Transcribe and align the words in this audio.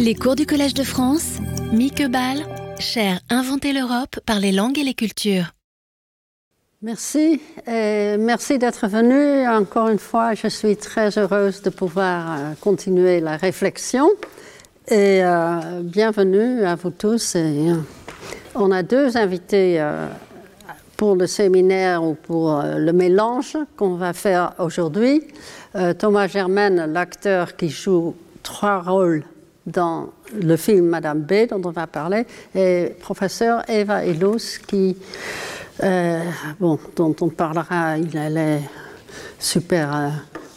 Les 0.00 0.14
cours 0.14 0.36
du 0.36 0.46
Collège 0.46 0.74
de 0.74 0.84
France, 0.84 1.38
Mieke 1.72 2.06
Ball, 2.08 2.44
cher 2.78 3.18
Inventer 3.30 3.72
l'Europe 3.72 4.20
par 4.24 4.38
les 4.38 4.52
langues 4.52 4.78
et 4.78 4.84
les 4.84 4.94
cultures. 4.94 5.54
Merci 6.82 7.40
et 7.66 8.16
merci 8.16 8.58
d'être 8.58 8.86
venu. 8.86 9.48
Encore 9.48 9.88
une 9.88 9.98
fois, 9.98 10.34
je 10.34 10.46
suis 10.46 10.76
très 10.76 11.18
heureuse 11.18 11.62
de 11.62 11.70
pouvoir 11.70 12.30
euh, 12.30 12.52
continuer 12.60 13.18
la 13.18 13.36
réflexion. 13.36 14.08
Et 14.86 15.24
euh, 15.24 15.80
bienvenue 15.82 16.62
à 16.64 16.76
vous 16.76 16.90
tous. 16.90 17.34
Euh, 17.34 17.74
on 18.54 18.70
a 18.70 18.84
deux 18.84 19.16
invités 19.16 19.84
pour 20.96 21.16
le 21.16 21.26
séminaire 21.26 22.04
ou 22.04 22.14
pour 22.14 22.62
le 22.62 22.92
mélange 22.92 23.56
qu'on 23.76 23.94
va 23.94 24.12
faire 24.12 24.54
aujourd'hui. 24.58 25.22
Thomas 25.98 26.28
Germaine, 26.28 26.92
l'acteur 26.92 27.56
qui 27.56 27.68
joue 27.68 28.16
trois 28.42 28.80
rôles 28.80 29.24
dans 29.68 30.10
le 30.34 30.56
film 30.56 30.86
Madame 30.86 31.20
B 31.20 31.46
dont 31.48 31.62
on 31.64 31.70
va 31.70 31.86
parler, 31.86 32.26
et 32.54 32.94
professeur 33.00 33.68
Eva 33.68 34.04
Ilous 34.04 34.58
qui, 34.66 34.96
euh, 35.82 36.22
bon, 36.58 36.78
dont 36.96 37.14
on 37.20 37.28
parlera, 37.28 37.98
elle 37.98 38.36
est 38.36 38.62
super 39.38 39.94
euh, 39.94 40.08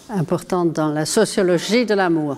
importante 0.10 0.74
dans 0.74 0.90
la 0.90 1.05
sociologie 1.05 1.86
de 1.86 1.94
l'amour. 1.94 2.38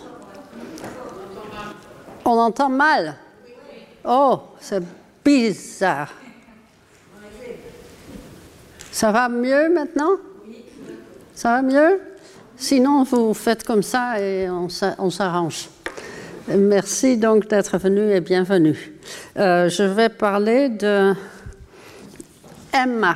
On 2.25 2.37
entend 2.37 2.69
mal. 2.69 3.15
Oh, 4.05 4.41
c'est 4.59 4.83
bizarre. 5.23 6.11
Ça 8.91 9.11
va 9.11 9.27
mieux 9.27 9.73
maintenant? 9.73 10.11
Ça 11.33 11.55
va 11.55 11.61
mieux? 11.61 11.99
Sinon, 12.55 13.03
vous 13.03 13.33
faites 13.33 13.63
comme 13.63 13.81
ça 13.81 14.19
et 14.19 14.47
on 14.49 14.69
s'arrange. 15.09 15.69
Merci 16.45 17.15
donc 17.15 17.47
d'être 17.47 17.77
venu 17.77 18.11
et 18.11 18.19
bienvenue. 18.19 18.91
Euh, 19.37 19.69
je 19.69 19.83
vais 19.83 20.09
parler 20.09 20.67
de 20.67 21.13
Emma, 22.73 23.15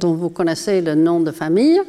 dont 0.00 0.14
vous 0.14 0.30
connaissez 0.30 0.80
le 0.80 0.96
nom 0.96 1.20
de 1.20 1.30
famille. 1.30 1.80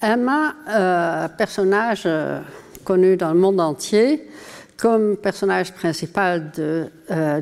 Emma, 0.00 0.54
euh, 0.68 1.28
personnage 1.36 2.04
euh, 2.06 2.38
connu 2.84 3.16
dans 3.16 3.32
le 3.32 3.40
monde 3.40 3.60
entier 3.60 4.30
comme 4.76 5.16
personnage 5.16 5.72
principal 5.72 6.52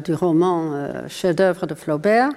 du 0.05 0.15
roman 0.15 1.07
chef-d'œuvre 1.09 1.67
de 1.67 1.75
Flaubert. 1.75 2.31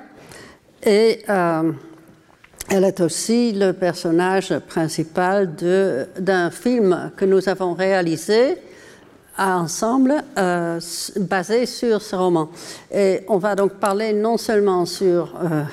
Et 0.84 1.24
elle 1.28 2.84
est 2.84 3.00
aussi 3.00 3.54
le 3.54 3.74
personnage 3.74 4.58
principal 4.68 5.54
d'un 6.18 6.50
film 6.50 7.12
que 7.16 7.26
nous 7.26 7.48
avons 7.48 7.76
réalisé 7.76 8.58
ensemble 9.38 10.24
euh, 10.38 10.80
basé 11.18 11.66
sur 11.66 12.02
ce 12.02 12.16
roman. 12.16 12.50
Et 12.92 13.22
on 13.28 13.38
va 13.38 13.56
donc 13.56 13.74
parler 13.74 14.14
non 14.14 14.38
seulement 14.38 14.86
sur 14.86 15.34
euh, 15.36 15.64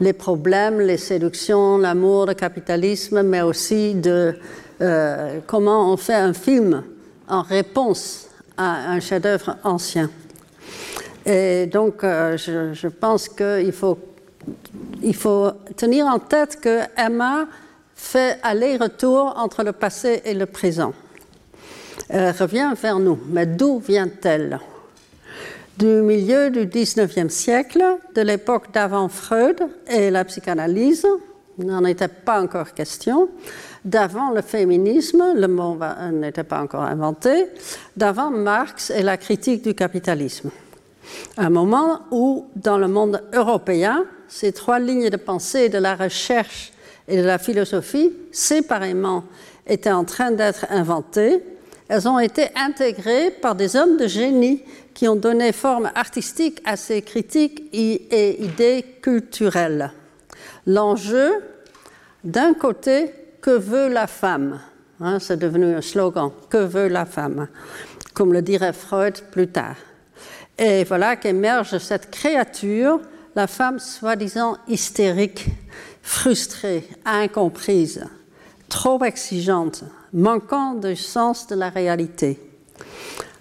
les 0.00 0.12
problèmes, 0.12 0.80
les 0.80 0.96
séductions, 0.96 1.78
l'amour, 1.78 2.26
le 2.26 2.34
capitalisme, 2.34 3.22
mais 3.22 3.42
aussi 3.42 3.94
de 3.94 4.34
euh, 4.80 5.40
comment 5.46 5.92
on 5.92 5.96
fait 5.96 6.14
un 6.14 6.32
film 6.32 6.82
en 7.28 7.42
réponse 7.42 8.28
à 8.56 8.90
un 8.90 9.00
chef-d'œuvre 9.00 9.56
ancien. 9.64 10.10
Et 11.26 11.66
donc, 11.66 12.00
je, 12.02 12.70
je, 12.72 12.88
pense 12.88 13.28
qu'il 13.28 13.72
faut, 13.72 13.98
il 15.02 15.14
faut 15.14 15.50
tenir 15.76 16.06
en 16.06 16.18
tête 16.18 16.58
que 16.60 16.80
Emma 16.96 17.46
fait 17.94 18.38
aller-retour 18.42 19.34
entre 19.36 19.62
le 19.62 19.72
passé 19.72 20.22
et 20.24 20.32
le 20.32 20.46
présent. 20.46 20.94
Elle 22.12 22.32
revient 22.32 22.72
vers 22.80 22.98
nous. 22.98 23.18
Mais 23.28 23.46
d'où 23.46 23.78
vient-elle? 23.78 24.58
Du 25.78 25.86
milieu 25.86 26.50
du 26.50 26.66
19e 26.66 27.28
siècle, 27.28 27.82
de 28.14 28.20
l'époque 28.20 28.72
d'avant 28.72 29.08
Freud 29.08 29.62
et 29.88 30.10
la 30.10 30.24
psychanalyse, 30.24 31.06
n'en 31.58 31.84
était 31.84 32.08
pas 32.08 32.42
encore 32.42 32.74
question, 32.74 33.28
d'avant 33.84 34.32
le 34.32 34.42
féminisme, 34.42 35.34
le 35.36 35.46
mot 35.46 35.78
n'était 36.12 36.42
pas 36.42 36.60
encore 36.60 36.82
inventé, 36.82 37.46
d'avant 37.96 38.30
Marx 38.30 38.90
et 38.90 39.02
la 39.02 39.16
critique 39.16 39.62
du 39.62 39.74
capitalisme. 39.74 40.50
Un 41.36 41.50
moment 41.50 42.00
où, 42.10 42.46
dans 42.56 42.78
le 42.78 42.88
monde 42.88 43.22
européen, 43.32 44.04
ces 44.28 44.52
trois 44.52 44.80
lignes 44.80 45.10
de 45.10 45.16
pensée 45.16 45.68
de 45.68 45.78
la 45.78 45.94
recherche 45.94 46.72
et 47.06 47.16
de 47.18 47.22
la 47.22 47.38
philosophie, 47.38 48.12
séparément, 48.32 49.24
étaient 49.66 49.92
en 49.92 50.04
train 50.04 50.32
d'être 50.32 50.66
inventées 50.70 51.42
elles 51.90 52.08
ont 52.08 52.20
été 52.20 52.46
intégrées 52.54 53.32
par 53.32 53.56
des 53.56 53.74
hommes 53.74 53.96
de 53.96 54.06
génie 54.06 54.62
qui 54.94 55.08
ont 55.08 55.16
donné 55.16 55.50
forme 55.50 55.90
artistique 55.96 56.62
à 56.64 56.76
ces 56.76 57.02
critiques 57.02 57.64
et 57.72 58.44
idées 58.44 58.84
culturelles. 59.02 59.90
L'enjeu, 60.66 61.32
d'un 62.22 62.54
côté, 62.54 63.12
que 63.40 63.50
veut 63.50 63.88
la 63.88 64.06
femme? 64.06 64.60
Hein, 65.00 65.18
C'est 65.18 65.36
devenu 65.36 65.74
un 65.74 65.80
slogan, 65.80 66.30
que 66.48 66.58
veut 66.58 66.86
la 66.86 67.06
femme? 67.06 67.48
Comme 68.14 68.32
le 68.32 68.42
dirait 68.42 68.72
Freud 68.72 69.20
plus 69.32 69.48
tard. 69.48 69.74
Et 70.56 70.84
voilà 70.84 71.16
qu'émerge 71.16 71.76
cette 71.78 72.12
créature, 72.12 73.00
la 73.34 73.48
femme 73.48 73.80
soi-disant 73.80 74.58
hystérique, 74.68 75.46
frustrée, 76.02 76.88
incomprise, 77.04 78.04
trop 78.68 79.02
exigeante, 79.02 79.82
manquant 80.12 80.74
du 80.74 80.96
sens 80.96 81.46
de 81.46 81.54
la 81.54 81.68
réalité. 81.68 82.38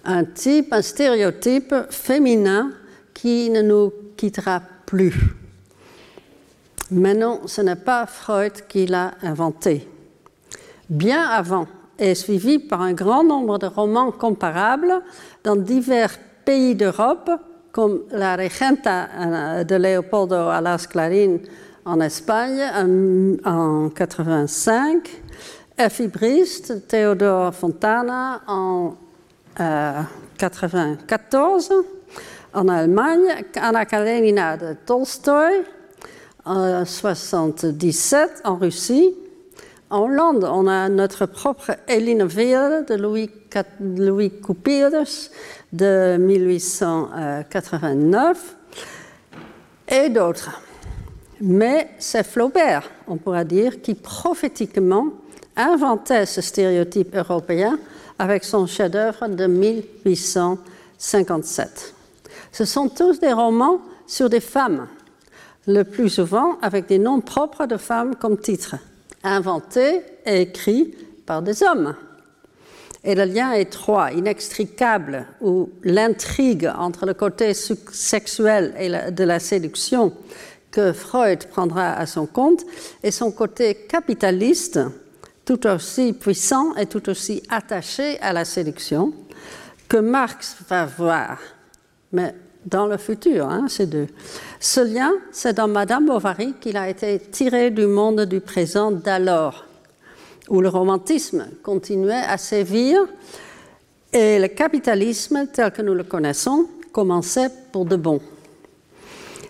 Un 0.06 0.25
type, 0.25 0.74
un 0.74 0.81
stéréotype 0.81 1.74
féminin 1.90 2.72
qui 3.13 3.50
ne 3.50 3.62
nous 3.62 3.91
quittera 4.16 4.62
plus. 4.85 5.13
Mais 6.91 7.13
non, 7.13 7.41
ce 7.46 7.62
n'est 7.62 7.75
pas 7.75 8.06
Freud 8.06 8.53
qui 8.68 8.88
l'a 8.88 9.13
inventé. 9.22 9.88
Bien 10.90 11.24
avant, 11.24 11.68
et 12.00 12.16
suivi 12.16 12.58
par 12.59 12.81
un 12.81 12.94
grand 12.94 13.24
nombre 13.24 13.59
de 13.59 13.68
romans 13.68 14.12
comparables 14.12 15.02
dans 15.44 15.56
divers 15.56 16.18
pays 16.46 16.74
d'Europe, 16.75 17.29
comme 17.72 18.02
La 18.12 18.35
Regenta 18.35 19.08
euh, 19.16 19.63
de 19.63 19.75
Leopoldo 19.75 20.35
Alas 20.35 20.88
Clarín 20.90 21.38
en 21.85 22.02
Espagne 22.02 22.63
en 22.75 22.88
1985, 22.88 25.22
Effibriste, 25.79 26.88
Théodore 26.90 27.56
Fontana 27.56 28.41
en 28.47 28.97
1994, 29.57 31.72
euh, 31.72 31.84
en 32.53 32.67
Allemagne, 32.67 33.45
Anna 33.56 33.85
Karenina 33.85 34.57
de 34.57 34.75
Tolstoy 34.85 35.63
en 36.44 36.84
1977 36.84 38.41
en 38.44 38.57
Russie. 38.57 39.16
En 39.90 40.01
Hollande, 40.01 40.45
on 40.51 40.67
a 40.67 40.90
notre 40.90 41.25
propre 41.25 41.78
Eline 41.88 42.25
Vere 42.25 42.84
de 42.85 42.96
Louis, 42.96 43.31
Louis 43.79 44.34
de 45.72 46.17
1889 46.17 48.57
et 49.88 50.09
d'autres. 50.09 50.59
Mais 51.40 51.91
c'est 52.00 52.25
Flaubert, 52.25 52.91
on 53.07 53.16
pourra 53.16 53.46
dire, 53.46 53.81
qui 53.81 53.96
prophétiquement 53.96 55.13
inventait 55.59 56.25
ce 56.25 56.42
stéréotype 56.42 57.16
européen 57.16 57.78
avec 58.18 58.44
son 58.44 58.66
chef-d'œuvre 58.66 59.28
de 59.28 59.46
1857. 59.46 61.94
Ce 62.52 62.66
sont 62.66 62.90
tous 62.90 63.20
des 63.20 63.34
romans 63.34 63.80
sur 64.08 64.28
des 64.30 64.40
femmes, 64.40 64.88
le 65.68 65.84
plus 65.84 66.09
souvent 66.09 66.58
avec 66.62 66.88
des 66.88 66.97
noms 66.97 67.22
propres 67.22 67.68
de 67.68 67.78
femmes 67.78 68.16
comme 68.16 68.40
titre, 68.40 68.78
inventés 69.24 70.02
et 70.25 70.42
écrits 70.42 70.96
par 71.25 71.44
des 71.44 71.62
hommes. 71.62 71.94
Et 73.03 73.14
le 73.16 73.26
lien 73.26 73.52
étroit, 73.53 74.12
inextricable, 74.12 75.26
où 75.41 75.70
l'intrigue 75.84 76.72
entre 76.78 77.06
le 77.06 77.14
côté 77.14 77.53
sexuel 77.53 78.73
et 78.78 79.11
de 79.11 79.23
la 79.23 79.40
séduction 79.40 80.11
que 80.72 80.91
Freud 80.91 81.46
prendra 81.46 81.94
à 81.94 82.06
son 82.06 82.26
compte 82.26 82.66
et 83.03 83.11
son 83.11 83.32
côté 83.32 83.76
capitaliste 83.76 84.82
tout 85.49 85.66
aussi 85.66 86.13
puissant 86.13 86.75
et 86.75 86.85
tout 86.85 87.09
aussi 87.09 87.41
attaché 87.49 88.19
à 88.19 88.34
la 88.34 88.46
séduction 88.46 89.11
que 89.87 89.97
Marx 89.97 90.57
va 90.69 90.85
voir, 90.85 91.40
mais 92.11 92.35
dans 92.63 92.85
le 92.85 92.97
futur, 92.97 93.49
hein, 93.49 93.66
ces 93.67 93.87
deux. 93.87 94.05
Ce 94.59 94.79
lien, 94.79 95.11
c'est 95.31 95.53
dans 95.53 95.67
Madame 95.67 96.05
Bovary 96.05 96.53
qu'il 96.61 96.78
a 96.78 96.87
été 96.87 97.17
tiré 97.17 97.72
du 97.72 97.87
monde 97.87 98.25
du 98.25 98.41
présent 98.41 98.91
d'alors, 98.91 99.66
où 100.49 100.61
le 100.61 100.69
romantisme 100.69 101.47
continuait 101.63 102.25
à 102.28 102.37
sévir 102.37 102.99
et 104.13 104.37
le 104.37 104.49
capitalisme 104.49 105.47
tel 105.51 105.72
que 105.72 105.81
nous 105.81 105.96
le 105.96 106.03
connaissons 106.03 106.69
commençait 106.91 107.49
pour 107.72 107.85
de 107.85 107.96
bon. 107.96 108.22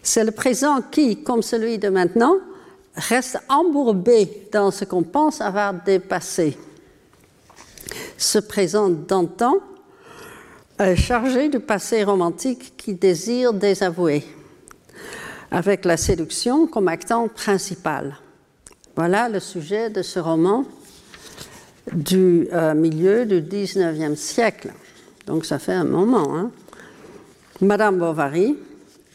C'est 0.02 0.24
le 0.24 0.32
présent 0.32 0.82
qui, 0.90 1.24
comme 1.24 1.42
celui 1.42 1.78
de 1.78 1.90
maintenant, 1.90 2.38
reste 3.00 3.40
embourbé 3.50 4.48
dans 4.52 4.72
ce 4.72 4.86
qu'on 4.86 5.04
pense 5.04 5.42
avoir 5.42 5.74
dépassé. 5.74 6.58
Ce 8.18 8.40
présent 8.40 8.90
d'antan 8.90 9.56
chargé 10.96 11.50
du 11.50 11.60
passé 11.60 12.04
romantique 12.04 12.74
qui 12.78 12.94
désire 12.94 13.54
désavouer, 13.54 14.24
avec 15.52 15.84
la 15.86 15.98
séduction 15.98 16.68
comme 16.68 16.88
actant 16.88 17.28
principal. 17.28 18.18
Voilà 18.96 19.30
le 19.30 19.40
sujet 19.40 19.90
de 19.90 20.02
ce 20.02 20.20
roman 20.20 20.66
du 21.92 22.48
euh, 22.54 22.74
milieu 22.74 23.26
du 23.26 23.42
19e 23.42 24.16
siècle. 24.16 24.72
Donc 25.26 25.46
ça 25.46 25.60
fait 25.60 25.74
un 25.74 25.86
moment. 25.86 26.36
Hein. 26.38 26.52
Madame 27.62 27.98
Bovary, 27.98 28.58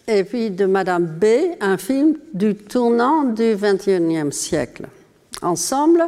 et 0.07 0.25
puis 0.25 0.51
de 0.51 0.67
Madame 0.67 1.07
B, 1.07 1.25
un 1.61 1.77
film 1.79 2.17
du 2.33 2.55
tournant 2.55 3.25
du 3.25 3.55
21e 3.55 4.31
siècle. 4.31 4.87
Ensemble, 5.43 6.05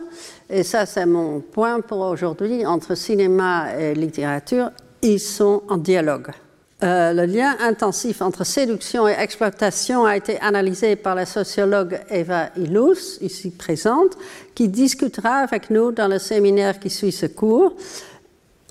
et 0.48 0.62
ça 0.62 0.86
c'est 0.86 1.06
mon 1.06 1.40
point 1.40 1.80
pour 1.80 2.00
aujourd'hui, 2.00 2.64
entre 2.64 2.94
cinéma 2.94 3.74
et 3.78 3.94
littérature, 3.94 4.70
ils 5.02 5.20
sont 5.20 5.62
en 5.68 5.76
dialogue. 5.76 6.30
Euh, 6.82 7.14
le 7.14 7.24
lien 7.24 7.56
intensif 7.60 8.20
entre 8.20 8.44
séduction 8.44 9.08
et 9.08 9.14
exploitation 9.18 10.04
a 10.04 10.14
été 10.14 10.38
analysé 10.40 10.94
par 10.94 11.14
la 11.14 11.24
sociologue 11.24 11.98
Eva 12.10 12.50
Ilous, 12.54 13.18
ici 13.22 13.50
présente, 13.50 14.18
qui 14.54 14.68
discutera 14.68 15.36
avec 15.36 15.70
nous 15.70 15.90
dans 15.90 16.06
le 16.06 16.18
séminaire 16.18 16.78
qui 16.78 16.90
suit 16.90 17.12
ce 17.12 17.24
cours, 17.24 17.74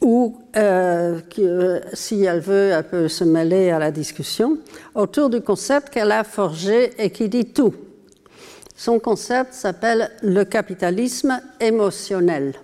ou 0.01 0.37
euh, 0.55 1.19
euh, 1.39 1.79
si 1.93 2.23
elle 2.23 2.39
veut, 2.39 2.71
elle 2.71 2.83
peut 2.83 3.07
se 3.07 3.23
mêler 3.23 3.69
à 3.71 3.79
la 3.79 3.91
discussion, 3.91 4.57
autour 4.93 5.29
du 5.29 5.41
concept 5.41 5.89
qu'elle 5.89 6.11
a 6.11 6.23
forgé 6.23 6.91
et 6.97 7.09
qui 7.09 7.29
dit 7.29 7.45
tout. 7.45 7.73
Son 8.75 8.99
concept 8.99 9.53
s'appelle 9.53 10.11
le 10.21 10.43
capitalisme 10.43 11.41
émotionnel. 11.59 12.55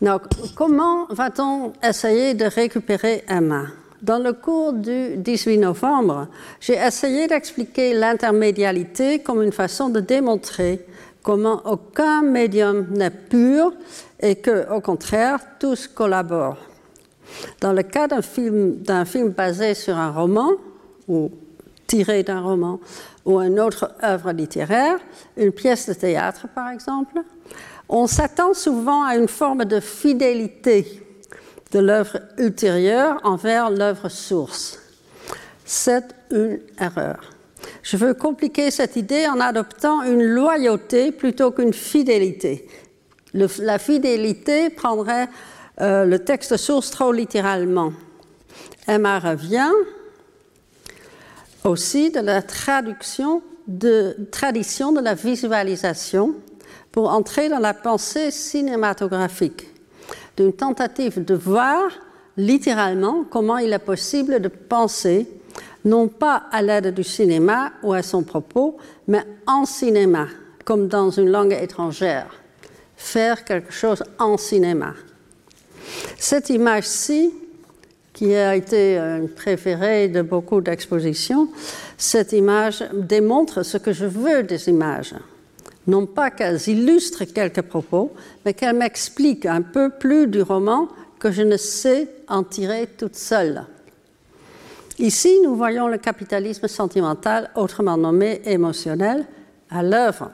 Donc, 0.00 0.22
comment 0.54 1.06
va-t-on 1.10 1.72
essayer 1.82 2.34
de 2.34 2.44
récupérer 2.44 3.24
Emma? 3.28 3.64
Dans 4.02 4.18
le 4.18 4.34
cours 4.34 4.74
du 4.74 5.16
18 5.16 5.58
novembre, 5.58 6.28
j'ai 6.60 6.74
essayé 6.74 7.26
d'expliquer 7.26 7.94
l'intermédialité 7.94 9.20
comme 9.20 9.42
une 9.42 9.52
façon 9.52 9.88
de 9.88 10.00
démontrer 10.00 10.86
comment 11.22 11.62
aucun 11.64 12.22
médium 12.22 12.86
n'est 12.90 13.10
pur 13.10 13.72
et 14.20 14.36
que, 14.36 14.70
au 14.72 14.80
contraire, 14.80 15.40
tous 15.58 15.88
collaborent. 15.88 16.58
Dans 17.60 17.72
le 17.72 17.82
cas 17.82 18.08
d'un 18.08 18.22
film, 18.22 18.82
film 19.04 19.30
basé 19.30 19.74
sur 19.74 19.96
un 19.96 20.10
roman, 20.10 20.52
ou 21.08 21.30
tiré 21.86 22.22
d'un 22.22 22.40
roman, 22.40 22.80
ou 23.24 23.40
une 23.40 23.60
autre 23.60 23.92
œuvre 24.02 24.32
littéraire, 24.32 24.98
une 25.36 25.52
pièce 25.52 25.88
de 25.88 25.94
théâtre 25.94 26.46
par 26.54 26.70
exemple, 26.70 27.22
on 27.88 28.06
s'attend 28.06 28.54
souvent 28.54 29.04
à 29.04 29.16
une 29.16 29.28
forme 29.28 29.64
de 29.64 29.80
fidélité 29.80 31.02
de 31.72 31.78
l'œuvre 31.78 32.18
ultérieure 32.38 33.20
envers 33.24 33.70
l'œuvre 33.70 34.08
source. 34.08 34.80
C'est 35.64 36.04
une 36.30 36.60
erreur. 36.80 37.20
Je 37.82 37.96
veux 37.96 38.14
compliquer 38.14 38.70
cette 38.70 38.96
idée 38.96 39.26
en 39.28 39.40
adoptant 39.40 40.02
une 40.02 40.22
loyauté 40.22 41.12
plutôt 41.12 41.50
qu'une 41.50 41.72
fidélité. 41.72 42.68
la 43.34 43.78
fidélité 43.78 44.70
prendrait 44.70 45.28
euh, 45.80 46.04
le 46.04 46.18
texte 46.18 46.56
source 46.56 46.90
trop 46.90 47.12
littéralement. 47.12 47.92
Emma 48.88 49.18
revient 49.18 49.72
aussi 51.64 52.10
de 52.10 52.20
la 52.20 52.42
traduction 52.42 53.42
de, 53.66 54.16
tradition 54.30 54.92
de 54.92 55.00
la 55.00 55.14
visualisation 55.14 56.34
pour 56.92 57.10
entrer 57.10 57.48
dans 57.48 57.58
la 57.58 57.74
pensée 57.74 58.30
cinématographique, 58.30 59.66
d'une 60.36 60.52
tentative 60.52 61.24
de 61.24 61.34
voir 61.34 61.82
littéralement 62.36 63.24
comment 63.28 63.58
il 63.58 63.72
est 63.72 63.78
possible 63.78 64.40
de 64.40 64.48
penser, 64.48 65.28
non 65.84 66.08
pas 66.08 66.44
à 66.52 66.62
l'aide 66.62 66.94
du 66.94 67.04
cinéma 67.04 67.72
ou 67.82 67.92
à 67.92 68.02
son 68.02 68.22
propos, 68.22 68.76
mais 69.08 69.24
en 69.46 69.64
cinéma, 69.64 70.28
comme 70.64 70.88
dans 70.88 71.10
une 71.10 71.30
langue 71.30 71.52
étrangère. 71.52 72.28
Faire 72.96 73.44
quelque 73.44 73.72
chose 73.72 74.02
en 74.18 74.36
cinéma. 74.36 74.94
Cette 76.18 76.50
image-ci, 76.50 77.32
qui 78.12 78.34
a 78.34 78.56
été 78.56 78.98
préférée 79.36 80.08
de 80.08 80.22
beaucoup 80.22 80.60
d'expositions, 80.60 81.48
cette 81.98 82.32
image 82.32 82.82
démontre 82.94 83.62
ce 83.62 83.76
que 83.76 83.92
je 83.92 84.06
veux 84.06 84.42
des 84.42 84.68
images 84.68 85.14
non 85.86 86.06
pas 86.06 86.30
qu'elles 86.30 86.68
illustrent 86.68 87.24
quelques 87.24 87.62
propos, 87.62 88.12
mais 88.44 88.54
qu'elles 88.54 88.76
m'expliquent 88.76 89.46
un 89.46 89.62
peu 89.62 89.90
plus 89.90 90.26
du 90.26 90.42
roman 90.42 90.88
que 91.18 91.30
je 91.30 91.42
ne 91.42 91.56
sais 91.56 92.08
en 92.28 92.42
tirer 92.42 92.88
toute 92.98 93.14
seule. 93.14 93.64
Ici, 94.98 95.40
nous 95.44 95.54
voyons 95.54 95.88
le 95.88 95.98
capitalisme 95.98 96.68
sentimental, 96.68 97.50
autrement 97.54 97.96
nommé 97.96 98.40
émotionnel, 98.44 99.26
à 99.70 99.82
l'œuvre, 99.82 100.30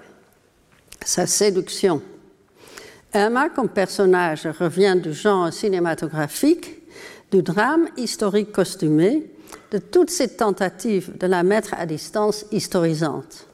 sa 1.04 1.26
séduction. 1.26 2.00
Emma, 3.14 3.48
comme 3.50 3.68
personnage, 3.68 4.46
revient 4.58 4.96
du 5.02 5.12
genre 5.12 5.52
cinématographique, 5.52 6.76
du 7.30 7.42
drame 7.42 7.88
historique 7.96 8.52
costumé, 8.52 9.30
de 9.70 9.78
toutes 9.78 10.10
ces 10.10 10.28
tentatives 10.36 11.16
de 11.18 11.26
la 11.26 11.42
mettre 11.42 11.74
à 11.78 11.86
distance 11.86 12.46
historisante 12.52 13.46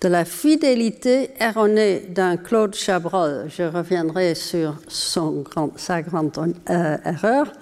de 0.00 0.08
la 0.08 0.24
fidélité 0.24 1.30
erronée 1.40 2.06
d'un 2.08 2.36
Claude 2.36 2.74
Chabrol, 2.74 3.46
je 3.48 3.64
reviendrai 3.64 4.34
sur 4.34 4.76
sa 4.88 6.02
grande 6.02 6.54
euh, 6.70 6.96
erreur, 7.04 7.52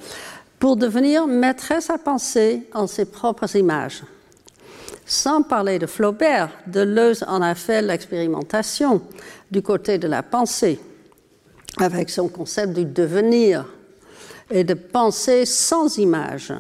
pour 0.58 0.76
devenir 0.76 1.26
maîtresse 1.26 1.90
à 1.90 1.99
penser 1.99 2.62
en 2.75 2.87
ses 2.87 3.06
propres 3.06 3.56
images. 3.56 4.02
Sans 5.06 5.43
parler 5.43 5.78
de 5.78 5.87
Flaubert, 5.87 6.50
Deleuze 6.67 7.25
en 7.28 7.40
a 7.40 7.55
fait 7.55 7.81
l'expérimentation 7.81 9.00
du 9.50 9.62
côté 9.62 9.99
de 9.99 10.08
la 10.08 10.23
pensée, 10.23 10.81
avec 11.78 12.11
son 12.11 12.28
concept 12.28 12.73
du 12.73 12.84
devenir 12.84 13.67
et 14.50 14.64
de 14.64 14.75
penser 14.75 15.44
sans 15.44 15.99
image. 15.99 16.52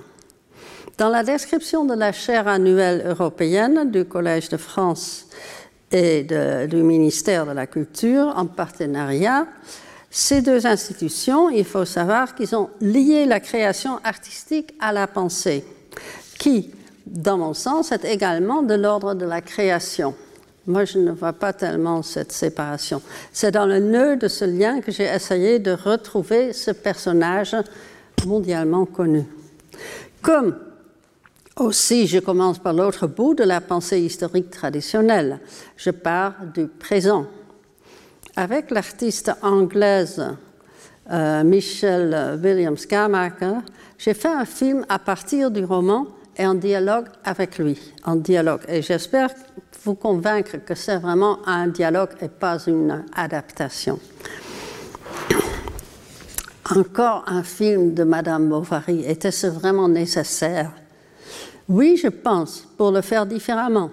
Dans 0.98 1.08
la 1.08 1.22
description 1.22 1.84
de 1.84 1.94
la 1.94 2.12
chaire 2.12 2.48
annuelle 2.48 3.04
européenne 3.06 3.90
du 3.90 4.04
Collège 4.04 4.48
de 4.48 4.56
France 4.56 5.26
et 5.92 6.24
du 6.68 6.82
ministère 6.82 7.46
de 7.46 7.52
la 7.52 7.66
Culture 7.66 8.32
en 8.36 8.46
partenariat. 8.46 9.46
Ces 10.10 10.40
deux 10.40 10.66
institutions, 10.66 11.50
il 11.50 11.64
faut 11.64 11.84
savoir 11.84 12.34
qu'ils 12.34 12.56
ont 12.56 12.70
lié 12.80 13.26
la 13.26 13.40
création 13.40 14.00
artistique 14.02 14.74
à 14.80 14.92
la 14.92 15.06
pensée, 15.06 15.64
qui, 16.38 16.70
dans 17.06 17.38
mon 17.38 17.54
sens, 17.54 17.92
est 17.92 18.04
également 18.04 18.62
de 18.62 18.74
l'ordre 18.74 19.14
de 19.14 19.26
la 19.26 19.40
création. 19.40 20.14
Moi, 20.66 20.84
je 20.84 20.98
ne 20.98 21.12
vois 21.12 21.32
pas 21.32 21.52
tellement 21.52 22.02
cette 22.02 22.32
séparation. 22.32 23.00
C'est 23.32 23.52
dans 23.52 23.66
le 23.66 23.78
nœud 23.78 24.16
de 24.16 24.26
ce 24.26 24.44
lien 24.44 24.80
que 24.80 24.90
j'ai 24.90 25.04
essayé 25.04 25.60
de 25.60 25.70
retrouver 25.70 26.52
ce 26.52 26.72
personnage 26.72 27.54
mondialement 28.26 28.84
connu. 28.84 29.24
Comme 30.22 30.56
aussi, 31.56 32.08
je 32.08 32.18
commence 32.18 32.58
par 32.58 32.72
l'autre 32.72 33.06
bout 33.06 33.34
de 33.34 33.44
la 33.44 33.60
pensée 33.60 34.00
historique 34.00 34.50
traditionnelle. 34.50 35.38
Je 35.76 35.90
pars 35.90 36.34
du 36.52 36.66
présent. 36.66 37.26
Avec 38.34 38.70
l'artiste 38.70 39.30
anglaise 39.42 40.22
euh, 41.10 41.44
Michelle 41.44 42.38
Williams-Gamaker, 42.42 43.62
j'ai 43.98 44.14
fait 44.14 44.28
un 44.28 44.44
film 44.44 44.84
à 44.88 44.98
partir 44.98 45.50
du 45.50 45.64
roman 45.64 46.08
et 46.36 46.46
en 46.46 46.54
dialogue 46.54 47.06
avec 47.24 47.58
lui, 47.58 47.78
en 48.04 48.16
dialogue. 48.16 48.60
Et 48.68 48.82
j'espère 48.82 49.30
vous 49.86 49.94
convaincre 49.94 50.56
que 50.56 50.74
c'est 50.74 50.96
vraiment 50.96 51.38
un 51.46 51.68
dialogue 51.68 52.10
et 52.20 52.28
pas 52.28 52.58
une 52.66 53.04
adaptation. 53.14 54.00
Encore 56.74 57.22
un 57.28 57.44
film 57.44 57.94
de 57.94 58.02
Madame 58.02 58.48
Bovary. 58.48 59.04
Était-ce 59.06 59.46
vraiment 59.46 59.88
nécessaire? 59.88 60.72
Oui, 61.68 61.96
je 61.96 62.08
pense, 62.08 62.66
pour 62.76 62.90
le 62.90 63.00
faire 63.00 63.26
différemment, 63.26 63.92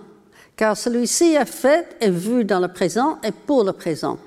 car 0.55 0.75
celui-ci 0.75 1.35
est 1.35 1.45
fait 1.45 1.95
et 2.01 2.09
vu 2.09 2.43
dans 2.43 2.59
le 2.59 2.69
présent 2.69 3.19
et 3.23 3.31
pour 3.31 3.63
le 3.63 3.73
présent. 3.73 4.17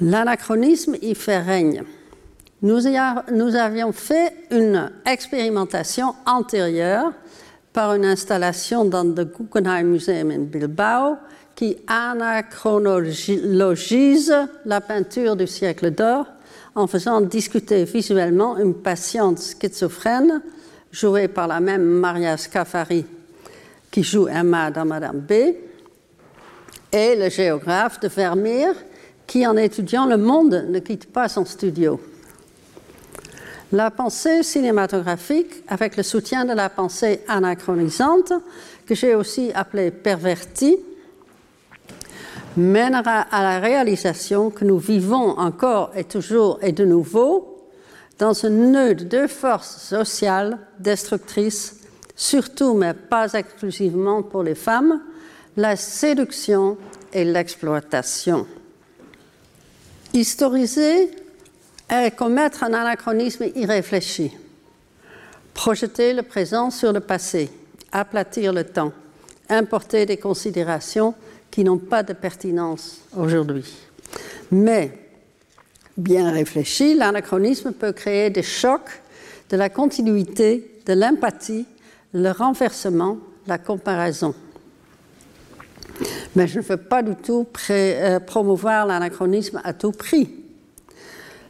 L'anachronisme 0.00 0.96
y 1.02 1.14
fait 1.14 1.40
règne. 1.40 1.82
Nous, 2.62 2.80
nous, 3.32 3.54
avions 3.54 3.92
fait 3.92 4.34
une 4.50 4.90
expérimentation 5.04 6.14
antérieure 6.24 7.12
par 7.72 7.94
une 7.94 8.04
installation 8.04 8.84
dans 8.84 9.04
le 9.04 9.24
Guggenheim 9.24 9.86
Museum 9.86 10.30
in 10.30 10.40
Bilbao 10.40 11.16
qui 11.54 11.76
anachronologise 11.86 14.34
la 14.64 14.80
peinture 14.80 15.36
du 15.36 15.46
siècle 15.46 15.90
d'or 15.90 16.26
en 16.74 16.86
faisant 16.86 17.20
discuter 17.20 17.84
visuellement 17.84 18.56
une 18.58 18.74
patiente 18.74 19.38
schizophrène 19.38 20.42
jouée 20.90 21.28
par 21.28 21.46
la 21.46 21.60
même 21.60 21.84
Maria 21.84 22.36
Scafari 22.36 23.04
qui 23.90 24.02
joue 24.02 24.28
Emma 24.28 24.70
dans 24.70 24.84
Madame 24.84 25.20
B, 25.20 25.32
et 26.92 27.16
le 27.16 27.28
géographe 27.28 28.00
de 28.00 28.08
Vermeer 28.08 28.74
qui, 29.26 29.46
en 29.46 29.56
étudiant 29.56 30.06
le 30.06 30.16
monde, 30.16 30.66
ne 30.68 30.78
quitte 30.80 31.12
pas 31.12 31.28
son 31.28 31.44
studio. 31.44 32.00
La 33.72 33.92
pensée 33.92 34.42
cinématographique, 34.42 35.62
avec 35.68 35.96
le 35.96 36.02
soutien 36.02 36.44
de 36.44 36.52
la 36.52 36.68
pensée 36.68 37.20
anachronisante, 37.28 38.32
que 38.84 38.96
j'ai 38.96 39.14
aussi 39.14 39.52
appelée 39.54 39.92
pervertie, 39.92 40.76
mènera 42.56 43.20
à 43.30 43.42
la 43.44 43.60
réalisation 43.60 44.50
que 44.50 44.64
nous 44.64 44.78
vivons 44.78 45.38
encore 45.38 45.92
et 45.94 46.02
toujours 46.02 46.58
et 46.62 46.72
de 46.72 46.84
nouveau 46.84 47.68
dans 48.18 48.44
un 48.44 48.50
nœud 48.50 48.94
de 48.96 49.04
deux 49.04 49.28
forces 49.28 49.80
sociales 49.82 50.58
destructrices, 50.80 51.76
surtout 52.16 52.74
mais 52.74 52.92
pas 52.92 53.32
exclusivement 53.34 54.24
pour 54.24 54.42
les 54.42 54.56
femmes, 54.56 55.00
la 55.56 55.76
séduction 55.76 56.76
et 57.12 57.24
l'exploitation. 57.24 58.46
Historiser 60.12 61.10
est 61.90 62.16
commettre 62.16 62.62
un 62.62 62.72
anachronisme 62.72 63.46
irréfléchi, 63.54 64.32
projeter 65.54 66.12
le 66.12 66.22
présent 66.22 66.70
sur 66.70 66.92
le 66.92 67.00
passé, 67.00 67.50
aplatir 67.92 68.52
le 68.52 68.64
temps, 68.64 68.92
importer 69.48 70.06
des 70.06 70.16
considérations 70.16 71.14
qui 71.50 71.64
n'ont 71.64 71.78
pas 71.78 72.02
de 72.02 72.12
pertinence 72.12 73.00
aujourd'hui. 73.16 73.64
Mais, 74.52 74.96
bien 75.96 76.30
réfléchi, 76.30 76.94
l'anachronisme 76.94 77.72
peut 77.72 77.92
créer 77.92 78.30
des 78.30 78.42
chocs 78.42 79.02
de 79.50 79.56
la 79.56 79.68
continuité, 79.68 80.80
de 80.86 80.92
l'empathie, 80.92 81.66
le 82.14 82.30
renversement, 82.30 83.18
la 83.46 83.58
comparaison. 83.58 84.34
Mais 86.36 86.46
je 86.46 86.60
ne 86.60 86.64
veux 86.64 86.76
pas 86.76 87.02
du 87.02 87.16
tout 87.16 87.46
euh, 87.70 88.20
promouvoir 88.20 88.86
l'anachronisme 88.86 89.60
à 89.64 89.72
tout 89.72 89.92
prix. 89.92 90.39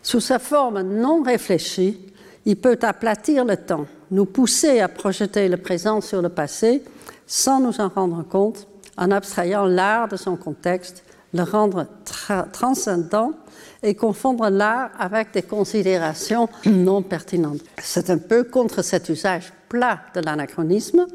Sous 0.02 0.20
sa 0.20 0.38
forme 0.38 0.82
non 0.82 1.22
réfléchie, 1.22 1.98
il 2.46 2.56
peut 2.56 2.78
aplatir 2.82 3.44
le 3.44 3.56
temps, 3.56 3.86
nous 4.10 4.24
pousser 4.24 4.80
à 4.80 4.88
projeter 4.88 5.48
le 5.48 5.56
présent 5.56 6.00
sur 6.00 6.22
le 6.22 6.30
passé 6.30 6.82
sans 7.26 7.60
nous 7.60 7.80
en 7.80 7.88
rendre 7.88 8.24
compte, 8.24 8.66
en 8.96 9.10
abstrayant 9.10 9.66
l'art 9.66 10.08
de 10.08 10.16
son 10.16 10.36
contexte, 10.36 11.04
le 11.32 11.42
rendre 11.42 11.86
transcendant 12.52 13.32
et 13.82 13.94
confondre 13.94 14.48
l'art 14.48 14.90
avec 14.98 15.32
des 15.32 15.42
considérations 15.42 16.48
non 16.66 17.02
pertinentes. 17.02 17.60
C'est 17.78 18.10
un 18.10 18.18
peu 18.18 18.44
contre 18.44 18.82
cet 18.82 19.08
usage 19.08 19.52
plat 19.68 20.00
de 20.14 20.20
l'anachronisme 20.20 21.06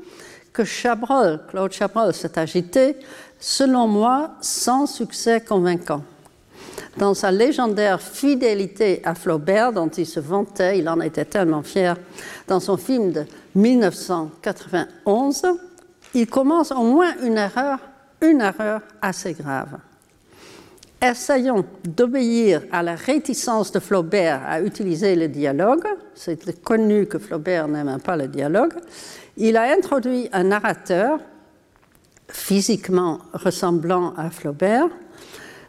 que 0.54 0.64
Chabrol, 0.64 1.42
Claude 1.50 1.74
Chabrol 1.74 2.14
s'est 2.14 2.40
agité, 2.40 2.96
selon 3.40 3.88
moi, 3.88 4.36
sans 4.40 4.86
succès 4.86 5.42
convaincant. 5.42 6.02
Dans 6.98 7.14
sa 7.14 7.32
légendaire 7.32 8.02
fidélité 8.02 9.02
à 9.04 9.16
Flaubert, 9.16 9.74
dont 9.74 9.90
il 9.90 10.06
se 10.06 10.20
vantait, 10.20 10.80
il 10.80 10.88
en 10.88 11.02
était 11.02 11.26
tellement 11.26 11.64
fier, 11.64 11.98
dans 12.48 12.60
son 12.60 12.78
film 12.78 13.12
de 13.12 13.26
1991, 13.56 15.44
il 16.14 16.28
commence 16.28 16.72
au 16.72 16.84
moins 16.84 17.14
une 17.24 17.38
erreur, 17.38 17.80
une 18.22 18.42
erreur 18.42 18.82
assez 19.02 19.34
grave. 19.34 19.78
Essayons 21.02 21.66
d'obéir 21.84 22.62
à 22.72 22.82
la 22.82 22.96
réticence 22.96 23.72
de 23.72 23.80
Flaubert 23.80 24.42
à 24.48 24.62
utiliser 24.62 25.16
le 25.16 25.28
dialogue. 25.28 25.86
C'est 26.16 26.64
connu 26.64 27.06
que 27.06 27.20
Flaubert 27.20 27.68
n'aime 27.68 28.00
pas 28.04 28.16
le 28.16 28.28
dialogue. 28.28 28.74
Il 29.38 29.58
a 29.58 29.74
introduit 29.74 30.30
un 30.32 30.46
narrateur 30.46 31.20
physiquement 32.30 33.20
ressemblant 33.34 34.14
à 34.18 34.30
Flaubert, 34.30 34.88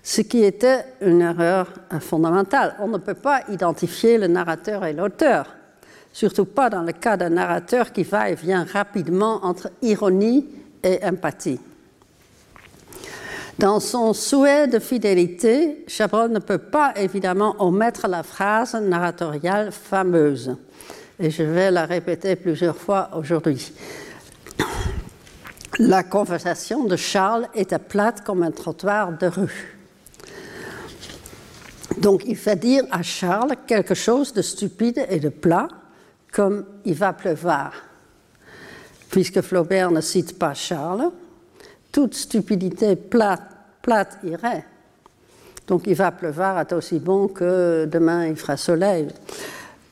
ce 0.06 0.20
qui 0.20 0.44
était 0.44 0.84
une 1.00 1.20
erreur 1.20 1.66
fondamentale. 1.98 2.76
On 2.78 2.86
ne 2.86 2.98
peut 2.98 3.14
pas 3.14 3.40
identifier 3.48 4.18
le 4.18 4.28
narrateur 4.28 4.84
et 4.84 4.92
l'auteur, 4.92 5.48
surtout 6.12 6.44
pas 6.44 6.70
dans 6.70 6.82
le 6.82 6.92
cas 6.92 7.16
d'un 7.16 7.30
narrateur 7.30 7.90
qui 7.90 8.04
va 8.04 8.30
et 8.30 8.36
vient 8.36 8.64
rapidement 8.72 9.44
entre 9.44 9.68
ironie 9.82 10.46
et 10.84 11.00
empathie. 11.04 11.58
Dans 13.58 13.80
son 13.80 14.12
souhait 14.12 14.68
de 14.68 14.78
fidélité, 14.78 15.84
Chabrol 15.88 16.30
ne 16.30 16.38
peut 16.38 16.58
pas 16.58 16.92
évidemment 16.94 17.56
omettre 17.58 18.06
la 18.06 18.22
phrase 18.22 18.76
narratoriale 18.76 19.72
fameuse, 19.72 20.56
et 21.18 21.30
je 21.30 21.42
vais 21.42 21.72
la 21.72 21.84
répéter 21.84 22.36
plusieurs 22.36 22.76
fois 22.76 23.10
aujourd'hui. 23.16 23.72
La 25.80 26.04
conversation 26.04 26.84
de 26.84 26.94
Charles 26.94 27.48
était 27.54 27.80
plate 27.80 28.22
comme 28.22 28.44
un 28.44 28.52
trottoir 28.52 29.10
de 29.10 29.26
rue. 29.26 29.75
Donc 31.96 32.24
il 32.26 32.36
fait 32.36 32.56
dire 32.56 32.84
à 32.90 33.02
Charles 33.02 33.54
quelque 33.66 33.94
chose 33.94 34.32
de 34.32 34.42
stupide 34.42 35.06
et 35.08 35.18
de 35.18 35.30
plat, 35.30 35.68
comme 36.32 36.64
il 36.84 36.94
va 36.94 37.12
pleuvoir. 37.12 37.72
Puisque 39.10 39.40
Flaubert 39.40 39.90
ne 39.90 40.00
cite 40.00 40.38
pas 40.38 40.52
Charles, 40.52 41.10
toute 41.90 42.14
stupidité 42.14 42.96
plate, 42.96 43.42
plate 43.80 44.18
irait. 44.24 44.64
Donc 45.66 45.86
il 45.86 45.94
va 45.94 46.12
pleuvoir 46.12 46.60
est 46.60 46.72
aussi 46.72 46.98
bon 46.98 47.28
que 47.28 47.88
demain 47.90 48.26
il 48.26 48.36
fera 48.36 48.56
soleil. 48.56 49.08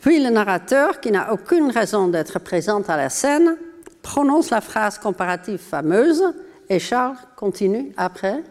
Puis 0.01 0.23
le 0.23 0.31
narrateur, 0.31 1.01
qui 1.01 1.11
n'a 1.11 1.33
aucune 1.33 1.71
raison 1.71 2.09
d'être 2.09 2.39
présent 2.39 2.83
à 2.83 2.97
la 2.97 3.09
scène, 3.09 3.57
prononce 4.03 4.51
la 4.51 4.61
phrase 4.61 4.99
comparative 4.99 5.59
fameuse 5.59 6.23
et 6.69 6.79
Charles 6.79 7.17
continue 7.37 7.93
après 7.97 8.45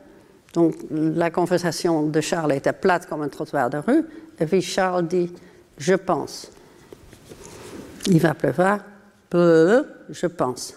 donc 0.54 0.76
la 0.92 1.32
conversation 1.32 2.04
de 2.04 2.22
Charles 2.22 2.54
était 2.54 2.74
plate 2.74 3.08
comme 3.08 3.24
un 3.24 3.28
trottoir 3.28 3.70
de 3.70 3.78
rue, 3.78 4.06
et 4.40 4.46
puis 4.46 4.62
Charles 4.62 5.08
dit 5.08 5.32
Je 5.78 5.96
pense. 5.96 6.52
Il 8.08 8.20
va 8.20 8.34
pleuvoir, 8.34 8.80
je 9.34 10.28
pense. 10.28 10.76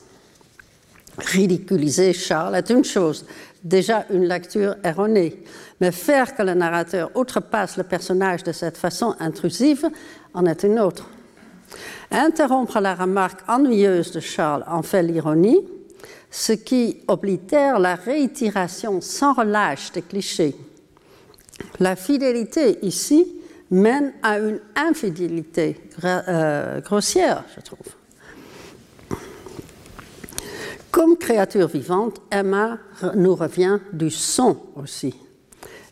Ridiculiser 1.19 2.13
Charles 2.13 2.57
est 2.57 2.71
une 2.71 2.85
chose, 2.85 3.25
déjà 3.63 4.05
une 4.11 4.27
lecture 4.27 4.77
erronée, 4.85 5.43
mais 5.81 5.91
faire 5.91 6.35
que 6.35 6.43
le 6.43 6.55
narrateur 6.55 7.11
outrepasse 7.15 7.77
le 7.77 7.85
personnage 7.85 8.45
de 8.45 8.53
cette 8.53 8.77
façon 8.77 9.15
intrusive 9.19 9.87
en 10.35 10.47
est 10.47 10.63
une 10.63 10.79
autre. 10.79 11.09
Interrompre 12.11 12.81
la 12.81 12.95
remarque 12.95 13.41
ennuyeuse 13.49 14.13
de 14.13 14.21
Charles 14.21 14.65
en 14.69 14.83
fait 14.83 15.03
l'ironie, 15.03 15.67
ce 16.37 16.53
qui 16.53 16.99
oblitère 17.09 17.79
la 17.79 17.95
réitération 17.95 19.01
sans 19.01 19.33
relâche 19.33 19.91
des 19.93 20.03
clichés. 20.03 20.55
La 21.81 21.97
fidélité 21.97 22.79
ici 22.83 23.41
mène 23.71 24.13
à 24.23 24.39
une 24.39 24.61
infidélité 24.77 25.81
euh, 26.05 26.83
grossière, 26.83 27.43
je 27.57 27.63
trouve. 27.63 27.79
Comme 30.91 31.17
créature 31.17 31.69
vivante, 31.69 32.21
Emma 32.31 32.79
nous 33.15 33.35
revient 33.35 33.79
du 33.95 34.11
son 34.11 34.59
aussi. 34.77 35.15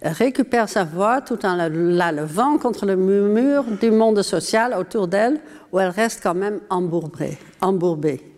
Elle 0.03 0.13
récupère 0.13 0.69
sa 0.69 0.85
voix 0.85 1.23
tout 1.23 1.45
en 1.47 1.57
la, 1.57 2.13
levant 2.13 2.59
contre 2.59 2.85
le 2.85 2.97
murmure 2.97 3.65
du 3.81 3.91
monde 3.91 4.21
social 4.21 4.75
autour 4.79 5.09
d'elle, 5.09 5.41
où 5.73 5.81
elle 5.81 5.89
reste 5.89 6.21
quand 6.23 6.35
même 6.35 6.61
embourbée. 6.69 7.39
embourbée. 7.63 8.34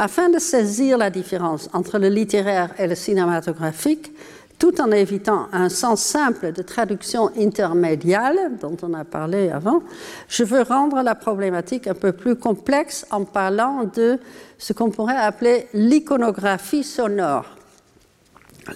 Afin 0.00 0.28
de 0.28 0.38
saisir 0.38 0.96
la 0.96 1.10
différence 1.10 1.68
entre 1.72 1.98
le 1.98 2.08
littéraire 2.08 2.70
et 2.78 2.86
le 2.86 2.94
cinématographique, 2.94 4.12
tout 4.56 4.80
en 4.80 4.92
évitant 4.92 5.48
un 5.52 5.68
sens 5.68 6.02
simple 6.02 6.52
de 6.52 6.62
traduction 6.62 7.30
intermédiale 7.36 8.52
dont 8.60 8.76
on 8.82 8.94
a 8.94 9.04
parlé 9.04 9.50
avant, 9.50 9.82
je 10.28 10.44
veux 10.44 10.62
rendre 10.62 11.02
la 11.02 11.16
problématique 11.16 11.88
un 11.88 11.94
peu 11.94 12.12
plus 12.12 12.36
complexe 12.36 13.06
en 13.10 13.24
parlant 13.24 13.90
de 13.92 14.18
ce 14.56 14.72
qu'on 14.72 14.90
pourrait 14.90 15.16
appeler 15.16 15.66
l'iconographie 15.74 16.84
sonore. 16.84 17.46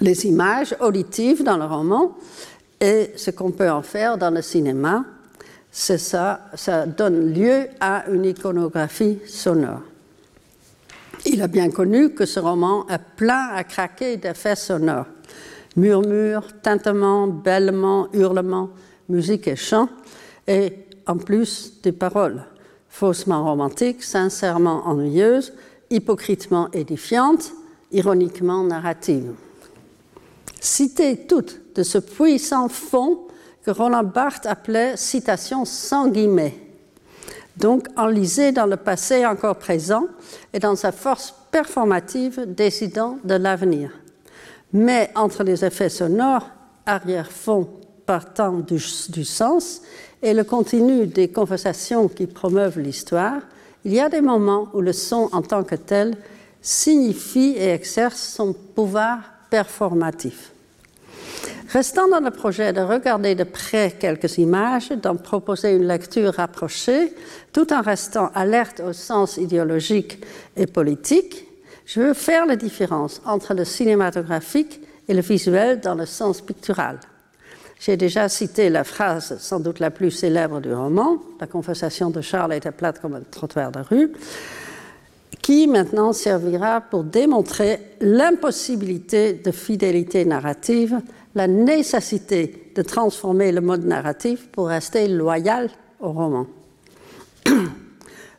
Les 0.00 0.26
images 0.26 0.74
auditives 0.80 1.44
dans 1.44 1.56
le 1.56 1.66
roman 1.66 2.16
et 2.80 3.12
ce 3.16 3.30
qu'on 3.30 3.52
peut 3.52 3.70
en 3.70 3.82
faire 3.82 4.18
dans 4.18 4.30
le 4.30 4.42
cinéma, 4.42 5.04
c'est 5.70 5.98
ça, 5.98 6.40
ça 6.54 6.84
donne 6.86 7.32
lieu 7.32 7.68
à 7.80 8.08
une 8.10 8.24
iconographie 8.24 9.18
sonore. 9.26 9.82
Il 11.24 11.40
a 11.40 11.46
bien 11.46 11.70
connu 11.70 12.14
que 12.14 12.26
ce 12.26 12.40
roman 12.40 12.88
est 12.88 13.00
plein 13.16 13.48
à 13.54 13.62
craquer 13.64 14.16
d'effets 14.16 14.56
sonores. 14.56 15.06
Murmures, 15.76 16.60
tintements, 16.62 17.28
bêlements, 17.28 18.08
hurlements, 18.12 18.70
musique 19.08 19.46
et 19.46 19.56
chant, 19.56 19.88
et 20.46 20.86
en 21.06 21.16
plus 21.16 21.80
des 21.82 21.92
paroles, 21.92 22.42
faussement 22.88 23.44
romantiques, 23.44 24.02
sincèrement 24.02 24.86
ennuyeuses, 24.86 25.52
hypocritement 25.90 26.70
édifiantes, 26.72 27.52
ironiquement 27.92 28.64
narratives. 28.64 29.32
Citer 30.60 31.26
toutes 31.26 31.74
de 31.74 31.82
ce 31.82 31.98
puissant 31.98 32.68
fond 32.68 33.20
que 33.64 33.70
Roland 33.70 34.04
Barthes 34.04 34.46
appelait 34.46 34.96
citation 34.96 35.64
sans 35.64 36.08
guillemets 36.08 36.61
donc 37.56 37.86
enlisé 37.96 38.52
dans 38.52 38.66
le 38.66 38.76
passé 38.76 39.26
encore 39.26 39.56
présent 39.56 40.06
et 40.52 40.58
dans 40.58 40.76
sa 40.76 40.92
force 40.92 41.34
performative 41.50 42.44
décidant 42.46 43.18
de 43.24 43.34
l'avenir. 43.34 43.90
Mais 44.72 45.10
entre 45.14 45.42
les 45.44 45.64
effets 45.64 45.90
sonores, 45.90 46.48
arrière-fond 46.86 47.68
partant 48.06 48.58
du, 48.58 48.78
sens, 49.24 49.82
et 50.22 50.34
le 50.34 50.44
contenu 50.44 51.06
des 51.06 51.28
conversations 51.28 52.08
qui 52.08 52.26
promeuvent 52.26 52.78
l'histoire, 52.78 53.42
il 53.84 53.92
y 53.92 54.00
a 54.00 54.08
des 54.08 54.20
moments 54.20 54.68
où 54.72 54.80
le 54.80 54.92
son 54.92 55.28
en 55.32 55.42
tant 55.42 55.64
que 55.64 55.74
tel 55.74 56.16
signifie 56.60 57.54
et 57.56 57.70
exerce 57.70 58.20
son 58.20 58.52
pouvoir 58.52 59.18
performatif. 59.50 60.51
Restant 61.72 62.08
dans 62.08 62.20
le 62.20 62.30
projet 62.30 62.72
de 62.72 62.80
regarder 62.80 63.34
de 63.34 63.44
près 63.44 63.94
quelques 63.98 64.38
images, 64.38 64.90
d'en 64.90 65.16
proposer 65.16 65.74
une 65.74 65.86
lecture 65.86 66.34
rapprochée, 66.34 67.14
tout 67.52 67.72
en 67.72 67.80
restant 67.80 68.30
alerte 68.34 68.80
au 68.80 68.92
sens 68.92 69.38
idéologique 69.38 70.22
et 70.56 70.66
politique, 70.66 71.46
je 71.86 72.00
veux 72.00 72.14
faire 72.14 72.46
la 72.46 72.56
différence 72.56 73.22
entre 73.24 73.54
le 73.54 73.64
cinématographique 73.64 74.80
et 75.08 75.14
le 75.14 75.20
visuel 75.20 75.80
dans 75.80 75.94
le 75.94 76.06
sens 76.06 76.40
pictural. 76.40 76.98
J'ai 77.80 77.96
déjà 77.96 78.28
cité 78.28 78.70
la 78.70 78.84
phrase 78.84 79.36
sans 79.38 79.58
doute 79.58 79.80
la 79.80 79.90
plus 79.90 80.12
célèbre 80.12 80.60
du 80.60 80.72
roman, 80.72 81.18
La 81.40 81.48
conversation 81.48 82.10
de 82.10 82.20
Charles 82.20 82.54
était 82.54 82.70
plate 82.70 83.00
comme 83.00 83.14
un 83.14 83.22
trottoir 83.28 83.72
de 83.72 83.80
rue, 83.80 84.12
qui 85.42 85.66
maintenant 85.66 86.12
servira 86.12 86.80
pour 86.80 87.02
démontrer 87.02 87.80
l'impossibilité 88.00 89.34
de 89.34 89.50
fidélité 89.50 90.24
narrative, 90.24 91.00
la 91.34 91.48
nécessité 91.48 92.72
de 92.74 92.82
transformer 92.82 93.50
le 93.50 93.60
mode 93.60 93.84
narratif 93.84 94.48
pour 94.52 94.68
rester 94.68 95.08
loyal 95.08 95.68
au 96.00 96.12
roman. 96.12 96.46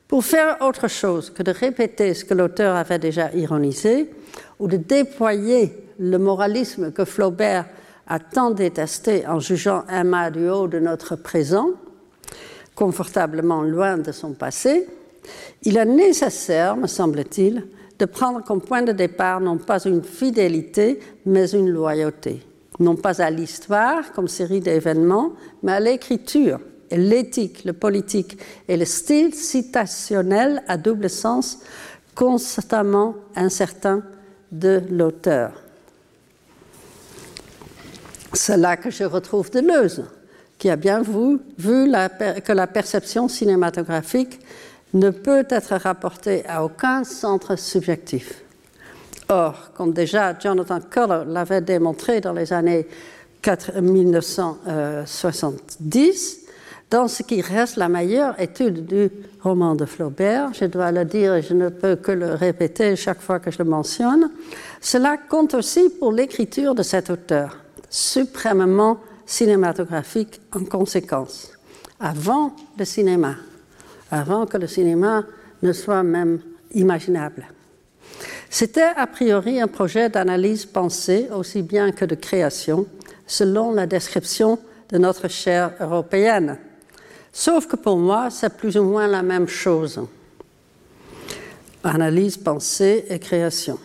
pour 0.07 0.23
faire 0.23 0.57
autre 0.61 0.87
chose 0.87 1.29
que 1.29 1.43
de 1.43 1.51
répéter 1.51 2.13
ce 2.13 2.23
que 2.23 2.33
l'auteur 2.33 2.75
avait 2.75 2.99
déjà 2.99 3.33
ironisé 3.33 4.09
ou 4.59 4.67
de 4.67 4.77
déployer 4.77 5.73
le 5.99 6.17
moralisme 6.17 6.91
que 6.91 7.03
Flaubert 7.05 7.65
a 8.07 8.19
tant 8.19 8.51
détesté 8.51 9.27
en 9.27 9.39
jugeant 9.39 9.85
Emma 9.89 10.29
du 10.31 10.49
haut 10.49 10.67
de 10.67 10.79
notre 10.79 11.15
présent, 11.15 11.69
confortablement 12.75 13.61
loin 13.61 13.97
de 13.97 14.11
son 14.11 14.33
passé, 14.33 14.87
il 15.63 15.77
est 15.77 15.85
nécessaire, 15.85 16.75
me 16.75 16.87
semble-t-il, 16.87 17.65
de 17.99 18.05
prendre 18.05 18.43
comme 18.43 18.61
point 18.61 18.81
de 18.81 18.91
départ 18.91 19.39
non 19.39 19.57
pas 19.57 19.83
une 19.85 20.03
fidélité, 20.03 20.99
mais 21.25 21.51
une 21.51 21.69
loyauté. 21.69 22.41
Non 22.79 22.95
pas 22.95 23.21
à 23.21 23.29
l'histoire 23.29 24.11
comme 24.13 24.27
série 24.27 24.59
d'événements, 24.59 25.33
mais 25.61 25.73
à 25.73 25.79
l'écriture, 25.79 26.59
l'éthique, 26.91 27.63
le 27.65 27.73
politique 27.73 28.37
et 28.67 28.77
le 28.77 28.85
style 28.85 29.33
citationnel 29.33 30.63
à 30.67 30.77
double 30.77 31.09
sens 31.09 31.59
constamment 32.15 33.15
incertain 33.35 34.03
de 34.51 34.81
l'auteur. 34.89 35.51
C'est 38.33 38.57
là 38.57 38.77
que 38.77 38.89
je 38.89 39.03
retrouve 39.03 39.51
Deleuze, 39.51 40.03
qui 40.57 40.69
a 40.69 40.75
bien 40.75 41.01
vu, 41.01 41.39
que 41.57 42.51
la 42.53 42.67
perception 42.67 43.27
cinématographique 43.27 44.39
ne 44.93 45.09
peut 45.09 45.45
être 45.49 45.75
rapportée 45.75 46.45
à 46.47 46.63
aucun 46.63 47.03
centre 47.03 47.57
subjectif. 47.57 48.43
Or, 49.29 49.71
comme 49.75 49.93
déjà 49.93 50.37
Jonathan 50.37 50.81
Culler 50.81 51.23
l'avait 51.27 51.61
démontré 51.61 52.21
dans 52.21 52.33
les 52.33 52.53
années 52.53 52.87
1970, 53.81 56.39
dans 56.89 57.07
ce 57.07 57.23
qui 57.23 57.39
reste 57.41 57.77
la 57.77 57.87
meilleure 57.89 58.39
étude 58.39 58.85
du 58.85 59.09
roman 59.41 59.73
de 59.75 59.85
Flaubert, 59.85 60.53
je 60.53 60.65
dois 60.65 60.91
le 60.91 61.05
dire 61.05 61.33
et 61.35 61.41
je 61.41 61.55
ne 61.55 61.69
peux 61.69 61.95
que 61.95 62.11
le 62.11 62.35
répéter 62.35 62.95
chaque 62.95 63.21
fois 63.21 63.39
que 63.39 63.49
je 63.49 63.57
le 63.57 63.65
mentionne, 63.65 64.29
cela 64.79 65.17
compte 65.17 65.55
aussi 65.55 65.89
pour 65.89 66.11
l'écriture 66.11 66.75
de 66.75 66.83
cet 66.83 67.09
auteur 67.09 67.57
suprêmement 67.89 68.99
cinématographique 69.25 70.39
en 70.53 70.65
conséquence, 70.65 71.53
avant 71.99 72.55
le 72.77 72.85
cinéma, 72.85 73.37
avant 74.13 74.45
que 74.45 74.57
le 74.57 74.67
cinéma 74.67 75.23
ne 75.61 75.73
soit 75.73 76.03
même 76.03 76.39
imaginable. 76.73 77.47
C'était 78.49 78.91
a 78.95 79.07
priori 79.07 79.59
un 79.59 79.67
projet 79.67 80.09
d'analyse 80.09 80.65
pensée 80.65 81.29
aussi 81.33 81.63
bien 81.63 81.91
que 81.91 82.05
de 82.05 82.13
création, 82.13 82.85
selon 83.25 83.71
la 83.71 83.87
description 83.87 84.59
de 84.89 84.99
notre 84.99 85.27
chaire 85.27 85.71
européenne. 85.79 86.57
Sauf 87.31 87.65
que 87.65 87.75
pour 87.75 87.97
moi, 87.97 88.29
c'est 88.29 88.55
plus 88.55 88.77
ou 88.77 88.83
moins 88.83 89.07
la 89.07 89.23
même 89.23 89.47
chose. 89.47 89.99
Analyse, 91.83 92.37
pensée 92.37 93.05
et 93.09 93.17
création. 93.17 93.79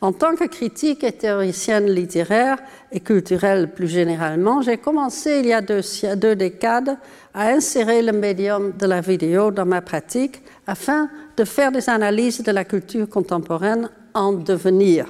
En 0.00 0.12
tant 0.12 0.36
que 0.36 0.44
critique 0.44 1.02
et 1.02 1.12
théoricienne 1.12 1.90
littéraire 1.90 2.58
et 2.92 3.00
culturelle 3.00 3.72
plus 3.72 3.88
généralement, 3.88 4.62
j'ai 4.62 4.76
commencé 4.76 5.40
il 5.40 5.46
y 5.46 5.52
a 5.52 5.60
deux, 5.60 5.80
deux, 6.16 6.36
décades 6.36 6.96
à 7.34 7.48
insérer 7.48 8.00
le 8.00 8.12
médium 8.12 8.72
de 8.78 8.86
la 8.86 9.00
vidéo 9.00 9.50
dans 9.50 9.66
ma 9.66 9.82
pratique 9.82 10.40
afin 10.66 11.10
de 11.36 11.44
faire 11.44 11.72
des 11.72 11.90
analyses 11.90 12.42
de 12.42 12.52
la 12.52 12.64
culture 12.64 13.08
contemporaine 13.08 13.90
en 14.14 14.32
devenir 14.32 15.06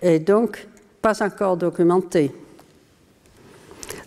et 0.00 0.20
donc 0.20 0.68
pas 1.02 1.20
encore 1.22 1.56
documentées. 1.56 2.32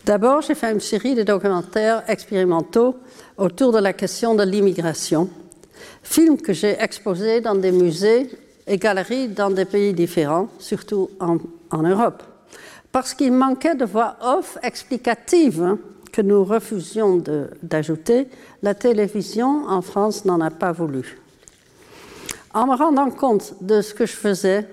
D'abord, 0.06 0.42
j'ai 0.42 0.56
fait 0.56 0.72
une 0.72 0.80
série 0.80 1.14
de 1.14 1.24
documentaires 1.24 2.04
expérimentaux 2.08 2.96
autour 3.38 3.74
de 3.74 3.80
la 3.80 3.94
question 3.94 4.34
de 4.34 4.44
l'immigration, 4.44 5.30
films 6.02 6.38
que 6.38 6.54
j'ai 6.54 6.82
exposés 6.82 7.42
dans 7.42 7.56
des 7.56 7.72
musées 7.72 8.30
et 8.66 8.78
galeries 8.78 9.28
dans 9.28 9.50
des 9.50 9.66
pays 9.66 9.94
différents, 9.94 10.48
surtout 10.58 11.10
en, 11.20 11.38
en 11.70 11.84
Europe, 11.84 12.24
parce 12.92 13.14
qu'il 13.14 13.34
manquait 13.34 13.76
de 13.76 13.86
voix 13.86 14.16
off 14.22 14.58
explicative 14.64 15.62
hein, 15.62 15.80
que 16.12 16.21
nous 16.21 16.43
refusions 16.43 17.21
d'ajouter. 17.63 18.28
La 18.62 18.74
télévision 18.74 19.65
en 19.67 19.82
France 19.82 20.26
n'en 20.26 20.41
a 20.41 20.52
pas 20.52 20.71
voulu. 20.71 21.17
En 22.54 22.67
me 22.67 22.76
rendant 22.76 23.10
compte 23.12 23.56
de 23.62 23.82
ce 23.82 23.93
que 23.93 24.06
je 24.06 24.13
faisais, 24.13 24.67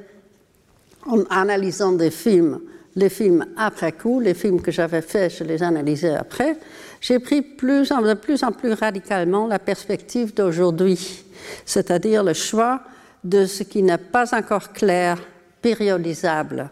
en 1.07 1.22
analysant 1.31 1.92
des 1.92 2.11
films, 2.11 2.61
les 2.96 3.09
films 3.09 3.46
après 3.57 3.92
coup, 3.92 4.18
les 4.18 4.35
films 4.35 4.61
que 4.61 4.72
j'avais 4.72 5.03
faits, 5.03 5.37
je 5.38 5.44
les 5.44 5.62
analysais 5.62 6.14
après, 6.14 6.59
j'ai 7.01 7.20
pris 7.20 7.42
de 7.42 8.14
plus 8.14 8.42
en 8.42 8.53
plus 8.53 8.72
radicalement 8.72 9.46
la 9.46 9.61
perspective 9.61 10.35
d'aujourd'hui, 10.35 11.24
c'est-à-dire 11.64 12.24
le 12.24 12.35
choix 12.35 12.81
de 13.22 13.46
ce 13.46 13.62
qui 13.62 13.83
n'est 13.83 13.98
pas 13.98 14.35
encore 14.37 14.72
clair, 14.72 15.18
périodisable, 15.62 16.70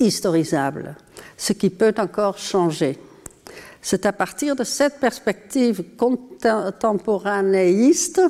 historisable, 0.00 0.94
ce 1.36 1.52
qui 1.52 1.70
peut 1.70 1.94
encore 1.98 2.38
changer. 2.38 2.98
C'est 3.82 4.06
à 4.06 4.12
partir 4.12 4.56
de 4.56 4.64
cette 4.64 4.98
perspective 4.98 5.84
contemporanéiste 5.96 8.22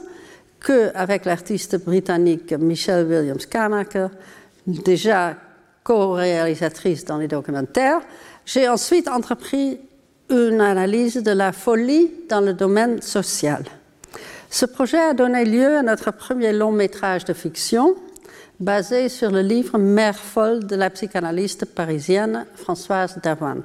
que, 0.60 0.94
avec 0.94 1.24
l'artiste 1.24 1.82
britannique 1.84 2.52
Michelle 2.52 3.06
Williams 3.06 3.46
Carnaker, 3.46 4.10
déjà 4.66 5.36
co-réalisatrice 5.84 7.04
dans 7.04 7.18
les 7.18 7.28
documentaires, 7.28 8.00
j'ai 8.44 8.68
ensuite 8.68 9.08
entrepris 9.08 9.78
une 10.30 10.60
analyse 10.60 11.22
de 11.22 11.30
la 11.30 11.52
folie 11.52 12.10
dans 12.28 12.40
le 12.40 12.52
domaine 12.52 13.00
social. 13.00 13.64
Ce 14.50 14.66
projet 14.66 14.98
a 14.98 15.14
donné 15.14 15.44
lieu 15.44 15.76
à 15.76 15.82
notre 15.82 16.10
premier 16.10 16.52
long 16.52 16.72
métrage 16.72 17.24
de 17.24 17.32
fiction, 17.32 17.94
basé 18.60 19.08
sur 19.08 19.30
le 19.30 19.40
livre 19.40 19.78
Mère 19.78 20.18
folle 20.18 20.66
de 20.66 20.76
la 20.76 20.90
psychanalyste 20.90 21.64
parisienne 21.66 22.46
Françoise 22.54 23.18
Darwan. 23.22 23.62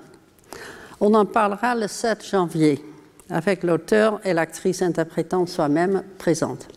On 1.06 1.14
en 1.16 1.26
parlera 1.26 1.76
le 1.76 1.90
7 1.90 2.26
janvier, 2.26 2.82
avec 3.30 3.64
l'auteur 3.64 4.22
et 4.24 4.32
l'actrice 4.32 4.82
interprétant 4.82 5.46
soi-même 5.46 6.02
présente. 6.18 6.70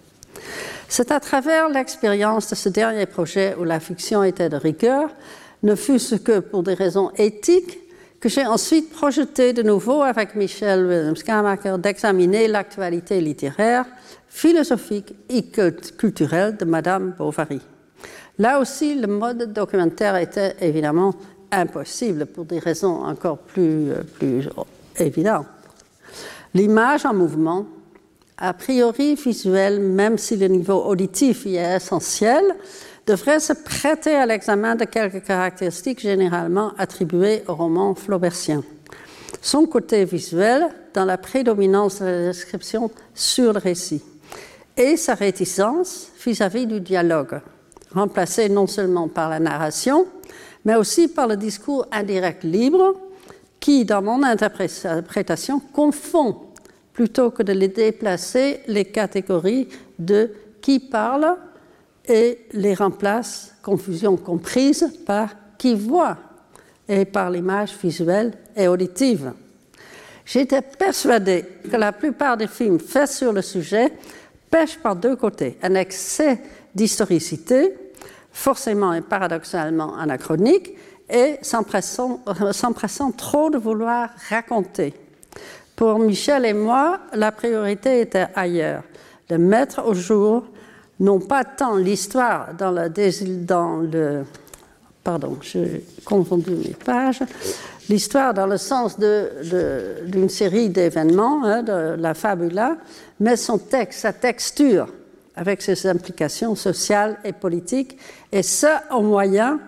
C'est 0.89 1.12
à 1.12 1.21
travers 1.21 1.69
l'expérience 1.69 2.51
de 2.51 2.57
ce 2.57 2.69
dernier 2.69 3.07
projet 3.07 3.55
où 3.57 3.62
la 3.62 3.79
fiction 3.79 4.25
était 4.25 4.49
de 4.49 4.57
rigueur, 4.57 5.11
ne 5.62 5.77
fût-ce 5.77 6.17
que 6.17 6.41
pour 6.41 6.65
des 6.65 6.75
raisons 6.75 7.12
éthiques, 7.17 7.79
que 8.19 8.29
j'ai 8.29 8.45
ensuite 8.45 8.91
projeté 8.91 9.53
de 9.53 9.62
nouveau 9.62 10.03
avec 10.03 10.35
Michel 10.35 10.85
Williams-Carmacher 10.85 11.77
d'examiner 11.79 12.49
l'actualité 12.49 13.21
littéraire, 13.21 13.85
philosophique 14.27 15.15
et 15.29 15.45
culturelle 15.97 16.57
de 16.57 16.65
Madame 16.65 17.15
Bovary. 17.17 17.61
Là 18.41 18.59
aussi, 18.59 18.97
le 18.97 19.07
mode 19.07 19.53
documentaire 19.53 20.17
était 20.17 20.57
évidemment 20.61 21.15
impossible 21.57 22.27
pour 22.27 22.45
des 22.45 22.59
raisons 22.59 23.05
encore 23.05 23.38
plus, 23.38 23.92
évidentes. 24.99 25.47
L'image 26.55 27.05
en 27.05 27.14
mouvement, 27.14 27.66
a 28.38 28.53
priori 28.55 29.14
visuelle, 29.14 29.81
même 29.81 30.19
si 30.19 30.37
le 30.37 30.49
niveau 30.49 30.85
auditif 30.85 31.45
y 31.47 31.57
est 31.57 31.77
essentiel, 31.77 32.42
devrait 33.07 33.40
se 33.40 33.53
prêter 33.53 34.14
à 34.14 34.27
l'examen 34.27 34.75
de 34.75 34.85
quelques 34.85 35.25
caractéristiques 35.25 36.01
généralement 36.01 36.73
attribuées 36.77 37.42
au 37.47 37.55
roman 37.55 37.95
flaubertien. 37.95 38.62
Son 39.40 39.66
côté 39.66 40.05
visuel 40.05 40.66
dans 40.92 41.05
la 41.05 41.19
prédominance 41.19 42.01
de 42.01 42.07
la 42.07 42.27
description 42.29 42.90
sur 43.14 43.53
le 43.53 43.59
récit 43.59 44.03
et 44.77 44.97
sa 44.97 45.14
réticence 45.14 46.09
vis-à-vis 46.25 46.66
du 46.66 46.81
dialogue, 46.81 47.40
remplacé 47.95 48.49
non 48.49 48.66
seulement 48.66 49.09
par 49.09 49.31
la 49.31 49.40
narration, 49.40 50.07
mais 50.66 50.74
aussi 50.74 51.07
par 51.07 51.29
le 51.29 51.37
discours 51.37 51.87
indirect 51.92 52.42
libre 52.42 52.96
qui, 53.61 53.85
dans 53.85 54.02
mon 54.02 54.22
interprétation, 54.24 55.61
confond 55.72 56.37
plutôt 56.92 57.31
que 57.31 57.44
de 57.44 57.52
les 57.52 57.68
déplacer 57.68 58.61
les 58.66 58.85
catégories 58.85 59.68
de 59.96 60.33
qui 60.61 60.81
parle 60.81 61.37
et 62.09 62.40
les 62.52 62.74
remplace, 62.74 63.55
confusion 63.62 64.16
comprise, 64.16 64.85
par 65.07 65.31
qui 65.57 65.76
voit 65.76 66.18
et 66.88 67.05
par 67.05 67.31
l'image 67.31 67.76
visuelle 67.81 68.33
et 68.57 68.66
auditive. 68.66 69.33
J'étais 70.24 70.62
persuadée 70.62 71.44
que 71.70 71.76
la 71.76 71.92
plupart 71.92 72.37
des 72.37 72.48
films 72.48 72.81
faits 72.81 73.11
sur 73.11 73.33
le 73.33 73.42
sujet 73.42 73.92
pêchent 74.50 74.79
par 74.79 74.96
deux 74.96 75.14
côtés. 75.14 75.59
Un 75.62 75.76
excès 75.76 76.40
d'historicité, 76.74 77.72
forcément 78.37 78.92
et 78.92 79.01
paradoxalement 79.01 79.96
anachronique, 79.96 80.75
et 81.09 81.38
s'empressant 81.40 82.20
trop 83.16 83.49
de 83.49 83.57
vouloir 83.57 84.11
raconter. 84.29 84.92
Pour 85.75 85.99
Michel 85.99 86.44
et 86.44 86.53
moi, 86.53 87.01
la 87.14 87.33
priorité 87.33 88.01
était 88.03 88.27
ailleurs, 88.35 88.83
de 89.31 89.37
mettre 89.37 89.87
au 89.87 89.94
jour 89.94 90.44
non 91.01 91.18
pas 91.18 91.44
tant 91.44 91.77
l'histoire 91.77 92.53
dans 92.55 92.70
le, 92.70 93.44
dans 93.44 93.77
le 93.79 94.25
pardon, 95.03 95.38
j'ai 95.40 95.85
confondu 96.05 96.51
mes 96.51 96.75
pages, 96.75 97.22
l'histoire 97.88 98.35
dans 98.35 98.46
le 98.46 98.59
sens 98.59 98.99
d'une 98.99 100.29
série 100.29 100.68
d'événements, 100.68 101.42
hein, 101.44 101.62
de 101.62 101.96
la 101.99 102.12
fabula, 102.12 102.77
mais 103.18 103.37
son 103.37 103.57
texte, 103.57 104.01
sa 104.01 104.12
texture, 104.12 104.88
avec 105.37 105.62
ses 105.62 105.87
implications 105.87 106.55
sociales 106.55 107.18
et 107.25 107.33
politiques, 107.33 107.99
et 108.33 108.42
ça 108.42 108.85
au 108.90 109.03
moyen 109.03 109.61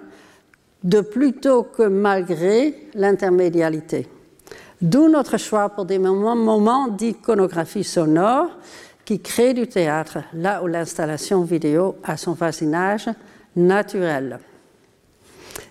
de 0.83 1.00
plutôt 1.00 1.64
que 1.64 1.83
malgré 1.83 2.88
l'intermédialité. 2.94 4.09
D'où 4.81 5.09
notre 5.09 5.37
choix 5.37 5.68
pour 5.68 5.85
des 5.85 5.98
moments, 5.98 6.88
d'iconographie 6.88 7.85
sonore 7.85 8.48
qui 9.04 9.20
créent 9.20 9.54
du 9.54 9.66
théâtre, 9.66 10.18
là 10.35 10.62
où 10.62 10.66
l'installation 10.66 11.42
vidéo 11.42 11.96
a 12.04 12.16
son 12.16 12.33
voisinage 12.33 13.09
naturel. 13.57 14.38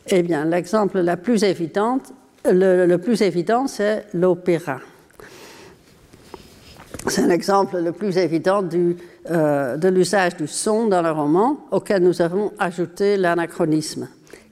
Eh 0.08 0.24
bien, 0.24 0.46
l'exemple 0.46 1.02
le 1.02 1.16
le, 2.50 2.96
plus 2.98 3.22
évident, 3.22 3.68
c'est 3.68 4.06
l'opéra. 4.14 4.80
C'est 7.08 7.22
un 7.22 7.30
exemple 7.30 7.78
le 7.78 7.92
plus 7.92 8.18
évident 8.18 8.62
euh, 9.30 9.78
de 9.78 9.90
l'usage 9.90 10.38
du 10.38 10.48
son 10.48 10.88
dans 10.88 11.02
le 11.02 11.12
roman 11.12 11.58
auquel 11.72 12.04
nous 12.04 12.22
avons 12.22 12.54
ajouté 12.60 13.18
l'anachronisme. 13.18 14.08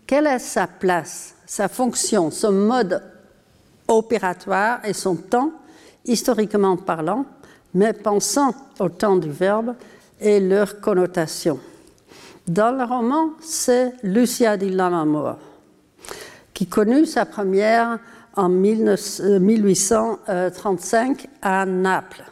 Quelle 0.06 0.28
est 0.28 0.40
sa 0.40 0.68
place, 0.68 1.36
sa 1.46 1.68
fonction, 1.68 2.30
son 2.30 2.52
mode 2.52 3.02
opératoire 3.88 4.80
et 4.86 4.94
son 4.94 5.16
temps, 5.16 5.52
historiquement 6.06 6.78
parlant, 6.78 7.26
mais 7.74 7.94
pensant 7.94 8.54
au 8.80 8.90
temps 8.90 9.16
du 9.16 9.32
verbe 9.32 9.74
et 10.20 10.40
leur 10.40 10.82
connotation? 10.82 11.60
Dans 12.48 12.72
le 12.72 12.84
roman, 12.84 13.32
c'est 13.42 13.94
Lucia 14.04 14.58
di 14.58 14.70
Lammermoor, 14.70 15.38
qui 16.54 16.68
connut 16.68 17.06
sa 17.06 17.26
première 17.26 17.98
en 18.36 18.50
1835 18.50 21.28
à 21.42 21.66
Naples. 21.66 22.24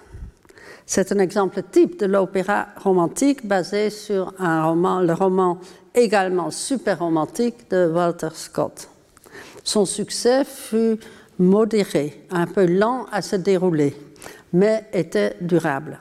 C'est 0.96 1.12
un 1.12 1.18
exemple 1.18 1.64
type 1.72 2.00
de 2.00 2.06
l'opéra 2.06 2.68
romantique 2.78 3.48
basé 3.48 3.90
sur 3.90 4.32
le 4.38 5.14
roman 5.14 5.58
également 5.96 6.52
super 6.52 7.00
romantique 7.00 7.68
de 7.72 7.92
Walter 7.92 8.28
Scott. 8.36 8.90
Son 9.64 9.88
succès 9.88 10.46
fut 10.46 11.00
modéré, 11.40 12.28
un 12.30 12.46
peu 12.46 12.68
lent 12.68 13.08
à 13.12 13.24
se 13.24 13.36
dérouler, 13.36 13.98
mais 14.54 14.86
était 14.94 15.36
durable. 15.42 15.98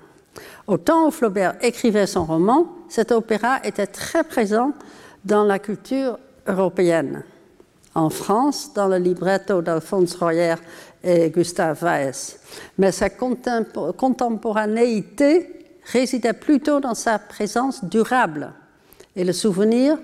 Au 0.67 0.77
temps 0.77 1.07
où 1.07 1.11
Flaubert 1.11 1.55
écrivait 1.63 2.07
son 2.07 2.27
roman, 2.27 2.67
cet 2.91 3.13
opéra 3.13 3.61
était 3.65 3.87
très 3.87 4.25
présent 4.25 4.75
dans 5.25 5.45
la 5.45 5.59
culture 5.59 6.19
européenne. 6.47 7.23
En 7.95 8.11
France, 8.11 8.75
dans 8.75 8.89
le 8.89 8.99
libretto 8.99 9.63
d'Alphonse 9.63 10.17
Royer 10.17 10.57
et 11.03 11.31
Gustave 11.31 11.83
Weiss. 11.83 12.39
Mais 12.79 12.93
sa 12.93 13.11
contemporanéité 13.11 15.49
résidait 15.85 16.33
plutôt 16.33 16.81
dans 16.81 16.95
sa 16.95 17.19
présence 17.19 17.85
durable 17.85 18.53
et 19.17 19.25
le 19.25 19.33
souvenir 19.33 19.99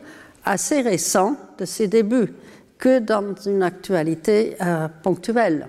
assez 0.45 0.81
récent 0.81 1.37
de 1.59 1.65
ses 1.65 1.87
débuts 1.89 2.35
que 2.79 2.99
dans 2.99 3.35
une 3.47 3.63
actualité 3.63 4.57
euh, 4.61 4.89
ponctuelle 5.03 5.69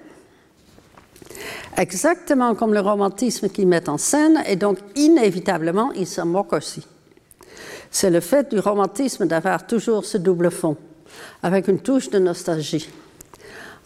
exactement 1.78 2.56
comme 2.56 2.74
le 2.74 2.82
romantisme 2.82 3.50
qu'il 3.50 3.68
met 3.68 3.90
en 3.90 3.98
scène, 3.98 4.44
et 4.46 4.56
donc 4.56 4.80
inévitablement, 4.96 5.92
il 5.94 6.08
se 6.08 6.22
moque 6.22 6.54
aussi. 6.54 6.86
C'est 7.92 8.10
le 8.10 8.20
fait 8.20 8.54
du 8.54 8.60
romantisme 8.60 9.26
d'avoir 9.26 9.66
toujours 9.66 10.06
ce 10.06 10.18
double 10.18 10.52
fond, 10.52 10.78
avec 11.42 11.68
une 11.68 11.80
touche 11.80 12.10
de 12.10 12.20
nostalgie. 12.20 12.90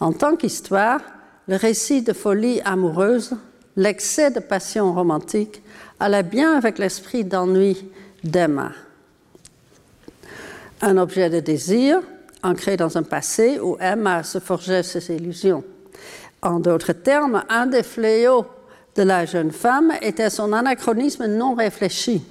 En 0.00 0.12
tant 0.12 0.36
qu'histoire, 0.36 1.00
le 1.46 1.56
récit 1.56 2.02
de 2.02 2.12
folie 2.12 2.60
amoureuse, 2.64 3.36
l'excès 3.76 4.30
de 4.30 4.40
passion 4.40 4.92
romantique, 4.92 5.62
allait 6.00 6.22
bien 6.22 6.56
avec 6.56 6.78
l'esprit 6.78 7.24
d'ennui 7.24 7.90
d'Emma. 8.22 8.72
Un 10.80 10.96
objet 10.96 11.30
de 11.30 11.40
désir, 11.40 12.00
ancré 12.42 12.76
dans 12.76 12.96
un 12.98 13.02
passé 13.02 13.58
où 13.60 13.76
Emma 13.80 14.22
se 14.22 14.38
forgeait 14.38 14.82
ses 14.82 15.14
illusions. 15.14 15.64
En 16.42 16.60
d'autres 16.60 16.92
termes, 16.92 17.42
un 17.48 17.66
des 17.66 17.82
fléaux 17.82 18.44
de 18.96 19.02
la 19.02 19.24
jeune 19.24 19.50
femme 19.50 19.92
était 20.02 20.30
son 20.30 20.52
anachronisme 20.52 21.26
non 21.26 21.54
réfléchi, 21.54 22.22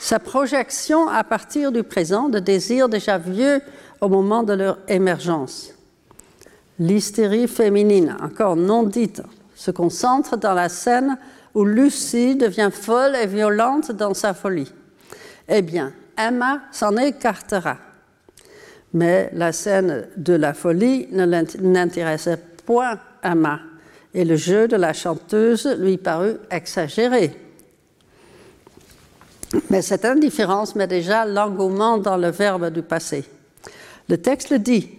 sa 0.00 0.18
projection 0.18 1.08
à 1.08 1.24
partir 1.24 1.72
du 1.72 1.82
présent 1.82 2.28
de 2.28 2.38
désirs 2.38 2.88
déjà 2.88 3.18
vieux 3.18 3.60
au 4.00 4.08
moment 4.08 4.42
de 4.42 4.54
leur 4.54 4.78
émergence. 4.88 5.74
L'hystérie 6.78 7.46
féminine, 7.46 8.16
encore 8.20 8.56
non 8.56 8.82
dite, 8.82 9.22
se 9.54 9.70
concentre 9.70 10.36
dans 10.36 10.54
la 10.54 10.68
scène 10.68 11.16
où 11.54 11.64
Lucie 11.64 12.34
devient 12.34 12.70
folle 12.72 13.14
et 13.14 13.26
violente 13.26 13.92
dans 13.92 14.14
sa 14.14 14.34
folie. 14.34 14.72
Eh 15.48 15.62
bien, 15.62 15.92
Emma 16.18 16.62
s'en 16.72 16.96
écartera. 16.96 17.76
Mais 18.92 19.30
la 19.32 19.52
scène 19.52 20.08
de 20.16 20.34
la 20.34 20.54
folie 20.54 21.08
ne 21.12 21.26
l'intéressait 21.26 22.38
point 22.66 22.98
Emma, 23.22 23.60
et 24.12 24.24
le 24.24 24.36
jeu 24.36 24.68
de 24.68 24.76
la 24.76 24.92
chanteuse 24.92 25.66
lui 25.78 25.96
parut 25.96 26.36
exagéré. 26.50 27.36
Mais 29.70 29.82
cette 29.82 30.04
indifférence 30.04 30.74
met 30.74 30.86
déjà 30.86 31.24
l'engouement 31.24 31.98
dans 31.98 32.16
le 32.16 32.30
verbe 32.30 32.70
du 32.70 32.82
passé. 32.82 33.24
Le 34.08 34.18
texte 34.18 34.50
le 34.50 34.58
dit 34.58 34.90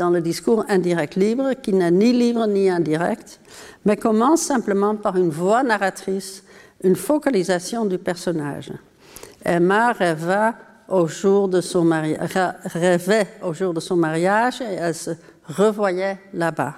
dans 0.00 0.08
le 0.08 0.22
discours 0.22 0.64
indirect 0.70 1.14
libre, 1.16 1.52
qui 1.62 1.74
n'est 1.74 1.90
ni 1.90 2.14
libre 2.14 2.46
ni 2.46 2.70
indirect, 2.70 3.38
mais 3.84 3.98
commence 3.98 4.40
simplement 4.40 4.96
par 4.96 5.16
une 5.16 5.28
voix 5.28 5.62
narratrice, 5.62 6.42
une 6.82 6.96
focalisation 6.96 7.84
du 7.84 7.98
personnage. 7.98 8.72
Emma 9.44 9.92
rêva 9.92 10.54
au 10.88 11.06
jour 11.06 11.48
de 11.48 11.60
son 11.60 11.88
rêvait 12.64 13.28
au 13.42 13.52
jour 13.52 13.74
de 13.74 13.80
son 13.80 13.96
mariage 13.96 14.62
et 14.62 14.74
elle 14.74 14.94
se 14.94 15.10
revoyait 15.46 16.18
là-bas 16.32 16.74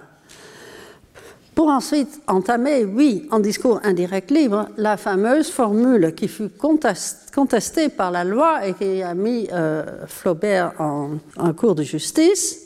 pour 1.55 1.69
ensuite 1.69 2.21
entamer, 2.27 2.85
oui, 2.85 3.29
en 3.31 3.39
discours 3.39 3.81
indirect 3.85 4.31
libre, 4.31 4.69
la 4.79 4.97
fameuse 4.97 5.51
formule 5.51 6.15
qui 6.15 6.27
fut 6.27 6.49
contestée 6.49 7.89
par 7.91 8.11
la 8.11 8.25
loi 8.25 8.67
et 8.67 8.73
qui 8.73 9.03
a 9.03 9.15
mis 9.15 9.49
euh, 9.53 10.07
Flaubert 10.07 10.73
en, 10.79 11.19
cours 11.53 11.75
de 11.75 11.83
justice. 11.83 12.62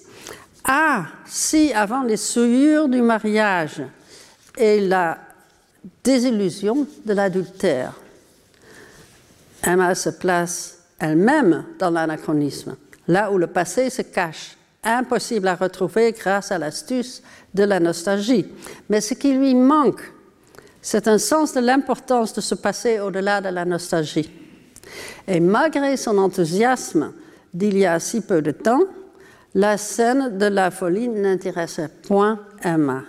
Ah, 0.69 1.07
si 1.25 1.73
avant 1.73 2.03
les 2.03 2.17
souillures 2.17 2.89
du 2.89 3.01
mariage 3.01 3.83
et 4.59 4.81
la 4.81 5.17
désillusion 6.03 6.89
de 7.05 7.13
l'adultère, 7.13 7.93
Emma 9.65 9.95
se 9.95 10.11
place 10.11 10.79
elle-même 10.99 11.65
dans 11.79 11.91
l'anachronisme, 11.91 12.77
là 13.07 13.31
où 13.31 13.39
le 13.39 13.47
passé 13.47 13.91
se 13.91 14.03
cache, 14.03 14.57
impossible 14.83 15.47
à 15.47 15.55
retrouver 15.55 16.11
grâce 16.11 16.51
à 16.51 16.59
l'astuce 16.59 17.23
de 17.55 17.63
la 17.63 17.79
nostalgie. 17.79 18.47
Mais 18.89 19.01
ce 19.01 19.15
qui 19.15 19.35
lui 19.35 19.55
manque, 19.55 20.13
c'est 20.83 21.07
un 21.07 21.19
sens 21.19 21.55
de 21.55 21.61
l'importance 21.61 22.33
de 22.33 22.41
se 22.41 22.57
passer 22.57 22.99
au-delà 22.99 23.41
de 23.41 23.51
la 23.51 23.65
nostalgie. 23.65 24.31
Et 25.29 25.39
malgré 25.39 25.97
son 25.97 26.19
enthousiasme 26.19 27.13
d'il 27.55 27.79
y 27.79 27.87
a 27.87 28.01
si 28.01 28.21
peu 28.21 28.43
de 28.43 28.51
temps, 28.51 28.83
la 29.57 29.79
scène 29.79 30.37
de 30.37 30.47
la 30.47 30.71
folie 30.71 31.09
n'intéressait 31.09 31.89
point 31.89 32.39
Emma. 32.63 33.03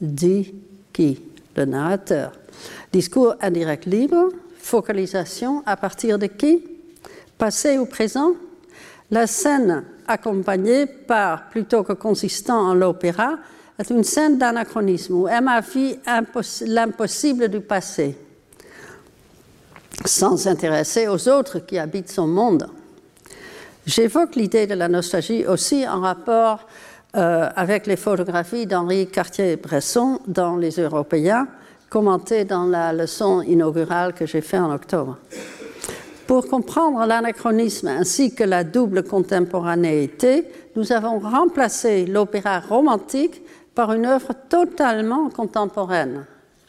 Dit 0.00 0.52
qui? 0.92 1.20
Le 1.56 1.64
narrateur. 1.66 2.32
Discours 2.92 3.36
indirect 3.40 3.86
libre, 3.86 4.30
focalisation 4.58 5.62
à 5.64 5.76
partir 5.76 6.18
de 6.18 6.26
qui? 6.26 6.64
Passé 7.38 7.78
ou 7.78 7.86
présent? 7.86 8.32
La 9.12 9.28
scène 9.28 9.84
accompagnée 10.08 10.86
par, 10.86 11.48
plutôt 11.48 11.84
que 11.84 11.92
consistant 11.92 12.70
en 12.70 12.74
l'opéra, 12.74 13.38
est 13.78 13.90
une 13.90 14.02
scène 14.02 14.38
d'anachronisme 14.38 15.14
où 15.14 15.28
Emma 15.28 15.60
vit 15.60 15.96
l'impossible 16.66 17.48
du 17.48 17.60
passé, 17.60 18.16
sans 20.04 20.36
s'intéresser 20.36 21.06
aux 21.06 21.28
autres 21.28 21.60
qui 21.60 21.78
habitent 21.78 22.10
son 22.10 22.26
monde. 22.26 22.68
J'évoque 23.84 24.36
l'idée 24.36 24.68
de 24.68 24.74
la 24.74 24.88
nostalgie 24.88 25.44
aussi 25.44 25.86
en 25.88 26.00
rapport 26.00 26.66
euh, 27.16 27.48
avec 27.56 27.86
les 27.88 27.96
photographies 27.96 28.66
d'Henri 28.66 29.08
Cartier-Bresson 29.08 30.20
dans 30.28 30.56
Les 30.56 30.78
Européens, 30.78 31.48
commentées 31.90 32.44
dans 32.44 32.64
la 32.64 32.92
leçon 32.92 33.42
inaugurale 33.42 34.14
que 34.14 34.24
j'ai 34.24 34.40
faite 34.40 34.60
en 34.60 34.72
octobre. 34.72 35.18
Pour 36.28 36.46
comprendre 36.46 37.04
l'anachronisme 37.04 37.88
ainsi 37.88 38.34
que 38.34 38.44
la 38.44 38.62
double 38.62 39.02
contemporanéité, 39.02 40.46
nous 40.76 40.92
avons 40.92 41.18
remplacé 41.18 42.06
l'opéra 42.06 42.60
romantique 42.60 43.42
par 43.74 43.92
une 43.92 44.06
œuvre 44.06 44.32
totalement 44.48 45.28
contemporaine 45.28 46.24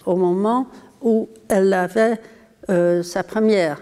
au 0.05 0.15
moment 0.15 0.67
où 1.01 1.29
elle 1.47 1.71
avait 1.73 2.19
euh, 2.69 3.03
sa 3.03 3.23
première 3.23 3.77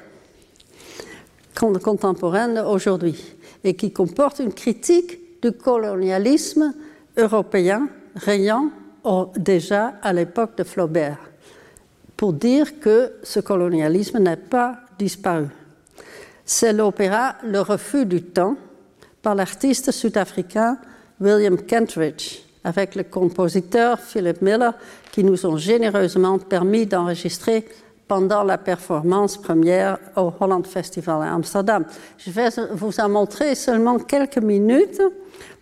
contemporaine 1.53 2.59
aujourd'hui 2.59 3.35
et 3.63 3.75
qui 3.75 3.91
comporte 3.91 4.39
une 4.39 4.53
critique 4.53 5.41
du 5.41 5.51
colonialisme 5.51 6.73
européen 7.17 7.87
rayant 8.15 8.69
déjà 9.37 9.93
à 10.01 10.13
l'époque 10.13 10.57
de 10.57 10.63
Flaubert 10.63 11.17
pour 12.15 12.33
dire 12.33 12.79
que 12.79 13.13
ce 13.23 13.39
colonialisme 13.39 14.19
n'est 14.19 14.37
pas 14.37 14.77
disparu. 14.99 15.47
C'est 16.45 16.73
l'opéra 16.73 17.35
Le 17.43 17.61
refus 17.61 18.05
du 18.05 18.21
temps 18.21 18.57
par 19.21 19.33
l'artiste 19.35 19.91
sud-africain 19.91 20.77
William 21.19 21.57
Kentridge 21.57 22.43
avec 22.63 22.95
le 22.95 23.03
compositeur 23.03 23.99
Philip 23.99 24.41
Miller 24.41 24.73
qui 25.11 25.23
nous 25.23 25.45
ont 25.45 25.57
généreusement 25.57 26.37
permis 26.37 26.85
d'enregistrer 26.85 27.65
pendant 28.12 28.43
la 28.43 28.58
performance 28.58 29.38
première 29.38 29.97
au 30.17 30.34
Holland 30.38 30.67
Festival 30.67 31.21
à 31.24 31.34
Amsterdam. 31.34 31.86
Je 32.17 32.30
vais 32.30 32.50
vous 32.74 33.00
en 33.00 33.08
montrer 33.08 33.56
seulement 33.56 34.00
quelques 34.00 34.39
minutes 34.39 35.02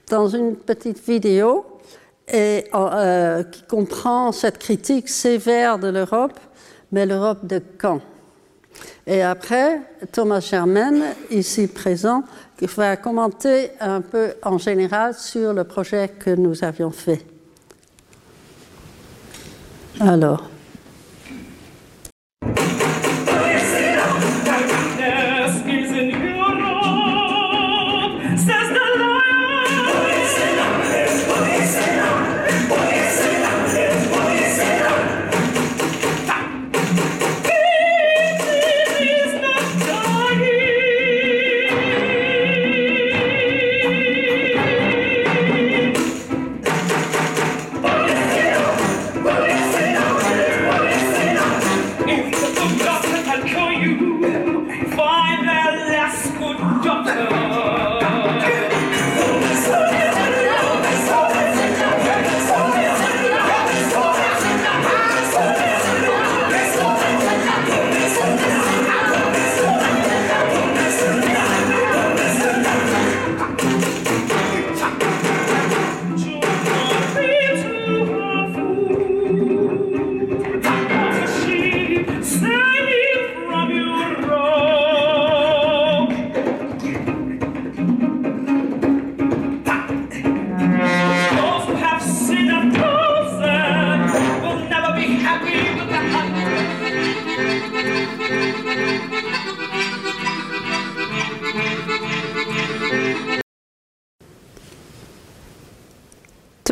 dans 0.09 0.27
une 0.27 0.55
petite 0.55 0.97
vidéo 1.07 1.63
et, 2.27 2.65
euh, 2.73 3.43
qui 3.43 3.61
comprend 3.67 4.31
cette 4.31 4.57
critique 4.57 5.09
sévère 5.09 5.77
de 5.77 5.89
l'Europe, 5.89 6.39
mais 6.91 7.05
l'Europe 7.05 7.45
de 7.45 7.61
quand? 7.77 8.01
Et 9.05 9.21
après, 9.21 9.81
Thomas 10.11 10.39
Germain, 10.39 11.01
ici 11.29 11.67
présent, 11.67 12.23
va 12.75 12.97
commenter 12.97 13.73
un 13.79 14.01
peu 14.01 14.33
en 14.41 14.57
général 14.57 15.13
sur 15.13 15.53
le 15.53 15.65
projet 15.65 16.07
que 16.17 16.31
nous 16.31 16.63
avions 16.63 16.89
fait. 16.89 17.23
Alors. 19.99 20.49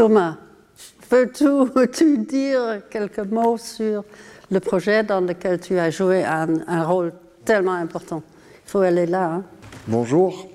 Thomas, 0.08 0.38
peux-tu 1.10 2.18
dire 2.30 2.80
quelques 2.90 3.30
mots 3.30 3.58
sur 3.58 4.06
le 4.50 4.62
projet 4.62 5.04
dans 5.04 5.20
lequel 5.20 5.60
tu 5.60 5.78
as 5.78 5.90
joué 5.90 6.24
un, 6.24 6.84
rôle 6.86 7.12
tellement 7.44 7.74
important? 7.74 8.24
Il 8.66 8.72
faut 8.72 8.80
aller 8.80 9.06
là. 9.06 9.34
Hein. 9.34 9.44
Bonjour. 9.90 10.48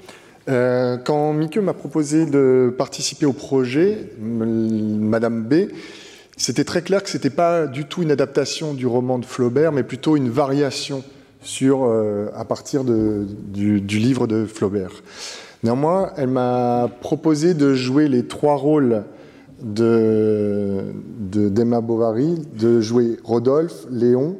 Euh, 0.49 0.97
quand 0.97 1.35
Mickey 1.35 1.61
m'a 1.61 1.75
proposé 1.75 2.25
de 2.25 2.75
participer 2.79 3.27
au 3.27 3.35
projet, 3.35 3.99
Madame 4.19 5.43
B, 5.43 5.69
c'était 6.39 6.65
très 6.65 6.81
clair 6.81 7.03
que 7.03 7.11
ce 7.11 7.19
n'était 7.19 7.29
pas 7.29 7.67
du 7.67 7.85
tout 7.85 8.03
une 8.03 8.11
adaptation 8.11 8.73
du 8.73 8.87
roman 8.87 9.19
de 9.19 9.27
Flaubert, 9.27 9.71
mais 9.71 9.83
plutôt 9.83 10.17
une 10.17 10.31
variation 10.31 11.05
sur, 11.43 11.85
euh, 11.85 12.31
à 12.35 12.47
partir 12.47 12.85
du, 12.85 13.77
livre 13.87 14.27
de 14.27 14.47
Flaubert. 14.47 15.03
Néanmoins, 15.63 16.11
elle 16.17 16.29
m'a 16.29 16.89
proposé 17.03 17.53
de 17.53 17.75
jouer 17.75 18.09
les 18.09 18.27
trois 18.27 18.57
rôles 18.57 19.05
de 19.63 20.93
d'Emma 21.31 21.81
Bovary, 21.81 22.35
de 22.59 22.81
jouer 22.81 23.17
Rodolphe, 23.25 23.87
Léon 23.91 24.37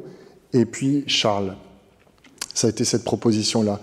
et 0.53 0.65
puis 0.65 1.03
Charles. 1.07 1.55
Ça 2.53 2.67
a 2.67 2.69
été 2.69 2.83
cette 2.85 3.03
proposition-là. 3.03 3.79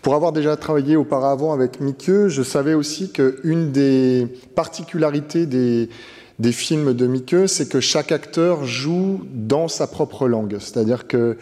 Pour 0.00 0.14
avoir 0.14 0.32
déjà 0.32 0.56
travaillé 0.56 0.96
auparavant 0.96 1.52
avec 1.52 1.80
Mickey, 1.80 2.28
je 2.28 2.42
savais 2.42 2.74
aussi 2.74 3.12
qu'une 3.12 3.72
des 3.72 4.26
particularités 4.54 5.44
des, 5.44 5.90
des 6.38 6.52
films 6.52 6.94
de 6.94 7.06
Mickey, 7.06 7.48
c'est 7.48 7.68
que 7.68 7.80
chaque 7.80 8.12
acteur 8.12 8.64
joue 8.64 9.20
dans 9.32 9.68
sa 9.68 9.86
propre 9.86 10.28
langue. 10.28 10.56
C'est-à-dire 10.60 11.06
que 11.06 11.36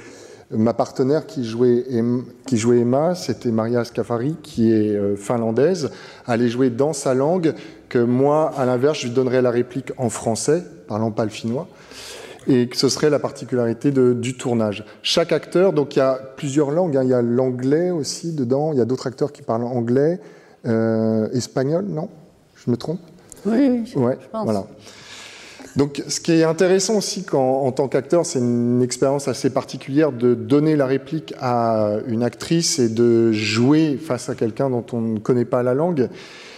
ma 0.50 0.74
partenaire 0.74 1.26
qui 1.26 1.44
jouait, 1.44 1.84
qui 2.46 2.56
jouait 2.56 2.80
Emma, 2.80 3.14
c'était 3.14 3.50
Maria 3.50 3.84
Scafari, 3.84 4.36
qui 4.42 4.72
est 4.72 4.96
euh, 4.96 5.16
finlandaise, 5.16 5.90
allait 6.26 6.48
jouer 6.48 6.70
dans 6.70 6.92
sa 6.92 7.14
langue 7.14 7.54
que 7.88 7.98
moi, 7.98 8.52
à 8.56 8.64
l'inverse, 8.64 8.98
je 8.98 9.06
lui 9.08 9.14
donnerais 9.14 9.42
la 9.42 9.50
réplique 9.50 9.92
en 9.96 10.08
français, 10.08 10.62
parlant 10.88 11.10
pas 11.10 11.24
le 11.24 11.30
finnois, 11.30 11.68
et 12.48 12.68
que 12.68 12.76
ce 12.76 12.88
serait 12.88 13.10
la 13.10 13.18
particularité 13.18 13.90
du 13.90 14.36
tournage. 14.36 14.84
Chaque 15.02 15.32
acteur, 15.32 15.72
donc 15.72 15.96
il 15.96 15.98
y 15.98 16.02
a 16.02 16.14
plusieurs 16.36 16.70
langues, 16.70 16.96
hein. 16.96 17.02
il 17.02 17.10
y 17.10 17.14
a 17.14 17.22
l'anglais 17.22 17.90
aussi 17.90 18.32
dedans, 18.32 18.72
il 18.72 18.78
y 18.78 18.82
a 18.82 18.84
d'autres 18.84 19.06
acteurs 19.06 19.32
qui 19.32 19.42
parlent 19.42 19.64
anglais, 19.64 20.20
euh, 20.66 21.28
espagnol, 21.30 21.86
non? 21.88 22.08
Je 22.54 22.70
me 22.70 22.76
trompe? 22.76 23.00
Oui, 23.44 23.84
je 23.86 23.94
pense. 23.94 24.44
Voilà. 24.44 24.64
Donc, 25.76 26.02
ce 26.08 26.20
qui 26.20 26.32
est 26.32 26.44
intéressant 26.44 26.96
aussi 26.96 27.22
quand, 27.22 27.60
en 27.60 27.70
tant 27.70 27.86
qu'acteur, 27.86 28.24
c'est 28.24 28.38
une 28.38 28.82
expérience 28.82 29.28
assez 29.28 29.50
particulière 29.50 30.10
de 30.10 30.34
donner 30.34 30.74
la 30.74 30.86
réplique 30.86 31.34
à 31.38 31.98
une 32.06 32.22
actrice 32.22 32.78
et 32.78 32.88
de 32.88 33.30
jouer 33.32 33.98
face 34.02 34.30
à 34.30 34.34
quelqu'un 34.34 34.70
dont 34.70 34.86
on 34.92 35.02
ne 35.02 35.18
connaît 35.18 35.44
pas 35.44 35.62
la 35.62 35.74
langue. 35.74 36.08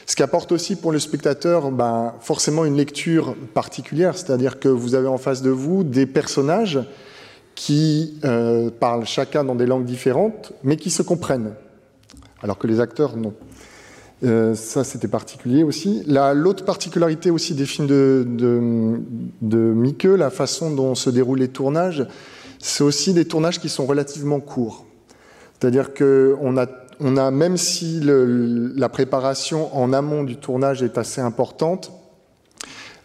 Ce 0.07 0.15
qui 0.15 0.23
apporte 0.23 0.53
aussi 0.53 0.77
pour 0.77 0.93
le 0.93 1.01
spectateur 1.01 1.73
ben, 1.73 2.15
forcément 2.21 2.65
une 2.65 2.77
lecture 2.77 3.35
particulière, 3.55 4.17
c'est-à-dire 4.17 4.61
que 4.61 4.69
vous 4.69 4.95
avez 4.95 5.09
en 5.09 5.19
face 5.19 5.43
de 5.43 5.51
vous 5.51 5.83
des 5.83 6.07
personnages 6.07 6.79
qui 7.57 8.19
euh, 8.25 8.71
parlent 8.71 9.05
chacun 9.05 9.43
dans 9.43 9.57
des 9.57 9.67
langues 9.67 9.85
différentes, 9.85 10.53
mais 10.63 10.77
qui 10.77 10.91
se 10.91 11.03
comprennent, 11.03 11.55
alors 12.41 12.57
que 12.57 12.69
les 12.69 12.79
acteurs 12.81 13.17
non. 13.17 13.35
Euh, 14.25 14.55
ça, 14.55 14.83
c'était 14.83 15.09
particulier 15.09 15.63
aussi. 15.63 16.03
L'autre 16.07 16.65
particularité 16.65 17.31
aussi 17.31 17.55
des 17.55 17.67
films 17.67 17.87
de, 17.87 18.27
de, 19.41 20.15
la 20.15 20.31
façon 20.31 20.75
dont 20.75 20.95
se 20.95 21.11
déroulent 21.11 21.39
les 21.39 21.49
tournages, 21.49 22.07
c'est 22.59 22.83
aussi 22.83 23.15
des 23.15 23.27
tournages 23.27 23.61
qui 23.61 23.69
sont 23.69 23.87
relativement 23.87 24.41
courts. 24.41 24.85
C'est-à-dire 25.59 25.95
qu'on 25.95 26.57
a 26.57 26.67
on 27.01 27.17
a, 27.17 27.31
même 27.31 27.57
si 27.57 28.01
la 28.03 28.89
préparation 28.89 29.75
en 29.77 29.93
amont 29.93 30.25
du 30.25 30.37
tournage 30.37 30.83
est 30.83 30.99
assez 30.99 31.21
importante, 31.21 31.93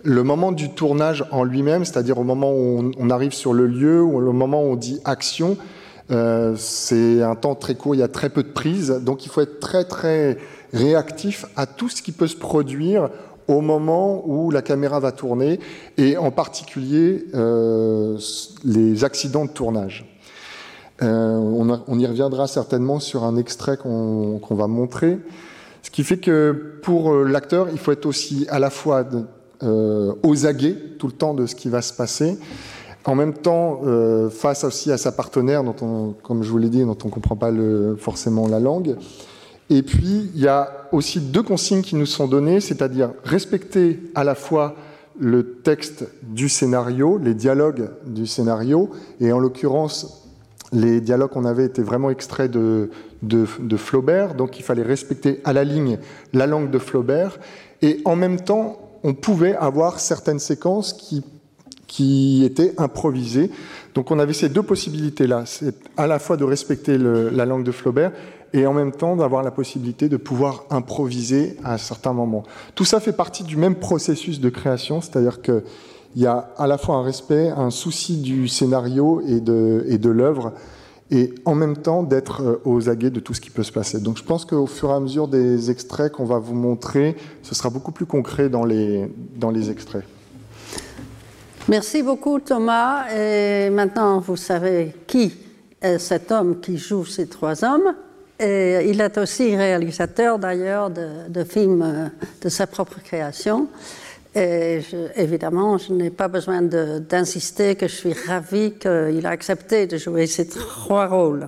le 0.03 0.23
moment 0.23 0.51
du 0.51 0.69
tournage 0.69 1.23
en 1.31 1.43
lui-même, 1.43 1.85
c'est-à-dire 1.85 2.17
au 2.17 2.23
moment 2.23 2.51
où 2.51 2.91
on, 2.97 3.09
arrive 3.09 3.33
sur 3.33 3.53
le 3.53 3.67
lieu, 3.67 4.01
ou 4.01 4.19
le 4.19 4.31
moment 4.31 4.63
où 4.63 4.71
on 4.71 4.75
dit 4.75 4.99
action, 5.05 5.57
euh, 6.11 6.55
c'est 6.57 7.21
un 7.21 7.35
temps 7.35 7.55
très 7.55 7.75
court, 7.75 7.95
il 7.95 7.99
y 7.99 8.03
a 8.03 8.09
très 8.09 8.29
peu 8.29 8.43
de 8.43 8.49
prises, 8.49 8.89
donc 9.01 9.25
il 9.25 9.29
faut 9.29 9.41
être 9.41 9.59
très 9.59 9.85
très 9.85 10.37
réactif 10.73 11.45
à 11.55 11.65
tout 11.65 11.87
ce 11.87 12.01
qui 12.01 12.11
peut 12.11 12.27
se 12.27 12.35
produire 12.35 13.09
au 13.47 13.61
moment 13.61 14.23
où 14.25 14.51
la 14.51 14.61
caméra 14.61 14.99
va 14.99 15.11
tourner, 15.11 15.59
et 15.97 16.17
en 16.17 16.31
particulier 16.31 17.25
euh, 17.33 18.17
les 18.63 19.03
accidents 19.03 19.45
de 19.45 19.51
tournage. 19.51 20.09
Euh, 21.01 21.35
on, 21.87 21.99
y 21.99 22.05
reviendra 22.05 22.47
certainement 22.47 22.99
sur 22.99 23.23
un 23.23 23.35
extrait 23.35 23.77
qu'on 23.77 24.39
va 24.51 24.67
montrer. 24.67 25.17
Ce 25.81 25.89
qui 25.89 26.03
fait 26.03 26.17
que 26.17 26.79
pour 26.83 27.11
euh, 27.11 27.23
l'acteur, 27.25 27.67
il 27.71 27.77
faut 27.77 27.91
être 27.91 28.05
aussi 28.05 28.45
à 28.49 28.59
la 28.59 28.69
fois 28.69 29.05
aux 29.61 30.45
aguets 30.45 30.75
tout 30.99 31.07
le 31.07 31.13
temps 31.13 31.33
de 31.33 31.45
ce 31.45 31.55
qui 31.55 31.69
va 31.69 31.81
se 31.81 31.93
passer, 31.93 32.37
en 33.05 33.15
même 33.15 33.33
temps 33.33 33.79
face 34.29 34.65
aussi 34.65 34.91
à 34.91 34.97
sa 34.97 35.13
partenaire, 35.13 35.63
dont 35.63 35.75
on, 35.81 36.15
comme 36.21 36.43
je 36.43 36.49
vous 36.49 36.57
l'ai 36.57 36.67
dit, 36.67 36.81
dont 36.81 36.97
on 37.01 37.07
ne 37.07 37.13
comprend 37.13 37.37
pas 37.37 37.51
forcément 37.97 38.49
la 38.49 38.59
langue, 38.59 38.97
et 39.75 39.81
puis, 39.81 40.29
il 40.35 40.39
y 40.39 40.47
a 40.47 40.87
aussi 40.91 41.19
deux 41.19 41.41
consignes 41.41 41.81
qui 41.81 41.95
nous 41.95 42.05
sont 42.05 42.27
données, 42.27 42.59
c'est-à-dire 42.59 43.09
respecter 43.23 43.99
à 44.13 44.23
la 44.23 44.35
fois 44.35 44.75
le 45.19 45.55
texte 45.63 46.05
du 46.21 46.47
scénario, 46.47 47.17
les 47.17 47.33
dialogues 47.33 47.89
du 48.05 48.27
scénario, 48.27 48.91
et 49.19 49.31
en 49.31 49.39
l'occurrence, 49.39 50.29
les 50.71 51.01
dialogues 51.01 51.31
qu'on 51.31 51.45
avait 51.45 51.65
étaient 51.65 51.81
vraiment 51.81 52.11
extraits 52.11 52.51
de, 52.51 52.91
de, 53.23 53.77
Flaubert, 53.77 54.35
donc 54.35 54.59
il 54.59 54.63
fallait 54.63 54.83
respecter 54.83 55.39
à 55.43 55.53
la 55.53 55.63
ligne 55.63 55.97
la 56.33 56.45
langue 56.45 56.69
de 56.69 56.77
Flaubert, 56.77 57.39
et 57.81 57.99
en 58.05 58.15
même 58.15 58.41
temps, 58.41 58.77
on 59.01 59.15
pouvait 59.15 59.55
avoir 59.55 59.99
certaines 59.99 60.37
séquences 60.37 60.93
qui, 60.93 61.23
qui 61.87 62.43
étaient 62.45 62.75
improvisées. 62.77 63.49
Donc 63.95 64.11
on 64.11 64.19
avait 64.19 64.33
ces 64.33 64.49
deux 64.49 64.63
possibilités-là, 64.63 65.45
c'est 65.47 65.75
à 65.97 66.05
la 66.05 66.19
fois 66.19 66.37
de 66.37 66.43
respecter 66.43 66.99
la 66.99 67.45
langue 67.45 67.63
de 67.63 67.71
Flaubert 67.71 68.11
et 68.53 68.67
en 68.67 68.73
même 68.73 68.91
temps 68.91 69.15
d'avoir 69.15 69.43
la 69.43 69.51
possibilité 69.51 70.07
de 70.09 70.17
pouvoir 70.17 70.65
improviser 70.69 71.57
à 71.63 71.73
un 71.73 71.77
certain 71.77 72.13
moment. 72.13 72.43
Tout 72.75 72.85
ça 72.85 72.99
fait 72.99 73.11
partie 73.13 73.43
du 73.43 73.57
même 73.57 73.75
processus 73.75 74.39
de 74.39 74.49
création, 74.49 75.01
c'est-à-dire 75.01 75.41
qu'il 75.41 75.63
y 76.15 76.27
a 76.27 76.49
à 76.57 76.67
la 76.67 76.77
fois 76.77 76.95
un 76.95 77.03
respect, 77.03 77.49
un 77.49 77.71
souci 77.71 78.17
du 78.17 78.47
scénario 78.47 79.21
et 79.27 79.41
de, 79.41 80.09
l'œuvre, 80.09 80.53
et 81.09 81.33
en 81.45 81.55
même 81.55 81.77
temps 81.77 82.01
d'être 82.03 82.41
euh, 82.41 82.61
aux 82.63 82.89
aguets 82.89 83.09
de 83.09 83.19
tout 83.19 83.33
ce 83.33 83.41
qui 83.41 83.49
peut 83.49 83.63
se 83.63 83.71
passer. 83.71 83.99
Donc 83.99 84.17
je 84.17 84.23
pense 84.23 84.45
qu'au 84.45 84.65
fur 84.65 84.89
et 84.89 84.93
à 84.93 84.99
mesure 84.99 85.27
des 85.27 85.69
extraits 85.69 86.11
qu'on 86.11 86.25
va 86.25 86.39
vous 86.39 86.55
montrer, 86.55 87.15
ce 87.41 87.53
sera 87.53 87.69
beaucoup 87.69 87.91
plus 87.91 88.05
concret 88.05 88.49
dans 88.49 88.65
les, 88.65 89.11
dans 89.35 89.51
les 89.51 89.69
extraits. 89.69 90.05
Merci 91.67 92.01
beaucoup 92.03 92.39
Thomas. 92.39 93.09
Et 93.13 93.69
maintenant, 93.69 94.19
vous 94.19 94.37
savez 94.37 94.93
qui 95.05 95.33
est 95.81 95.99
cet 95.99 96.31
homme 96.31 96.61
qui 96.61 96.77
joue 96.77 97.05
ces 97.05 97.27
trois 97.27 97.63
hommes. 97.63 97.93
Et 98.39 98.89
il 98.89 98.99
est 98.99 99.17
aussi 99.17 99.55
réalisateur 99.55 100.39
d'ailleurs 100.39 100.89
de, 100.89 101.43
films 101.43 101.81
euh, 101.81 102.07
de 102.41 102.49
sa 102.49 102.67
propre 102.67 102.99
création. 103.03 103.67
Et 104.35 104.79
évidemment, 105.15 105.77
je 105.77 105.93
n'ai 105.93 106.09
pas 106.09 106.27
besoin 106.27 106.63
d'insister 106.63 107.75
que 107.75 107.87
je 107.87 107.93
suis 107.93 108.13
ravie 108.13 108.73
qu'il 108.79 109.25
a 109.25 109.29
accepté 109.29 109.85
de 109.85 109.97
jouer 109.97 110.25
ces 110.25 110.47
trois 110.47 111.05
rôles. 111.05 111.47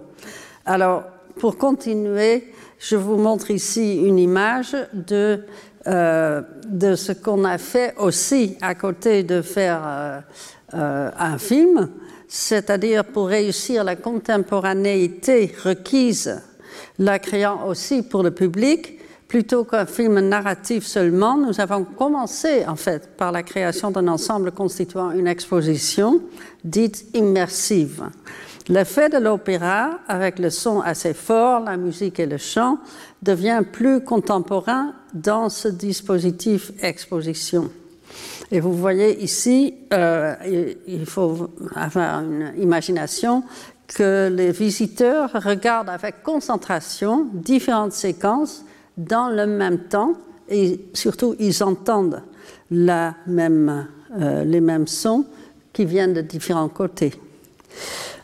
Alors, 0.68 1.04
pour 1.40 1.58
continuer, 1.58 2.54
je 2.78 2.96
vous 2.96 3.18
montre 3.18 3.50
ici 3.50 3.98
une 4.06 4.20
image 4.20 4.78
de, 4.94 5.42
euh, 5.88 6.42
ce 6.96 7.12
qu'on 7.12 7.44
a 7.44 7.58
fait 7.58 7.96
aussi 7.98 8.56
à 8.62 8.76
côté 8.76 9.24
de 9.24 9.42
faire 9.42 10.24
euh, 10.76 11.10
un 11.18 11.38
film, 11.40 11.90
c'est-à-dire 12.28 13.04
pour 13.06 13.30
réussir 13.30 13.84
la 13.84 13.96
contemporanéité 13.96 15.52
requise 15.64 16.40
la 17.00 17.20
créant 17.20 17.68
aussi 17.68 18.02
pour 18.04 18.24
le 18.24 18.32
public. 18.32 19.00
Plutôt 19.28 19.64
qu'un 19.64 19.88
film 19.88 20.20
narratif 20.20 20.86
seulement, 20.86 21.36
nous 21.36 21.60
avons 21.60 21.84
commencé 21.84 22.66
en 22.68 22.76
fait 22.76 23.18
par 23.18 23.32
la 23.32 23.42
création 23.42 23.90
d'un 23.90 24.08
ensemble 24.08 24.52
constituant 24.52 25.12
une 25.12 25.28
exposition 25.28 26.22
dite 26.64 27.06
immersive. 27.16 28.04
L'effet 28.68 29.10
de 29.10 29.18
l'opéra, 29.18 30.00
avec 30.08 30.40
le 30.40 30.50
son 30.50 30.82
assez 30.82 31.14
fort, 31.14 31.62
la 31.62 31.78
musique 31.78 32.20
et 32.20 32.26
le 32.26 32.38
chant, 32.38 32.80
devient 33.22 33.62
plus 33.72 34.04
contemporain 34.04 34.94
dans 35.14 35.50
ce 35.50 35.68
dispositif 35.68 36.72
exposition. 36.82 37.70
Et 38.52 38.60
vous 38.60 38.74
voyez 38.74 39.24
ici, 39.24 39.76
euh, 39.94 40.36
il 40.88 41.06
faut 41.06 41.50
avoir 41.76 42.22
une 42.22 42.54
imagination 42.58 43.44
que 43.88 44.30
les 44.30 44.52
visiteurs 44.52 45.32
regardent 45.34 45.90
avec 45.90 46.24
concentration 46.24 47.28
différentes 47.34 47.94
séquences 47.94 48.66
dans 48.98 49.30
le 49.30 49.46
même 49.46 49.80
temps 49.80 50.14
et 50.50 50.86
surtout 50.94 51.36
ils 51.40 51.64
entendent 51.64 52.22
la 52.72 53.16
même, 53.28 53.88
euh, 54.20 54.44
les 54.44 54.62
mêmes 54.62 54.88
sons 54.88 55.26
qui 55.74 55.86
viennent 55.86 56.14
de 56.14 56.22
différents 56.22 56.70
côtés. 56.70 57.14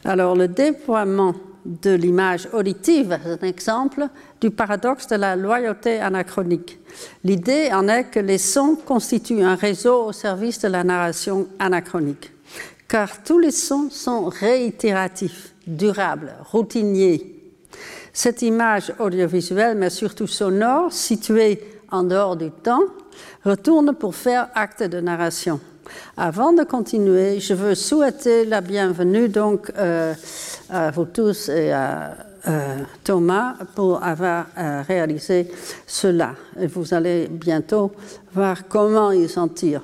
Alors 0.03 0.35
le 0.35 0.47
déploiement 0.47 1.33
de 1.65 1.91
l'image 1.91 2.47
auditive 2.53 3.11
est 3.11 3.43
un 3.43 3.47
exemple 3.47 4.07
du 4.39 4.49
paradoxe 4.49 5.07
de 5.07 5.15
la 5.15 5.35
loyauté 5.35 5.99
anachronique. 5.99 6.79
L'idée 7.23 7.69
en 7.71 7.87
est 7.87 8.05
que 8.05 8.19
les 8.19 8.37
sons 8.37 8.77
constituent 8.85 9.43
un 9.43 9.55
réseau 9.55 10.05
au 10.05 10.11
service 10.11 10.59
de 10.59 10.69
la 10.69 10.83
narration 10.83 11.47
anachronique, 11.59 12.31
car 12.91 13.23
tous 13.23 13.39
les 13.39 13.51
sons 13.51 13.89
sont 13.89 14.25
réitératifs 14.25 15.53
durable, 15.65 16.33
routinier. 16.51 17.37
Cette 18.11 18.41
image 18.41 18.91
audiovisuelle, 18.99 19.77
mais 19.77 19.89
surtout 19.89 20.27
sonore, 20.27 20.91
située 20.91 21.63
en 21.89 22.03
dehors 22.03 22.35
du 22.35 22.51
temps, 22.51 22.83
retourne 23.45 23.93
pour 23.93 24.13
faire 24.13 24.49
acte 24.55 24.83
de 24.83 24.99
narration. 24.99 25.61
Avant 26.17 26.51
de 26.51 26.63
continuer, 26.63 27.39
je 27.39 27.53
veux 27.53 27.75
souhaiter 27.75 28.43
la 28.43 28.59
bienvenue 28.59 29.29
donc 29.29 29.71
euh, 29.77 30.13
à 30.69 30.91
vous 30.91 31.05
tous 31.05 31.47
et 31.47 31.71
à 31.71 32.17
euh, 32.49 32.79
Thomas 33.05 33.55
pour 33.73 34.03
avoir 34.03 34.47
euh, 34.57 34.83
réalisé 34.85 35.49
cela. 35.87 36.35
Et 36.59 36.67
vous 36.67 36.93
allez 36.93 37.29
bientôt 37.29 37.93
voir 38.33 38.67
comment 38.67 39.11
il 39.11 39.29
s'en 39.29 39.47
tire. 39.47 39.81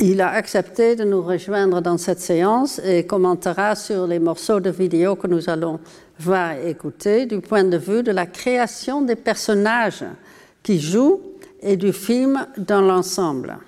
Il 0.00 0.20
a 0.20 0.30
accepté 0.30 0.94
de 0.94 1.02
nous 1.02 1.22
rejoindre 1.22 1.80
dans 1.80 1.98
cette 1.98 2.20
séance 2.20 2.80
et 2.84 3.04
commentera 3.04 3.74
sur 3.74 4.06
les 4.06 4.20
morceaux 4.20 4.60
de 4.60 4.70
vidéo 4.70 5.16
que 5.16 5.26
nous 5.26 5.50
allons 5.50 5.80
voir 6.20 6.52
et 6.52 6.70
écouter 6.70 7.26
du 7.26 7.40
point 7.40 7.64
de 7.64 7.76
vue 7.76 8.04
de 8.04 8.12
la 8.12 8.26
création 8.26 9.02
des 9.02 9.16
personnages 9.16 10.04
qui 10.62 10.78
jouent 10.80 11.20
et 11.60 11.76
du 11.76 11.92
film 11.92 12.46
dans 12.56 12.80
l'ensemble. 12.80 13.58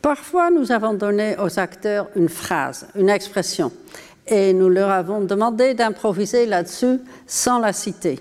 Parfois, 0.00 0.50
nous 0.50 0.72
avons 0.72 0.94
donné 0.94 1.36
aux 1.38 1.58
acteurs 1.58 2.08
une 2.16 2.30
phrase, 2.30 2.86
une 2.94 3.10
expression, 3.10 3.70
et 4.26 4.54
nous 4.54 4.70
leur 4.70 4.88
avons 4.88 5.20
demandé 5.20 5.74
d'improviser 5.74 6.46
là-dessus 6.46 7.00
sans 7.26 7.58
la 7.58 7.74
citer. 7.74 8.18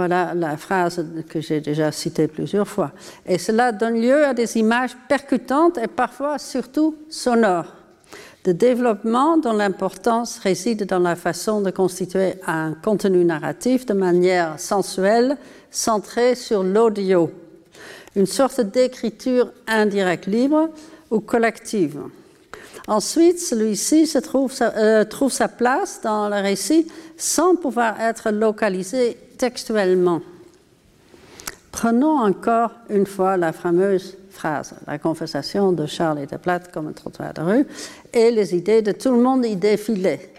Voilà 0.00 0.32
la 0.32 0.56
phrase 0.56 1.04
que 1.28 1.42
j'ai 1.42 1.60
déjà 1.60 1.92
citée 1.92 2.26
plusieurs 2.26 2.66
fois. 2.66 2.92
Et 3.26 3.36
cela 3.36 3.70
donne 3.70 4.00
lieu 4.00 4.24
à 4.24 4.32
des 4.32 4.56
images 4.56 4.96
percutantes 5.10 5.76
et 5.76 5.88
parfois 5.88 6.38
surtout 6.38 6.96
sonores, 7.10 7.76
de 8.44 8.52
développement 8.52 9.36
dont 9.36 9.52
l'importance 9.52 10.38
réside 10.38 10.86
dans 10.86 11.00
la 11.00 11.16
façon 11.16 11.60
de 11.60 11.70
constituer 11.70 12.36
un 12.46 12.72
contenu 12.72 13.26
narratif 13.26 13.84
de 13.84 13.92
manière 13.92 14.58
sensuelle, 14.58 15.36
centrée 15.70 16.34
sur 16.34 16.62
l'audio, 16.62 17.30
une 18.16 18.24
sorte 18.24 18.62
d'écriture 18.62 19.52
indirecte 19.66 20.24
libre 20.24 20.70
ou 21.10 21.20
collective. 21.20 22.00
Ensuite, 22.88 23.38
celui-ci 23.38 24.06
trouve, 24.22 24.52
euh, 24.60 25.04
trouve 25.04 25.32
sa 25.32 25.48
place 25.48 26.00
dans 26.02 26.28
le 26.28 26.36
récit 26.36 26.86
sans 27.16 27.56
pouvoir 27.56 28.00
être 28.00 28.30
localisé 28.30 29.16
textuellement. 29.38 30.20
Prenons 31.72 32.18
encore 32.18 32.72
une 32.88 33.06
fois 33.06 33.36
la 33.36 33.52
fameuse 33.52 34.16
phrase, 34.30 34.74
la 34.86 34.98
conversation 34.98 35.72
de 35.72 35.86
Charles 35.86 36.20
et 36.20 36.26
de 36.26 36.36
Platte 36.36 36.72
comme 36.72 36.88
un 36.88 36.92
trottoir 36.92 37.32
de 37.32 37.40
rue, 37.40 37.66
et 38.12 38.30
les 38.30 38.54
idées 38.54 38.82
de 38.82 38.92
tout 38.92 39.10
le 39.10 39.20
monde 39.20 39.44
y 39.44 39.56
défilaient. 39.56 40.32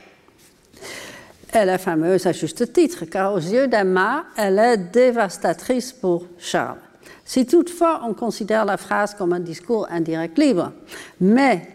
Elle 1.54 1.70
est 1.70 1.78
fameuse 1.78 2.26
à 2.26 2.32
juste 2.32 2.72
titre, 2.74 3.06
car 3.06 3.34
aux 3.34 3.40
yeux 3.40 3.68
d'Emma, 3.68 4.26
elle 4.38 4.60
est 4.60 4.78
dévastatrice 4.78 5.92
pour 5.92 6.26
Charles. 6.38 6.78
Si 7.26 7.46
toutefois 7.46 8.02
on 8.06 8.14
considère 8.14 8.66
la 8.66 8.78
phrase 8.78 9.14
comme 9.14 9.34
un 9.34 9.40
discours 9.40 9.88
indirect 9.90 10.38
libre, 10.38 10.72
mais 11.20 11.68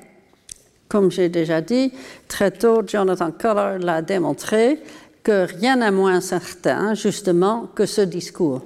comme 0.89 1.11
j'ai 1.11 1.29
déjà 1.29 1.61
dit, 1.61 1.93
très 2.29 2.51
tôt, 2.51 2.83
Jonathan 2.87 3.31
Culler 3.31 3.79
l'a 3.81 4.03
démontré, 4.03 4.81
que 5.23 5.47
rien 5.59 5.77
n'est 5.77 5.91
moins 5.91 6.21
certain, 6.21 6.95
justement, 6.95 7.69
que 7.75 7.87
ce 7.87 8.01
discours. 8.01 8.63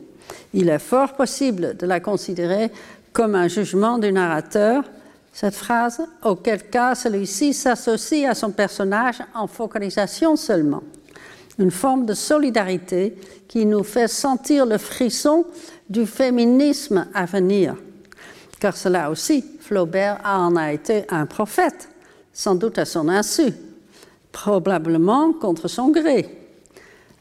Il 0.52 0.68
est 0.68 0.78
fort 0.78 1.14
possible 1.14 1.76
de 1.76 1.86
la 1.86 2.00
considérer 2.00 2.70
comme 3.12 3.34
un 3.34 3.48
jugement 3.48 3.98
du 3.98 4.12
narrateur, 4.12 4.84
cette 5.32 5.54
phrase, 5.54 6.02
auquel 6.24 6.64
cas 6.68 6.94
celui-ci 6.94 7.54
s'associe 7.54 8.28
à 8.28 8.34
son 8.34 8.50
personnage 8.50 9.20
en 9.34 9.46
focalisation 9.46 10.36
seulement. 10.36 10.82
Une 11.58 11.70
forme 11.70 12.06
de 12.06 12.14
solidarité 12.14 13.16
qui 13.48 13.66
nous 13.66 13.84
fait 13.84 14.08
sentir 14.08 14.66
le 14.66 14.78
frisson 14.78 15.44
du 15.88 16.06
féminisme 16.06 17.06
à 17.14 17.26
venir. 17.26 17.74
Car 18.60 18.76
cela 18.76 19.10
aussi, 19.10 19.44
Flaubert 19.60 20.20
en 20.24 20.56
a 20.56 20.72
été 20.72 21.04
un 21.08 21.26
prophète, 21.26 21.89
sans 22.40 22.54
doute 22.54 22.78
à 22.78 22.86
son 22.86 23.10
insu, 23.10 23.52
probablement 24.32 25.34
contre 25.34 25.68
son 25.68 25.90
gré. 25.90 26.26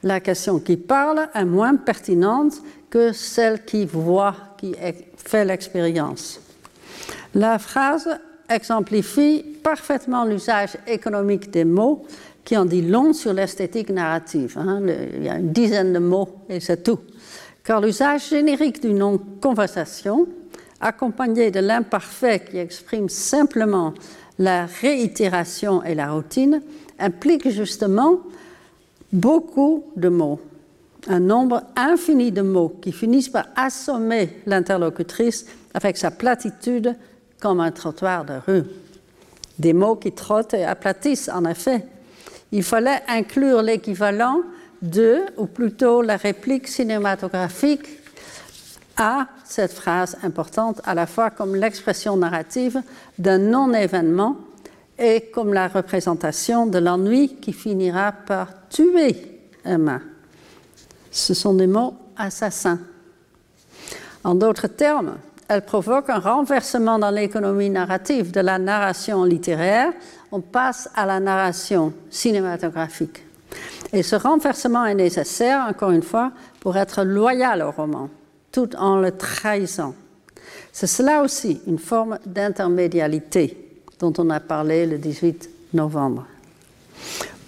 La 0.01 0.21
question 0.21 0.59
qui 0.59 0.77
parle 0.77 1.27
est 1.35 1.43
moins 1.43 1.75
pertinente 1.75 2.53
que 2.89 3.11
celle 3.11 3.65
qui 3.65 3.85
voit, 3.85 4.33
qui 4.57 4.73
fait 5.17 5.43
l'expérience. 5.43 6.39
La 7.35 7.59
phrase 7.59 8.07
exemplifie 8.47 9.43
parfaitement 9.61 10.23
l'usage 10.23 10.77
économique 10.87 11.51
des 11.51 11.65
mots 11.65 12.05
qui 12.45 12.55
en 12.55 12.63
dit 12.63 12.81
long 12.81 13.11
sur 13.11 13.33
l'esthétique 13.33 13.89
narrative. 13.89 14.57
Hein. 14.57 14.81
il 14.87 15.23
y 15.25 15.27
a 15.27 15.35
une 15.35 15.51
dizaine 15.51 15.91
de 15.91 15.99
mots 15.99 16.29
et 16.47 16.61
c'est 16.61 16.81
tout. 16.81 16.99
Car 17.65 17.81
l'usage 17.81 18.29
générique 18.29 18.81
du 18.81 18.93
nom 18.93 19.19
conversation, 19.41 20.29
accompagné 20.79 21.51
de 21.51 21.59
l'imparfait 21.59 22.39
qui 22.49 22.57
exprime 22.57 23.09
simplement 23.09 23.93
la 24.39 24.65
réitération 24.65 25.83
et 25.83 25.93
la 25.93 26.11
routine, 26.11 26.61
implique 26.97 27.49
justement 27.49 28.21
beaucoup 29.11 29.83
de 29.95 30.09
mots, 30.09 30.39
un 31.07 31.19
nombre 31.19 31.61
infini 31.75 32.31
de 32.31 32.41
mots 32.41 32.73
qui 32.81 32.91
finissent 32.91 33.29
par 33.29 33.47
assommer 33.55 34.41
l'interlocutrice 34.45 35.45
avec 35.73 35.97
sa 35.97 36.11
platitude 36.11 36.95
comme 37.39 37.59
un 37.59 37.71
trottoir 37.71 38.25
de 38.25 38.33
rue. 38.47 38.63
Des 39.59 39.73
mots 39.73 39.95
qui 39.95 40.13
trottent 40.13 40.53
et 40.53 40.63
aplatissent, 40.63 41.29
en 41.29 41.45
effet. 41.45 41.85
Il 42.51 42.63
fallait 42.63 43.01
inclure 43.07 43.61
l'équivalent 43.61 44.41
de, 44.81 45.19
ou 45.37 45.45
plutôt 45.45 46.01
la 46.01 46.15
réplique 46.15 46.67
cinématographique 46.67 47.98
à 48.99 49.27
cette 49.45 49.73
phrase 49.73 50.17
importante, 50.21 50.81
à 50.85 50.93
la 50.93 51.07
fois 51.07 51.31
comme 51.31 51.55
l'expression 51.55 52.15
narrative 52.17 52.81
d'un 53.17 53.39
non-événement 53.39 54.35
et 54.99 55.31
comme 55.33 55.53
la 55.53 55.69
représentation 55.69 56.67
de 56.67 56.77
l'ennui 56.77 57.37
qui 57.37 57.53
finira 57.53 58.11
par 58.11 58.49
tuer 58.69 59.39
Emma. 59.65 60.01
Ce 61.09 61.33
sont 61.33 61.53
des 61.53 61.67
mots 61.67 61.95
assassins. 62.17 62.79
En 64.23 64.35
d'autres 64.35 64.67
termes, 64.67 65.15
elle 65.47 65.63
provoque 65.63 66.09
un 66.09 66.19
renversement 66.19 66.99
dans 66.99 67.09
l'économie 67.09 67.69
narrative 67.69 68.31
de 68.31 68.41
la 68.41 68.59
narration 68.59 69.23
littéraire. 69.23 69.91
On 70.31 70.41
passe 70.41 70.89
à 70.93 71.05
la 71.05 71.19
narration 71.19 71.93
cinématographique. 72.11 73.23
Et 73.91 74.03
ce 74.03 74.15
renversement 74.15 74.85
est 74.85 74.93
nécessaire, 74.93 75.65
encore 75.67 75.91
une 75.91 76.03
fois, 76.03 76.31
pour 76.59 76.77
être 76.77 77.03
loyal 77.03 77.63
au 77.63 77.71
roman, 77.71 78.09
tout 78.51 78.75
en 78.75 78.97
le 78.97 79.11
trahissant. 79.11 79.93
C'est 80.71 80.87
cela 80.87 81.21
aussi 81.21 81.61
une 81.67 81.79
forme 81.79 82.19
d'intermédialité 82.25 83.57
dont 83.99 84.13
on 84.17 84.29
a 84.29 84.39
parlé 84.39 84.85
le 84.85 84.97
18 84.97 85.49
novembre. 85.73 86.25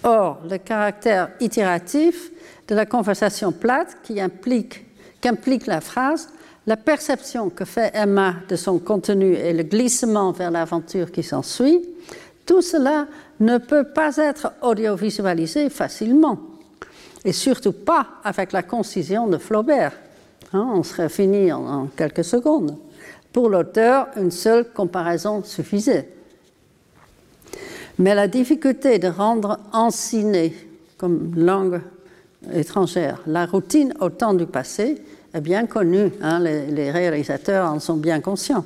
Or, 0.04 0.40
le 0.48 0.58
caractère 0.58 1.30
itératif 1.40 2.30
de 2.68 2.74
la 2.74 2.86
conversation 2.86 3.52
plate 3.52 3.96
qui 4.02 4.20
implique, 4.20 4.84
qu'implique 5.20 5.66
la 5.66 5.80
phrase, 5.80 6.28
la 6.66 6.76
perception 6.76 7.50
que 7.50 7.64
fait 7.64 7.90
Emma 7.94 8.36
de 8.48 8.56
son 8.56 8.78
contenu 8.78 9.34
et 9.34 9.52
le 9.52 9.62
glissement 9.62 10.32
vers 10.32 10.50
l'aventure 10.50 11.10
qui 11.10 11.22
s'ensuit, 11.22 11.80
tout 12.46 12.62
cela 12.62 13.06
ne 13.40 13.58
peut 13.58 13.84
pas 13.84 14.16
être 14.16 14.52
audiovisualisé 14.62 15.70
facilement, 15.70 16.38
et 17.24 17.32
surtout 17.32 17.72
pas 17.72 18.06
avec 18.24 18.52
la 18.52 18.62
concision 18.62 19.26
de 19.26 19.38
Flaubert. 19.38 19.92
Hein, 20.52 20.68
on 20.74 20.82
serait 20.82 21.08
fini 21.08 21.50
en 21.52 21.88
quelques 21.96 22.24
secondes. 22.24 22.76
Pour 23.32 23.48
l'auteur, 23.48 24.08
une 24.16 24.30
seule 24.30 24.70
comparaison 24.72 25.42
suffisait. 25.42 26.08
Mais 27.98 28.14
la 28.14 28.28
difficulté 28.28 28.98
de 28.98 29.08
rendre 29.08 29.58
ensiné 29.72 30.54
comme 30.98 31.32
langue 31.36 31.80
étrangère 32.52 33.20
la 33.26 33.46
routine 33.46 33.94
au 34.00 34.10
temps 34.10 34.34
du 34.34 34.46
passé 34.46 35.02
est 35.32 35.40
bien 35.40 35.66
connue, 35.66 36.12
hein, 36.20 36.40
les, 36.40 36.90
réalisateurs 36.90 37.70
en 37.70 37.80
sont 37.80 37.96
bien 37.96 38.20
conscients. 38.20 38.64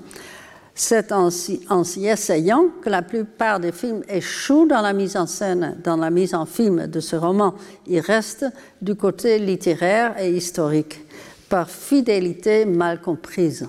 C'est 0.74 1.12
en, 1.12 1.28
en 1.70 1.84
s'y 1.84 2.06
essayant 2.06 2.66
que 2.82 2.90
la 2.90 3.02
plupart 3.02 3.60
des 3.60 3.72
films 3.72 4.02
échouent 4.08 4.66
dans 4.66 4.82
la 4.82 4.92
mise 4.92 5.16
en 5.16 5.26
scène, 5.26 5.76
dans 5.82 5.96
la 5.96 6.10
mise 6.10 6.34
en 6.34 6.44
film 6.44 6.86
de 6.86 7.00
ce 7.00 7.16
roman. 7.16 7.54
Ils 7.86 8.00
restent 8.00 8.46
du 8.82 8.94
côté 8.94 9.38
littéraire 9.38 10.20
et 10.20 10.30
historique, 10.30 11.05
par 11.48 11.70
fidélité 11.70 12.64
mal 12.64 13.00
comprise. 13.00 13.68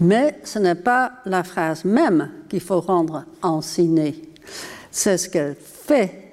Mais 0.00 0.40
ce 0.44 0.58
n'est 0.58 0.74
pas 0.74 1.12
la 1.24 1.42
phrase 1.42 1.84
même 1.84 2.30
qu'il 2.48 2.60
faut 2.60 2.80
rendre 2.80 3.24
ensinée 3.42 4.26
c'est 4.96 5.18
ce 5.18 5.28
qu'elle 5.28 5.56
fait 5.60 6.32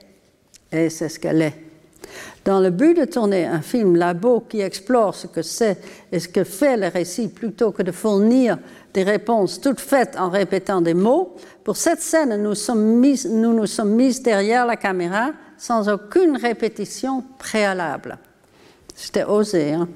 et 0.72 0.90
c'est 0.90 1.10
ce 1.10 1.20
qu'elle 1.20 1.42
est. 1.42 1.54
Dans 2.46 2.62
le 2.62 2.70
but 2.70 2.98
de 2.98 3.04
tourner 3.04 3.46
un 3.46 3.62
film 3.62 3.98
labo 3.98 4.46
qui 4.48 4.62
explore 4.62 5.16
ce 5.16 5.28
que 5.28 5.42
c'est 5.42 5.78
et 6.12 6.20
ce 6.20 6.30
que 6.30 6.46
fait 6.46 6.78
le 6.78 6.88
récit 6.88 7.28
plutôt 7.28 7.72
que 7.72 7.84
de 7.84 7.92
fournir 7.92 8.58
des 8.94 9.04
réponses 9.04 9.60
toutes 9.60 9.82
faites 9.82 10.16
en 10.18 10.30
répétant 10.30 10.80
des 10.80 10.94
mots, 10.94 11.36
pour 11.66 11.76
cette 11.76 12.02
scène, 12.02 12.42
nous 12.42 12.54
nous 13.54 13.66
sommes 13.68 13.96
mis 13.96 14.22
derrière 14.22 14.66
la 14.66 14.78
caméra 14.78 15.32
sans 15.58 15.90
aucune 15.90 16.38
répétition 16.38 17.24
préalable. 17.38 18.18
C'était 18.96 19.26
osé, 19.26 19.74
hein? 19.74 19.90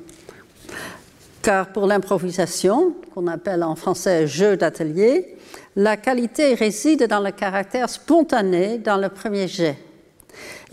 Car 1.47 1.67
pour 1.67 1.87
l'improvisation, 1.87 2.93
qu'on 3.15 3.27
appelle 3.27 3.63
en 3.63 3.77
français 3.77 4.27
jeu 4.27 4.57
d'atelier, 4.57 5.37
la 5.77 5.95
qualité 5.95 6.53
réside 6.55 7.07
dans 7.07 7.21
le 7.21 7.31
caractère 7.31 7.89
spontané 7.89 8.79
dans 8.79 8.97
le 8.97 9.07
premier 9.07 9.47
jet. 9.47 9.77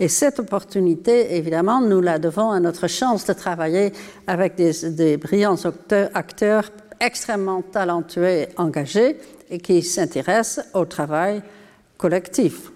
Et 0.01 0.09
cette 0.09 0.39
opportunité, 0.39 1.37
évidemment, 1.37 1.79
nous 1.79 2.01
la 2.01 2.19
devons 2.19 2.51
à 2.51 2.59
notre 2.59 2.87
chance 2.87 3.25
de 3.25 3.31
travailler 3.31 3.93
avec 4.27 4.55
des, 4.55 5.15
brillants 5.15 5.55
acteurs, 6.13 6.69
extrêmement 6.99 7.61
talentueux 7.61 8.27
et 8.27 8.49
engagés 8.57 9.17
et 9.49 9.59
qui 9.59 9.81
s'intéressent 9.81 10.65
au 10.73 10.83
travail 10.83 11.41
collectif. 11.97 12.73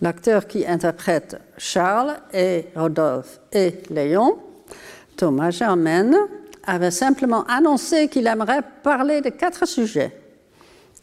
L'acteur 0.00 0.46
qui 0.46 0.64
interprète 0.64 1.36
Charles 1.58 2.14
et 2.32 2.66
Rodolphe 2.76 3.40
et 3.52 3.74
Léon, 3.90 4.38
Thomas 5.16 5.50
Germaine, 5.50 6.16
avait 6.64 6.90
simplement 6.90 7.44
annoncé 7.44 8.08
qu'il 8.08 8.26
aimerait 8.26 8.62
parler 8.82 9.20
de 9.20 9.30
quatre 9.30 9.66
sujets 9.66 10.18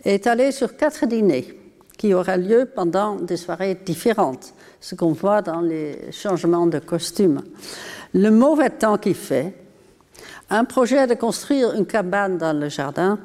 est 0.03 0.28
allé 0.28 0.51
sur 0.51 0.76
quatre 0.76 1.05
dîners 1.05 1.55
qui 1.97 2.14
auraient 2.14 2.38
lieu 2.38 2.66
pendant 2.66 3.16
des 3.16 3.36
soirées 3.36 3.76
différentes, 3.76 4.53
ce 4.80 4.95
qu'on 4.95 5.12
voit 5.12 5.41
dans 5.41 5.60
les 5.60 6.12
changements 6.12 6.68
de 6.68 6.80
costumes. 6.80 7.41
Le 8.14 8.30
mauvais 8.30 8.70
temps 8.70 8.97
qu'il 8.97 9.16
fait, 9.16 9.53
un 10.49 10.64
projet 10.64 11.05
de 11.07 11.14
construire 11.16 11.74
une 11.74 11.86
cabane 11.86 12.38
dans 12.38 12.57
le 12.57 12.70
jardin, 12.70 13.20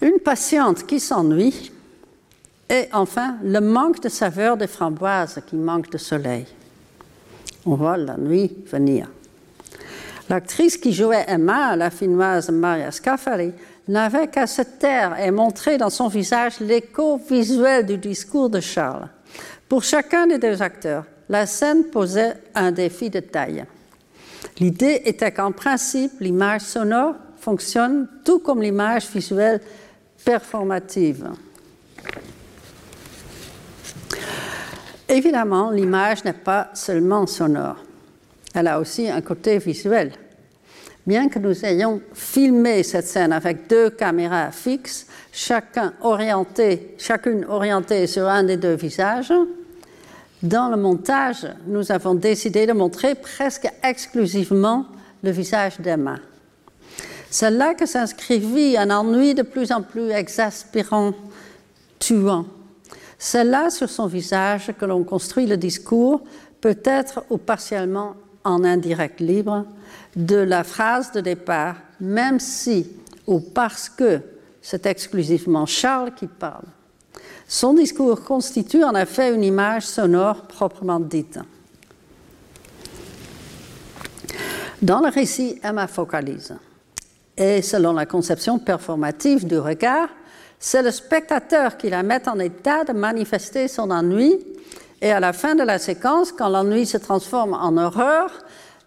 une 0.00 0.18
patiente 0.18 0.86
qui 0.86 0.98
s'ennuie, 0.98 1.70
et 2.70 2.88
enfin 2.92 3.36
le 3.42 3.60
manque 3.60 4.00
de 4.00 4.08
saveur 4.08 4.56
des 4.56 4.66
framboises 4.66 5.42
qui 5.46 5.56
manque 5.56 5.90
de 5.90 5.98
soleil. 5.98 6.46
On 7.66 7.74
voit 7.74 7.98
la 7.98 8.16
nuit 8.16 8.50
venir. 8.66 9.08
L'actrice 10.30 10.76
qui 10.76 10.92
jouait 10.92 11.24
Emma, 11.26 11.74
la 11.74 11.90
finnoise 11.90 12.50
Maria 12.50 12.92
Scafari, 12.92 13.52
n'avait 13.88 14.28
qu'à 14.28 14.46
se 14.46 14.62
taire 14.62 15.18
et 15.18 15.32
montrer 15.32 15.76
dans 15.76 15.90
son 15.90 16.06
visage 16.06 16.60
l'écho 16.60 17.16
visuel 17.28 17.84
du 17.84 17.98
discours 17.98 18.48
de 18.48 18.60
Charles. 18.60 19.08
Pour 19.68 19.82
chacun 19.82 20.28
des 20.28 20.38
deux 20.38 20.62
acteurs, 20.62 21.04
la 21.28 21.46
scène 21.46 21.86
posait 21.86 22.34
un 22.54 22.70
défi 22.70 23.10
de 23.10 23.18
taille. 23.18 23.64
L'idée 24.60 25.02
était 25.04 25.32
qu'en 25.32 25.50
principe, 25.50 26.12
l'image 26.20 26.60
sonore 26.60 27.16
fonctionne 27.36 28.06
tout 28.24 28.38
comme 28.38 28.62
l'image 28.62 29.08
visuelle 29.08 29.60
performative. 30.24 31.28
Évidemment, 35.08 35.72
l'image 35.72 36.24
n'est 36.24 36.32
pas 36.34 36.70
seulement 36.74 37.26
sonore, 37.26 37.82
elle 38.54 38.68
a 38.68 38.80
aussi 38.80 39.08
un 39.08 39.20
côté 39.20 39.58
visuel. 39.58 40.12
Bien 41.06 41.28
que 41.28 41.38
nous 41.38 41.64
ayons 41.64 42.00
filmé 42.12 42.82
cette 42.82 43.06
scène 43.06 43.32
avec 43.32 43.66
deux 43.68 43.90
caméras 43.90 44.50
fixes, 44.50 45.06
chacun 45.32 45.94
orienté, 46.02 46.94
chacune 46.98 47.44
orientée 47.46 48.06
sur 48.06 48.28
un 48.28 48.42
des 48.42 48.56
deux 48.56 48.74
visages, 48.74 49.32
dans 50.42 50.68
le 50.70 50.76
montage, 50.76 51.46
nous 51.66 51.92
avons 51.92 52.14
décidé 52.14 52.66
de 52.66 52.72
montrer 52.72 53.14
presque 53.14 53.68
exclusivement 53.82 54.86
le 55.22 55.30
visage 55.30 55.80
d'Emma. 55.80 56.16
C'est 57.30 57.50
là 57.50 57.74
que 57.74 57.86
s'inscrivit 57.86 58.76
un 58.76 58.90
ennui 58.90 59.34
de 59.34 59.42
plus 59.42 59.70
en 59.70 59.82
plus 59.82 60.10
exaspérant, 60.10 61.12
tuant. 61.98 62.46
C'est 63.18 63.44
là 63.44 63.68
sur 63.68 63.90
son 63.90 64.06
visage 64.06 64.72
que 64.78 64.86
l'on 64.86 65.04
construit 65.04 65.46
le 65.46 65.58
discours, 65.58 66.22
peut-être 66.60 67.24
ou 67.28 67.36
partiellement 67.36 68.14
en 68.44 68.64
indirect 68.64 69.20
libre, 69.20 69.66
de 70.16 70.36
la 70.36 70.64
phrase 70.64 71.12
de 71.12 71.20
départ, 71.20 71.76
même 72.00 72.40
si 72.40 72.86
ou 73.26 73.40
parce 73.40 73.88
que 73.88 74.20
c'est 74.60 74.86
exclusivement 74.86 75.66
Charles 75.66 76.14
qui 76.14 76.26
parle. 76.26 76.64
Son 77.46 77.74
discours 77.74 78.22
constitue 78.22 78.84
en 78.84 78.94
effet 78.94 79.34
une 79.34 79.44
image 79.44 79.84
sonore 79.84 80.42
proprement 80.42 81.00
dite. 81.00 81.38
Dans 84.80 85.00
le 85.00 85.08
récit, 85.08 85.58
Emma 85.62 85.86
focalise. 85.86 86.54
Et 87.36 87.62
selon 87.62 87.92
la 87.92 88.06
conception 88.06 88.58
performative 88.58 89.46
du 89.46 89.58
regard, 89.58 90.08
c'est 90.58 90.82
le 90.82 90.90
spectateur 90.90 91.76
qui 91.76 91.90
la 91.90 92.02
met 92.02 92.28
en 92.28 92.38
état 92.38 92.84
de 92.84 92.92
manifester 92.92 93.66
son 93.68 93.90
ennui 93.90 94.38
et 95.00 95.12
à 95.12 95.20
la 95.20 95.32
fin 95.32 95.54
de 95.54 95.62
la 95.62 95.78
séquence, 95.78 96.32
quand 96.32 96.48
l'ennui 96.48 96.86
se 96.86 96.98
transforme 96.98 97.54
en 97.54 97.76
horreur, 97.76 98.30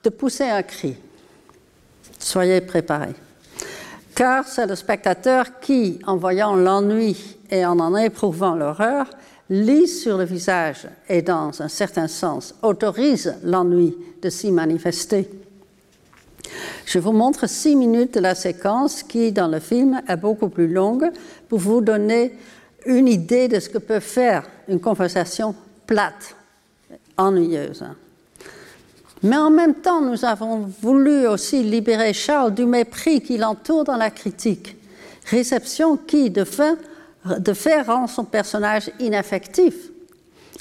de 0.04 0.10
pousser 0.10 0.44
un 0.44 0.64
cri. 0.64 0.96
Soyez 2.20 2.62
préparés. 2.62 3.16
Car 4.16 4.48
c'est 4.48 4.68
le 4.68 4.76
spectateur 4.76 5.60
qui, 5.60 6.00
en 6.06 6.18
voyant 6.18 6.56
l'ennui 6.56 7.38
et 7.50 7.66
en 7.66 7.80
en 7.80 7.96
éprouvant 7.96 8.54
l'horreur, 8.54 9.08
lit 9.50 9.88
sur 9.88 10.18
le 10.18 10.24
visage 10.24 10.88
et, 11.10 11.22
dans 11.22 11.62
un 11.62 11.68
certain 11.68 12.08
sens, 12.08 12.54
autorise 12.62 13.36
l'ennui 13.44 13.98
de 14.22 14.30
s'y 14.30 14.52
manifester. 14.52 15.30
Je 16.86 17.00
vous 17.00 17.12
montre 17.12 17.48
six 17.48 17.76
minutes 17.76 18.14
de 18.16 18.20
la 18.20 18.36
séquence 18.36 19.04
qui, 19.04 19.32
dans 19.32 19.48
le 19.48 19.60
film, 19.60 20.02
est 20.08 20.18
beaucoup 20.18 20.50
plus 20.50 20.68
longue 20.68 21.10
pour 21.50 21.60
vous 21.60 21.82
donner 21.82 22.38
une 22.86 23.08
idée 23.08 23.48
de 23.48 23.60
ce 23.60 23.70
que 23.70 23.78
peut 23.78 24.00
faire 24.00 24.44
une 24.68 24.80
conversation 24.80 25.56
plate, 25.86 26.36
ennuyeuse. 27.18 27.84
Mais 29.24 29.38
en 29.38 29.50
même 29.50 29.76
temps, 29.76 30.02
nous 30.02 30.26
avons 30.26 30.70
voulu 30.82 31.28
aussi 31.28 31.64
libérer 31.64 32.14
Charles 32.14 32.54
du 32.54 32.66
mépris 32.66 33.22
qui 33.22 33.38
l'entoure 33.38 33.86
dans 33.86 33.96
la 33.96 34.12
critique, 34.12 34.76
réception 35.26 35.96
qui, 35.96 36.30
de 36.30 36.44
fait, 36.44 36.78
de 37.26 37.86
rend 37.86 38.08
son 38.08 38.26
personnage 38.26 38.92
inaffectif, 39.00 39.76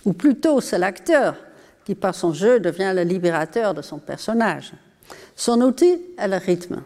ou 0.04 0.12
plutôt 0.12 0.60
c'est 0.60 0.78
l'acteur 0.78 1.34
qui, 1.84 1.96
par 1.96 2.14
son 2.14 2.32
jeu, 2.32 2.60
devient 2.60 2.92
le 2.94 3.02
libérateur 3.02 3.74
de 3.74 3.82
son 3.82 3.98
personnage. 3.98 4.72
Son 5.34 5.60
outil 5.60 6.00
est 6.16 6.28
le 6.28 6.36
rythme. 6.36 6.82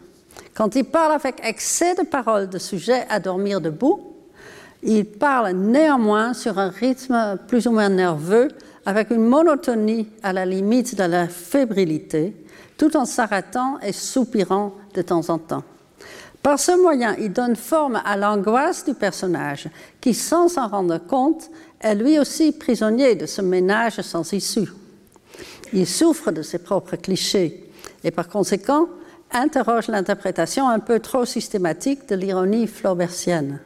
Quand 0.55 0.74
il 0.74 0.84
parle 0.84 1.12
avec 1.12 1.37
excès 1.45 1.95
de 1.95 2.03
paroles 2.03 2.49
de 2.49 2.59
sujet 2.59 3.05
à 3.11 3.20
dormir 3.20 3.61
debout, 3.61 4.16
il 4.87 5.05
parle 5.05 5.51
néanmoins 5.51 6.32
sur 6.32 6.59
un 6.59 6.70
rythme 6.70 7.39
plus 7.49 7.66
ou 7.66 7.72
moins 7.72 7.89
nerveux, 7.89 8.49
avec 8.87 9.11
une 9.11 9.26
monotonie 9.26 10.09
à 10.22 10.32
la 10.32 10.47
limite 10.47 10.97
de 10.97 11.03
la 11.03 11.26
fébrilité, 11.26 12.37
tout 12.78 12.97
en 12.97 13.05
s'arrêtant 13.05 13.80
et 13.80 13.93
soupirant 13.93 14.74
de 14.95 15.03
temps 15.03 15.28
en 15.28 15.39
temps. 15.39 15.64
Par 16.41 16.61
ce 16.61 16.80
moyen, 16.80 17.16
il 17.18 17.32
donne 17.32 17.57
forme 17.57 18.01
à 18.05 18.16
l'angoisse 18.16 18.84
du 18.84 18.95
personnage, 18.95 19.68
qui, 20.01 20.14
sans 20.14 20.49
s'en 20.49 20.68
rendre 20.68 20.99
compte, 20.99 21.51
est 21.80 21.97
lui 21.97 22.20
aussi 22.20 22.53
prisonnier 22.53 23.16
de 23.16 23.26
ce 23.26 23.43
ménage 23.43 24.01
sans 24.03 24.32
issue. 24.32 24.68
Il 25.72 25.89
souffre 25.89 26.30
de 26.30 26.43
ses 26.43 26.59
propres 26.59 26.95
clichés, 26.95 27.68
et 28.05 28.12
par 28.12 28.28
conséquent 28.28 28.89
interroge 29.32 29.89
l'interprétation 29.89 30.68
un 30.68 30.78
peu 30.78 31.01
trop 31.01 31.24
systématique 31.24 32.09
de 32.09 32.14
l'ironie 32.14 32.68
flaubertienne. 32.68 33.59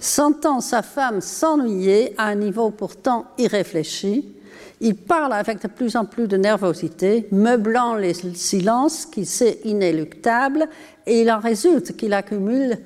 Sentant 0.00 0.60
sa 0.60 0.82
femme 0.82 1.20
s'ennuyer 1.20 2.14
à 2.18 2.26
un 2.26 2.36
niveau 2.36 2.70
pourtant 2.70 3.26
irréfléchi, 3.36 4.34
il 4.80 4.94
parle 4.94 5.32
avec 5.32 5.60
de 5.62 5.68
plus 5.68 5.96
en 5.96 6.04
plus 6.04 6.28
de 6.28 6.36
nervosité, 6.36 7.26
meublant 7.32 7.96
les 7.96 8.14
silences 8.14 9.06
qu'il 9.06 9.26
sait 9.26 9.58
inéluctables, 9.64 10.68
et 11.06 11.22
il 11.22 11.30
en 11.32 11.40
résulte 11.40 11.96
qu'il 11.96 12.12
accumule 12.12 12.78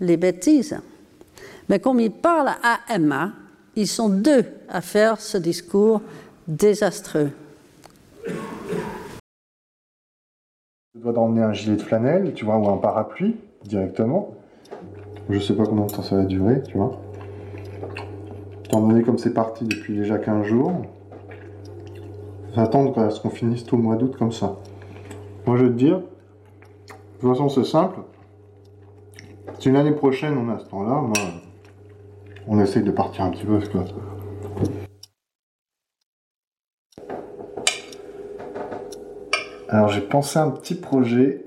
les 0.00 0.16
bêtises. 0.16 0.78
Mais 1.68 1.80
comme 1.80 2.00
il 2.00 2.10
parle 2.10 2.48
à 2.62 2.80
Emma, 2.94 3.32
ils 3.76 3.88
sont 3.88 4.08
deux 4.08 4.44
à 4.68 4.80
faire 4.80 5.20
ce 5.20 5.36
discours 5.36 6.00
désastreux. 6.48 7.30
Je 10.94 11.00
dois 11.00 11.12
d'emmener 11.12 11.42
un 11.42 11.52
gilet 11.52 11.76
de 11.76 11.82
flanelle, 11.82 12.32
tu 12.34 12.44
vois, 12.44 12.56
ou 12.56 12.68
un 12.68 12.78
parapluie 12.78 13.36
directement. 13.64 14.34
Je 15.30 15.38
sais 15.38 15.54
pas 15.54 15.64
combien 15.64 15.86
de 15.86 15.90
temps 15.90 16.02
ça 16.02 16.16
va 16.16 16.24
durer, 16.24 16.62
tu 16.62 16.76
vois. 16.76 17.00
Étant 18.64 18.86
donné 18.86 19.02
comme 19.02 19.18
c'est 19.18 19.32
parti 19.32 19.64
depuis 19.64 19.96
déjà 19.96 20.18
15 20.18 20.46
jours, 20.46 20.72
j'attends 22.54 22.92
à 22.92 23.10
ce 23.10 23.20
qu'on 23.20 23.30
finisse 23.30 23.64
tout 23.64 23.76
le 23.76 23.82
mois 23.82 23.96
d'août 23.96 24.16
comme 24.18 24.32
ça. 24.32 24.56
Moi 25.46 25.56
je 25.56 25.64
vais 25.64 25.70
te 25.70 25.76
dire, 25.76 25.98
de 25.98 26.04
toute 27.20 27.30
façon 27.30 27.48
c'est 27.48 27.64
simple. 27.64 28.00
Si 29.58 29.70
l'année 29.70 29.92
prochaine 29.92 30.36
on 30.36 30.50
a 30.50 30.58
ce 30.58 30.66
temps-là, 30.66 31.00
moi, 31.00 31.12
on 32.46 32.60
essaye 32.60 32.82
de 32.82 32.90
partir 32.90 33.24
un 33.24 33.30
petit 33.30 33.44
peu 33.44 33.58
parce 33.58 33.68
que 33.68 33.78
Alors 39.68 39.88
j'ai 39.88 40.02
pensé 40.02 40.38
à 40.38 40.44
un 40.44 40.50
petit 40.50 40.74
projet 40.74 41.46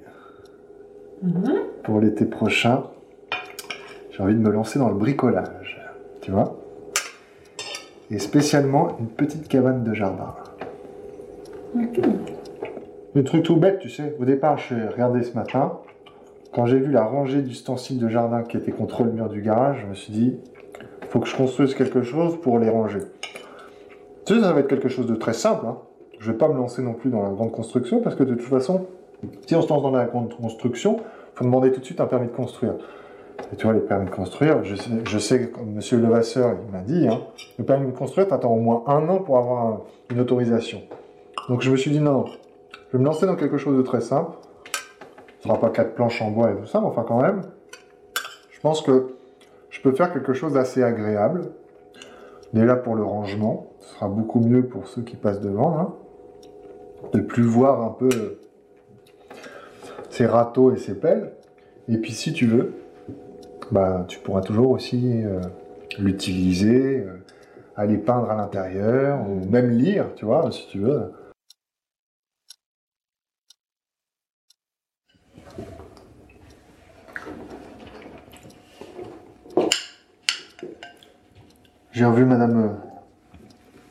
pour 1.84 2.02
l'été 2.02 2.26
prochain. 2.26 2.84
J'ai 4.18 4.24
envie 4.24 4.34
de 4.34 4.40
me 4.40 4.50
lancer 4.50 4.80
dans 4.80 4.90
le 4.90 4.96
bricolage, 4.96 5.80
tu 6.22 6.32
vois. 6.32 6.58
Et 8.10 8.18
spécialement 8.18 8.98
une 9.00 9.10
petite 9.10 9.48
cabane 9.48 9.84
de 9.84 9.94
jardin. 9.94 10.34
Le 13.14 13.24
truc 13.24 13.44
tout 13.44 13.58
bête, 13.58 13.78
tu 13.78 13.90
sais. 13.92 14.16
Au 14.20 14.26
départ, 14.26 14.58
je 14.58 14.64
suis 14.64 14.88
regardé 14.88 15.22
ce 15.22 15.36
matin. 15.36 15.78
Quand 16.52 16.66
j'ai 16.66 16.80
vu 16.80 16.92
la 16.92 17.04
rangée 17.04 17.44
d'ustensiles 17.44 18.00
de 18.00 18.10
jardin 18.10 18.42
qui 18.42 18.58
était 18.58 18.72
contre 18.72 19.04
le 19.04 19.12
mur 19.12 19.30
du 19.30 19.44
garage, 19.44 19.82
je 19.84 19.86
me 19.86 19.94
suis 19.94 20.12
dit, 20.12 20.36
faut 21.10 21.20
que 21.20 21.28
je 21.28 21.36
construise 21.36 21.76
quelque 21.76 22.02
chose 22.02 22.42
pour 22.42 22.58
les 22.58 22.72
ranger. 22.72 23.02
Tu 24.26 24.34
sais, 24.34 24.42
ça 24.42 24.52
va 24.52 24.62
être 24.62 24.68
quelque 24.68 24.90
chose 24.90 25.06
de 25.06 25.16
très 25.16 25.34
simple. 25.34 25.68
Hein. 25.68 25.78
Je 26.18 26.32
vais 26.32 26.38
pas 26.40 26.48
me 26.48 26.56
lancer 26.56 26.82
non 26.82 26.94
plus 26.94 27.12
dans 27.12 27.22
la 27.22 27.30
grande 27.30 27.52
construction 27.52 28.02
parce 28.02 28.16
que 28.16 28.24
de 28.24 28.34
toute 28.34 28.50
façon, 28.50 28.88
si 29.46 29.56
on 29.56 29.62
se 29.62 29.70
lance 29.70 29.84
dans 29.84 29.92
la 29.92 30.06
grande 30.06 30.34
construction, 30.36 31.02
faut 31.36 31.44
demander 31.44 31.72
tout 31.72 31.82
de 31.82 31.86
suite 31.86 32.02
un 32.02 32.08
permis 32.08 32.26
de 32.26 32.32
construire. 32.32 32.74
Et 33.54 33.56
tu 33.56 33.66
vois, 33.66 33.74
les 33.74 33.80
permis 33.80 34.06
de 34.06 34.12
construire, 34.12 34.64
je 34.64 34.76
sais, 34.76 34.90
je 35.06 35.18
sais 35.20 35.50
comme 35.50 35.78
M. 35.80 36.02
Levasseur, 36.02 36.56
m'a 36.72 36.82
dit, 36.82 37.08
hein, 37.08 37.22
le 37.58 37.64
permis 37.64 37.88
de 37.92 37.96
construire, 37.96 38.28
tu 38.28 38.34
attends 38.34 38.52
au 38.54 38.60
moins 38.60 38.84
un 38.88 39.08
an 39.10 39.20
pour 39.20 39.38
avoir 39.38 39.66
un- 39.68 39.82
une 40.12 40.20
autorisation. 40.20 40.82
Donc 41.48 41.62
je 41.62 41.72
me 41.72 41.78
suis 41.78 41.92
dit, 41.92 42.00
non, 42.00 42.26
je 42.26 42.98
vais 42.98 43.00
me 43.00 43.06
lancer 43.06 43.26
dans 43.26 43.36
quelque 43.36 43.58
chose 43.58 43.78
de 43.78 43.84
très 43.84 44.02
simple. 44.02 44.32
Ce 45.40 45.48
sera 45.48 45.60
pas 45.60 45.70
quatre 45.70 45.94
planches 45.96 46.22
en 46.22 46.32
bois 46.32 46.52
et 46.52 46.56
tout 46.56 46.66
ça, 46.66 46.82
mais 46.82 46.88
enfin 46.88 47.06
quand 47.08 47.22
même, 47.22 47.42
je 48.50 48.60
pense 48.60 48.82
que 48.82 49.14
je 49.70 49.82
peux 49.82 49.92
faire 49.92 50.12
quelque 50.12 50.34
chose 50.34 50.54
d'assez 50.54 50.84
agréable. 50.84 51.52
Déjà 52.54 52.76
pour 52.76 52.96
le 52.96 53.04
rangement, 53.04 53.68
ce 53.80 53.94
sera 53.96 54.08
beaucoup 54.10 54.40
mieux 54.40 54.66
pour 54.66 54.88
ceux 54.88 55.04
qui 55.04 55.16
passent 55.16 55.42
devant, 55.42 55.78
hein, 55.78 55.94
de 57.14 57.20
plus 57.22 57.44
voir 57.44 57.82
un 57.84 57.90
peu 57.92 58.10
euh, 58.14 58.40
ses 60.10 60.26
râteaux 60.26 60.72
et 60.74 60.78
ses 60.78 60.96
pelles. 61.00 61.34
Et 61.88 61.98
puis 61.98 62.12
si 62.12 62.34
tu 62.34 62.48
veux, 62.48 62.74
bah, 63.72 64.06
tu 64.08 64.20
pourras 64.20 64.42
toujours 64.42 64.72
aussi 64.72 65.24
euh, 65.24 65.42
l'utiliser, 66.00 67.00
euh, 67.00 67.24
aller 67.76 67.98
peindre 67.98 68.30
à 68.30 68.36
l'intérieur, 68.36 69.20
ou 69.30 69.46
même 69.50 69.70
lire, 69.72 70.06
tu 70.16 70.26
vois, 70.26 70.52
si 70.52 70.68
tu 70.70 70.80
veux. 70.80 71.12
J'ai 81.92 82.06
revu 82.06 82.26
Madame, 82.26 82.60
euh, 82.60 82.70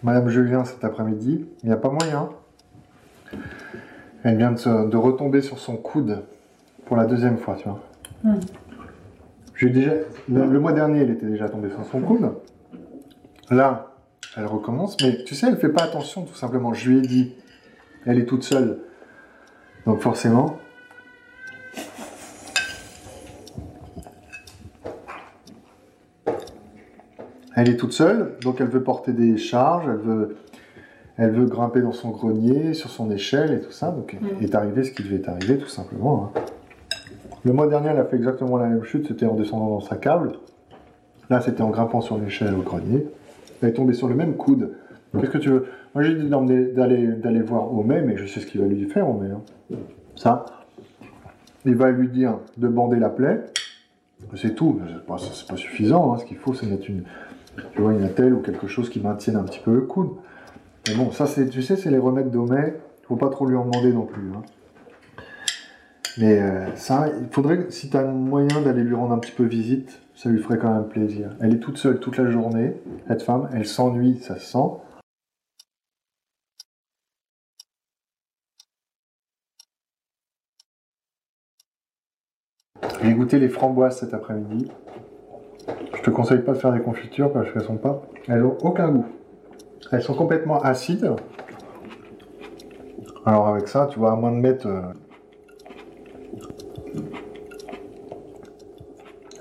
Madame 0.04 0.28
Julien 0.28 0.64
cet 0.64 0.84
après-midi. 0.84 1.44
Il 1.62 1.66
n'y 1.66 1.72
a 1.72 1.76
pas 1.76 1.90
moyen. 1.90 2.28
Elle 4.22 4.36
vient 4.36 4.52
de, 4.52 4.96
retomber 4.96 5.40
sur 5.40 5.58
son 5.58 5.76
coude 5.76 6.22
pour 6.84 6.96
la 6.96 7.06
deuxième 7.06 7.36
fois, 7.36 7.56
tu 7.56 7.68
vois. 7.68 7.80
J'ai 9.56 9.70
déjà, 9.70 9.92
le, 10.28 10.46
le 10.46 10.60
mois 10.60 10.72
dernier, 10.72 11.00
elle 11.00 11.10
était 11.10 11.26
déjà 11.26 11.48
tombée 11.48 11.70
sur 11.70 11.84
son 11.90 12.00
coude. 12.00 12.30
Là, 13.50 13.92
elle 14.36 14.46
recommence, 14.46 14.96
mais 15.02 15.24
tu 15.24 15.34
sais, 15.34 15.46
elle 15.48 15.56
fait 15.56 15.70
pas 15.70 15.82
attention, 15.84 16.24
tout 16.24 16.34
simplement. 16.34 16.74
Je 16.74 16.90
lui 16.90 16.98
ai 16.98 17.00
dit, 17.00 17.34
elle 18.04 18.18
est 18.18 18.26
toute 18.26 18.42
seule. 18.42 18.78
Donc 19.86 20.00
forcément. 20.00 20.58
Elle 27.54 27.70
est 27.70 27.76
toute 27.76 27.92
seule, 27.92 28.36
donc 28.42 28.60
elle 28.60 28.68
veut 28.68 28.82
porter 28.82 29.12
des 29.12 29.38
charges, 29.38 29.86
elle 29.88 29.96
veut, 29.96 30.36
elle 31.16 31.30
veut 31.30 31.46
grimper 31.46 31.80
dans 31.80 31.92
son 31.92 32.10
grenier, 32.10 32.74
sur 32.74 32.90
son 32.90 33.10
échelle 33.10 33.52
et 33.54 33.60
tout 33.60 33.72
ça. 33.72 33.90
Donc, 33.90 34.14
Mm. 34.20 34.42
est 34.44 34.54
arrivé 34.54 34.84
ce 34.84 34.90
qui 34.90 35.02
devait 35.02 35.26
arriver, 35.28 35.56
tout 35.56 35.68
simplement. 35.68 36.32
hein. 36.36 36.40
Le 37.46 37.52
mois 37.52 37.68
dernier, 37.68 37.90
elle 37.90 37.98
a 38.00 38.04
fait 38.04 38.16
exactement 38.16 38.56
la 38.56 38.66
même 38.66 38.82
chute, 38.82 39.06
c'était 39.06 39.24
en 39.24 39.34
descendant 39.36 39.68
dans 39.68 39.80
sa 39.80 39.94
câble. 39.94 40.32
Là, 41.30 41.40
c'était 41.40 41.62
en 41.62 41.70
grimpant 41.70 42.00
sur 42.00 42.18
l'échelle 42.18 42.52
au 42.54 42.62
grenier. 42.62 43.06
Elle 43.62 43.68
est 43.68 43.72
tombée 43.72 43.92
sur 43.94 44.08
le 44.08 44.16
même 44.16 44.34
coude. 44.34 44.72
Qu'est-ce 45.12 45.30
que 45.30 45.38
tu 45.38 45.50
veux? 45.50 45.66
Moi, 45.94 46.02
j'ai 46.02 46.16
dit 46.16 46.28
d'aller 46.28 47.40
voir 47.42 47.72
Homais, 47.72 48.02
mais 48.02 48.16
je 48.16 48.26
sais 48.26 48.40
ce 48.40 48.46
qu'il 48.46 48.60
va 48.60 48.66
lui 48.66 48.84
faire, 48.86 49.08
Homais. 49.08 49.30
hein. 49.30 49.76
Ça, 50.16 50.44
il 51.64 51.76
va 51.76 51.92
lui 51.92 52.08
dire 52.08 52.36
de 52.56 52.66
bander 52.66 52.98
la 52.98 53.10
plaie. 53.10 53.40
C'est 54.34 54.56
tout. 54.56 54.80
C'est 54.88 55.06
pas, 55.06 55.18
pas 55.48 55.56
suffisant. 55.56 56.14
hein. 56.14 56.18
Ce 56.18 56.24
qu'il 56.24 56.38
faut, 56.38 56.52
c'est 56.52 56.66
mettre 56.66 56.90
une, 56.90 57.04
une 57.78 58.02
attelle 58.02 58.34
ou 58.34 58.40
quelque 58.40 58.66
chose 58.66 58.90
qui 58.90 58.98
maintienne 58.98 59.36
un 59.36 59.44
petit 59.44 59.60
peu 59.60 59.72
le 59.72 59.82
coude. 59.82 60.08
Mais 60.88 60.96
bon, 60.96 61.12
ça, 61.12 61.26
tu 61.48 61.62
sais, 61.62 61.76
c'est 61.76 61.90
les 61.90 61.98
remèdes 61.98 62.32
d'Homais. 62.32 62.74
Faut 63.06 63.14
pas 63.14 63.28
trop 63.28 63.46
lui 63.46 63.54
en 63.56 63.64
demander 63.66 63.92
non 63.92 64.02
plus. 64.04 64.32
hein. 64.34 64.42
Mais 66.18 66.40
euh, 66.40 66.74
ça, 66.76 67.08
il 67.20 67.28
faudrait, 67.28 67.70
si 67.70 67.90
tu 67.90 67.96
as 67.96 68.04
moyen 68.04 68.62
d'aller 68.62 68.82
lui 68.82 68.94
rendre 68.94 69.12
un 69.12 69.18
petit 69.18 69.32
peu 69.32 69.44
visite, 69.44 70.00
ça 70.14 70.30
lui 70.30 70.42
ferait 70.42 70.56
quand 70.56 70.72
même 70.72 70.88
plaisir. 70.88 71.36
Elle 71.40 71.54
est 71.54 71.58
toute 71.58 71.76
seule 71.76 72.00
toute 72.00 72.16
la 72.16 72.30
journée, 72.30 72.74
cette 73.06 73.22
femme, 73.22 73.50
elle 73.52 73.66
s'ennuie, 73.66 74.18
ça 74.22 74.36
se 74.36 74.46
sent. 74.46 74.58
J'ai 83.02 83.12
goûté 83.12 83.38
les 83.38 83.50
framboises 83.50 83.98
cet 84.00 84.14
après-midi. 84.14 84.70
Je 85.94 86.00
te 86.00 86.10
conseille 86.10 86.40
pas 86.40 86.52
de 86.52 86.58
faire 86.58 86.72
des 86.72 86.80
confitures 86.80 87.30
parce 87.30 87.52
qu'elles 87.52 87.62
sont 87.62 87.76
pas, 87.76 88.02
elles 88.26 88.42
ont 88.42 88.56
aucun 88.62 88.90
goût. 88.90 89.06
Elles 89.92 90.02
sont 90.02 90.14
complètement 90.14 90.62
acides. 90.62 91.12
Alors 93.26 93.48
avec 93.48 93.68
ça, 93.68 93.86
tu 93.90 93.98
vois, 93.98 94.12
à 94.12 94.16
moins 94.16 94.32
de 94.32 94.38
mettre 94.38 94.66
euh, 94.66 94.80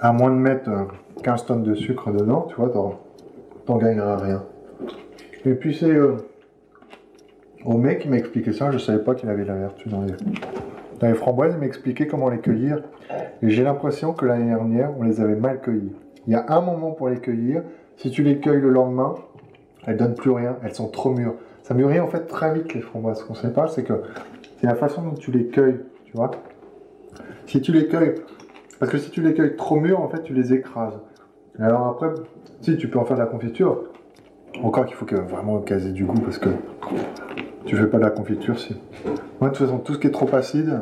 à 0.02 0.12
moins 0.12 0.30
de 0.30 0.36
mettre 0.36 0.70
euh, 0.70 0.84
15 1.24 1.46
tonnes 1.46 1.64
de 1.64 1.76
sucre 1.76 2.12
dedans, 2.12 2.48
tu 2.50 2.56
vois, 2.56 2.70
t'en, 2.70 3.78
gagneras 3.78 4.18
rien. 4.18 4.44
Et 5.46 5.54
puis 5.54 5.76
c'est 5.76 5.92
euh, 5.92 6.18
au 7.64 7.78
mec 7.78 8.00
qui 8.00 8.10
m'a 8.10 8.18
expliqué 8.18 8.54
ça, 8.54 8.72
je 8.72 8.78
savais 8.78 9.04
pas 9.04 9.16
qu'il 9.16 9.30
avait 9.30 9.46
la 9.46 9.56
vertu 9.56 9.90
dans 9.90 10.02
les, 10.02 10.14
les 11.02 11.14
framboises, 11.14 11.54
il 11.54 11.60
m'a 11.60 11.66
expliqué 11.66 12.08
comment 12.08 12.30
les 12.30 12.40
cueillir. 12.40 12.82
Et 13.42 13.50
j'ai 13.50 13.64
l'impression 13.64 14.14
que 14.14 14.26
l'année 14.26 14.50
dernière, 14.50 14.92
on 14.98 15.04
les 15.04 15.22
avait 15.22 15.36
mal 15.36 15.62
cueillies. 15.62 15.94
Il 16.28 16.34
y 16.34 16.36
a 16.36 16.46
un 16.50 16.62
moment 16.62 16.92
pour 16.92 17.10
les 17.10 17.20
cueillir, 17.20 17.64
si 17.98 18.10
tu 18.10 18.24
les 18.24 18.40
cueilles 18.40 18.62
le 18.62 18.70
lendemain, 18.70 19.16
elles 19.86 19.98
donnent 19.98 20.16
plus 20.16 20.32
rien, 20.32 20.58
elles 20.64 20.74
sont 20.74 20.88
trop 20.88 21.12
mûres. 21.12 21.36
Ça 21.64 21.74
mûrit 21.74 22.00
en 22.00 22.08
fait 22.08 22.28
très 22.28 22.54
vite 22.54 22.74
les 22.74 22.82
framboises. 22.82 23.20
Ce 23.20 23.24
qu'on 23.26 23.36
sait 23.36 23.54
pas, 23.54 23.68
c'est 23.68 23.84
que 23.84 24.02
c'est 24.60 24.68
la 24.68 24.76
façon 24.76 25.02
dont 25.04 25.14
tu 25.14 25.32
les 25.32 25.48
cueilles, 25.48 25.80
tu 26.06 26.14
vois. 26.14 26.32
Si 27.48 27.62
tu 27.62 27.72
les 27.72 27.88
cueilles 27.88 28.16
parce 28.80 28.92
que 28.92 28.98
si 28.98 29.10
tu 29.10 29.22
les 29.22 29.34
cueilles 29.34 29.56
trop 29.56 29.80
mûrs, 29.80 30.02
en 30.02 30.10
fait, 30.10 30.22
tu 30.24 30.34
les 30.34 30.54
écrases. 30.54 31.00
Et 31.60 31.62
alors 31.62 31.88
après, 31.88 32.10
si 32.62 32.78
tu 32.78 32.90
peux 32.90 33.00
en 33.00 33.06
faire 33.06 33.16
de 33.16 33.22
la 33.22 33.28
confiture, 33.28 33.84
encore 34.62 34.86
qu'il 34.86 34.96
faut 34.96 35.06
vraiment 35.06 35.60
caser 35.60 35.92
du 35.92 36.06
goût 36.06 36.20
parce 36.20 36.38
que 36.38 36.50
tu 37.66 37.76
fais 37.76 37.88
pas 37.88 37.98
de 37.98 38.04
la 38.04 38.10
confiture 38.10 38.60
si. 38.60 38.76
Moi, 39.40 39.50
de 39.50 39.56
toute 39.56 39.66
façon, 39.66 39.80
tout 39.80 39.94
ce 39.94 40.00
qui 40.00 40.08
est 40.08 40.12
trop 40.12 40.34
acide, 40.34 40.82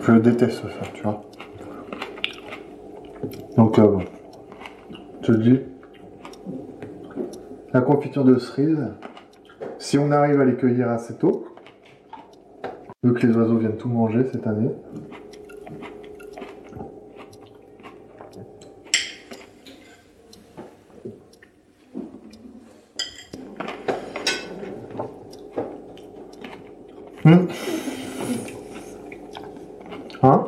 je 0.00 0.12
déteste 0.12 0.62
ça, 0.62 0.86
tu 0.94 1.02
vois. 1.02 1.22
Donc, 3.56 3.78
euh, 3.78 3.98
je 5.20 5.32
te 5.32 5.32
dis, 5.32 5.60
la 7.72 7.80
confiture 7.80 8.24
de 8.24 8.38
cerise, 8.38 8.88
si 9.78 9.98
on 9.98 10.10
arrive 10.10 10.40
à 10.40 10.44
les 10.44 10.54
cueillir 10.54 10.90
assez 10.90 11.14
tôt, 11.14 11.44
vu 13.02 13.12
que 13.12 13.26
les 13.26 13.36
oiseaux 13.36 13.56
viennent 13.56 13.76
tout 13.76 13.88
manger 13.88 14.24
cette 14.32 14.46
année, 14.46 14.70
Hmm. 27.24 27.46
Hein 30.24 30.44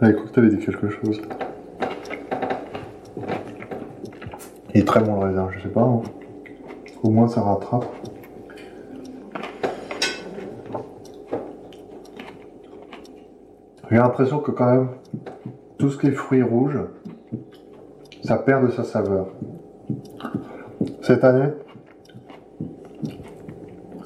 Ah, 0.00 0.10
écoute, 0.10 0.30
t'avais 0.32 0.49
dit 0.49 0.49
quelque 0.60 0.88
chose. 0.88 1.20
Il 4.74 4.80
est 4.80 4.84
très 4.86 5.00
bon 5.00 5.14
le 5.20 5.26
raisin, 5.26 5.48
je 5.50 5.62
sais 5.62 5.68
pas. 5.68 5.82
hein. 5.82 6.02
Au 7.02 7.10
moins 7.10 7.28
ça 7.28 7.40
rattrape. 7.40 7.86
J'ai 13.90 13.96
l'impression 13.96 14.38
que 14.38 14.52
quand 14.52 14.70
même, 14.70 14.88
tout 15.78 15.90
ce 15.90 15.98
qui 15.98 16.06
est 16.06 16.12
fruits 16.12 16.42
rouges, 16.42 16.78
ça 18.22 18.36
perd 18.36 18.66
de 18.66 18.70
sa 18.70 18.84
saveur. 18.84 19.26
Cette 21.02 21.24
année, 21.24 21.50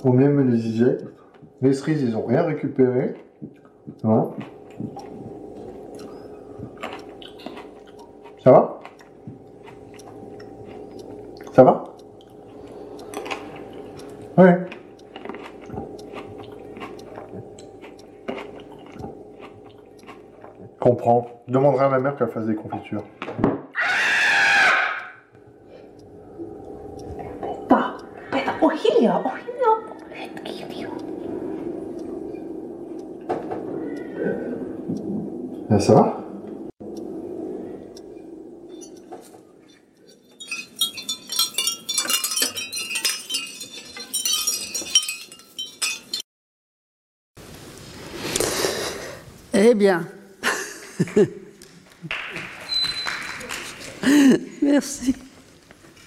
au 0.04 0.12
mieux 0.12 0.28
me 0.30 0.42
les 0.42 0.96
les 1.60 1.72
cerises, 1.72 2.02
ils 2.02 2.16
ont 2.16 2.24
rien 2.24 2.42
récupéré. 2.42 3.14
Voilà. 4.02 4.30
Ça 8.42 8.50
va 8.50 8.80
Ça 11.52 11.64
va 11.64 11.84
Oui. 14.36 14.44
Comprends. 20.80 21.26
Je 21.43 21.43
demanderai 21.54 21.84
à 21.84 21.88
ma 21.88 21.98
mère 22.00 22.16
qu'elle 22.16 22.28
fasse 22.28 22.46
des 22.46 22.54
confitures. 22.56 23.04
Pa, 27.68 27.96
Peter, 28.30 28.50
Ohilia, 28.60 29.22
Ohilia, 29.24 29.72
Ohilia. 30.44 30.88
Ben, 35.70 35.78
ça 35.78 35.94
va 35.94 36.20
Eh 49.56 49.72
bien. 49.74 50.04
Merci. 54.78 55.14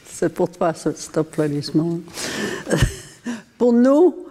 C'est 0.05 0.27
pour 0.33 0.51
toi 0.51 0.73
ce- 0.73 0.91
cet 0.91 1.17
applaudissement. 1.17 1.99
Pour 3.57 3.71
nous, 3.71 4.27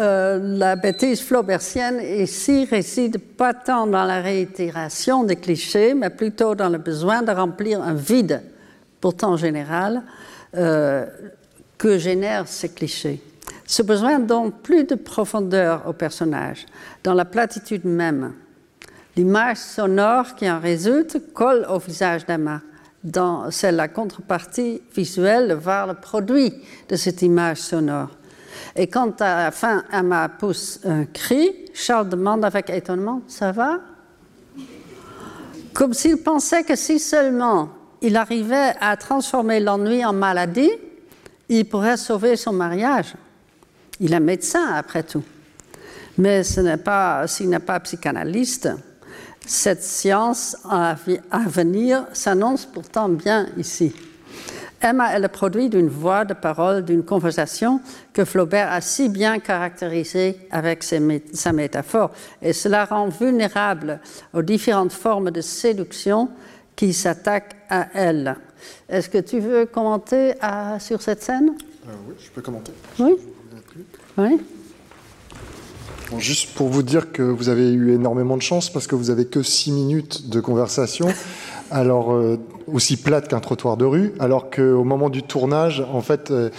euh, 0.00 0.38
la 0.58 0.74
bêtise 0.74 1.20
flaubertienne 1.20 2.00
ici 2.00 2.64
réside 2.64 3.18
pas 3.18 3.52
tant 3.52 3.86
dans 3.86 4.04
la 4.04 4.22
réitération 4.22 5.22
des 5.22 5.36
clichés, 5.36 5.92
mais 5.92 6.08
plutôt 6.08 6.54
dans 6.54 6.70
le 6.70 6.78
besoin 6.78 7.20
de 7.20 7.30
remplir 7.30 7.82
un 7.82 7.92
vide, 7.92 8.42
pourtant 9.02 9.36
général, 9.36 10.02
euh, 10.56 11.04
que 11.76 11.98
génèrent 11.98 12.48
ces 12.48 12.70
clichés. 12.70 13.20
Ce 13.66 13.82
besoin 13.82 14.18
donne 14.20 14.50
plus 14.50 14.84
de 14.84 14.94
profondeur 14.94 15.82
au 15.86 15.92
personnage, 15.92 16.64
dans 17.04 17.14
la 17.14 17.26
platitude 17.26 17.84
même. 17.84 18.32
L'image 19.14 19.58
sonore 19.58 20.34
qui 20.36 20.50
en 20.50 20.58
résulte 20.58 21.32
colle 21.34 21.66
au 21.68 21.78
visage 21.78 22.24
d'Emma. 22.24 22.62
C'est 23.50 23.72
la 23.72 23.88
contrepartie 23.88 24.80
visuelle 24.94 25.48
de 25.48 25.54
voir 25.54 25.86
le 25.86 25.94
produit 25.94 26.54
de 26.88 26.96
cette 26.96 27.20
image 27.22 27.58
sonore. 27.58 28.08
Et 28.76 28.86
quand 28.86 29.20
à 29.20 29.44
la 29.44 29.50
fin 29.50 29.84
Emma 29.92 30.28
pousse 30.28 30.80
un 30.84 31.04
cri, 31.04 31.66
Charles 31.74 32.08
demande 32.08 32.44
avec 32.44 32.70
étonnement 32.70 33.22
Ça 33.26 33.52
va 33.52 33.80
Comme 35.74 35.92
s'il 35.92 36.18
pensait 36.18 36.64
que 36.64 36.76
si 36.76 36.98
seulement 36.98 37.68
il 38.00 38.16
arrivait 38.16 38.74
à 38.80 38.96
transformer 38.96 39.60
l'ennui 39.60 40.04
en 40.04 40.12
maladie, 40.12 40.70
il 41.48 41.68
pourrait 41.68 41.96
sauver 41.96 42.36
son 42.36 42.52
mariage. 42.52 43.14
Il 44.00 44.12
est 44.12 44.20
médecin 44.20 44.72
après 44.74 45.02
tout. 45.02 45.22
Mais 46.18 46.42
ce 46.42 46.60
n'est 46.60 46.76
pas, 46.76 47.26
s'il 47.26 47.48
n'est 47.48 47.58
pas 47.58 47.80
psychanalyste, 47.80 48.70
cette 49.46 49.82
science 49.82 50.56
à 50.68 50.96
venir 51.46 52.06
s'annonce 52.12 52.66
pourtant 52.66 53.08
bien 53.08 53.46
ici. 53.56 53.94
Emma 54.82 55.14
est 55.14 55.20
le 55.20 55.28
produit 55.28 55.70
d'une 55.70 55.88
voix 55.88 56.26
de 56.26 56.34
parole, 56.34 56.84
d'une 56.84 57.04
conversation 57.04 57.80
que 58.12 58.24
Flaubert 58.26 58.70
a 58.70 58.82
si 58.82 59.08
bien 59.08 59.38
caractérisée 59.38 60.38
avec 60.50 60.82
ses 60.82 61.00
sa 61.32 61.52
métaphore. 61.52 62.10
Et 62.42 62.52
cela 62.52 62.84
rend 62.84 63.08
vulnérable 63.08 64.00
aux 64.34 64.42
différentes 64.42 64.92
formes 64.92 65.30
de 65.30 65.40
séduction 65.40 66.28
qui 66.76 66.92
s'attaque 66.92 67.56
à 67.70 67.86
elle. 67.94 68.36
Est-ce 68.88 69.08
que 69.08 69.18
tu 69.18 69.40
veux 69.40 69.64
commenter 69.64 70.34
à- 70.42 70.78
sur 70.78 71.00
cette 71.00 71.22
scène? 71.22 71.54
Euh, 71.88 71.92
oui, 72.08 72.14
je 72.22 72.30
peux 72.30 72.42
commenter. 72.42 72.72
Oui? 72.98 73.14
Oui? 74.18 74.40
Juste 76.18 76.54
pour 76.54 76.68
vous 76.68 76.82
dire 76.82 77.12
que 77.12 77.22
vous 77.22 77.48
avez 77.48 77.70
eu 77.70 77.94
énormément 77.94 78.36
de 78.36 78.42
chance 78.42 78.70
parce 78.70 78.86
que 78.86 78.94
vous 78.94 79.10
avez 79.10 79.26
que 79.26 79.42
6 79.42 79.72
minutes 79.72 80.28
de 80.28 80.40
conversation, 80.40 81.08
alors 81.70 82.12
euh, 82.12 82.38
aussi 82.72 82.96
plate 82.96 83.28
qu'un 83.28 83.40
trottoir 83.40 83.76
de 83.76 83.84
rue, 83.84 84.12
alors 84.18 84.50
qu'au 84.50 84.84
moment 84.84 85.10
du 85.10 85.22
tournage, 85.22 85.84
en 85.92 86.00
fait, 86.00 86.30
euh, 86.30 86.50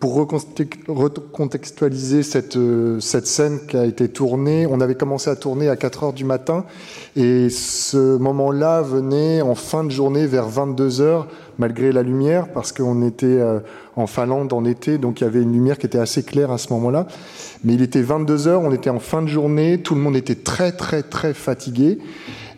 pour 0.00 0.14
reconte- 0.14 0.60
recontextualiser 0.88 2.24
cette, 2.24 2.56
euh, 2.56 2.98
cette 2.98 3.28
scène 3.28 3.60
qui 3.68 3.76
a 3.76 3.84
été 3.84 4.08
tournée, 4.08 4.66
on 4.66 4.80
avait 4.80 4.96
commencé 4.96 5.30
à 5.30 5.36
tourner 5.36 5.68
à 5.68 5.76
4 5.76 6.02
heures 6.02 6.12
du 6.12 6.24
matin 6.24 6.64
et 7.14 7.48
ce 7.48 8.16
moment-là 8.18 8.82
venait 8.82 9.40
en 9.40 9.54
fin 9.54 9.84
de 9.84 9.90
journée 9.90 10.26
vers 10.26 10.48
22 10.48 11.00
heures 11.00 11.28
malgré 11.58 11.92
la 11.92 12.02
lumière 12.02 12.48
parce 12.52 12.72
qu'on 12.72 13.06
était 13.06 13.26
euh, 13.26 13.60
en 13.94 14.08
Finlande 14.08 14.52
en 14.52 14.64
été, 14.64 14.98
donc 14.98 15.20
il 15.20 15.24
y 15.24 15.26
avait 15.26 15.42
une 15.42 15.52
lumière 15.52 15.78
qui 15.78 15.86
était 15.86 15.98
assez 15.98 16.24
claire 16.24 16.50
à 16.50 16.58
ce 16.58 16.72
moment-là. 16.72 17.06
Mais 17.62 17.74
il 17.74 17.82
était 17.82 18.02
22 18.02 18.48
heures, 18.48 18.62
on 18.62 18.72
était 18.72 18.90
en 18.90 19.00
fin 19.00 19.22
de 19.22 19.28
journée, 19.28 19.78
tout 19.78 19.94
le 19.94 20.00
monde 20.00 20.16
était 20.16 20.36
très 20.36 20.72
très 20.72 21.02
très 21.02 21.34
fatigué 21.34 21.98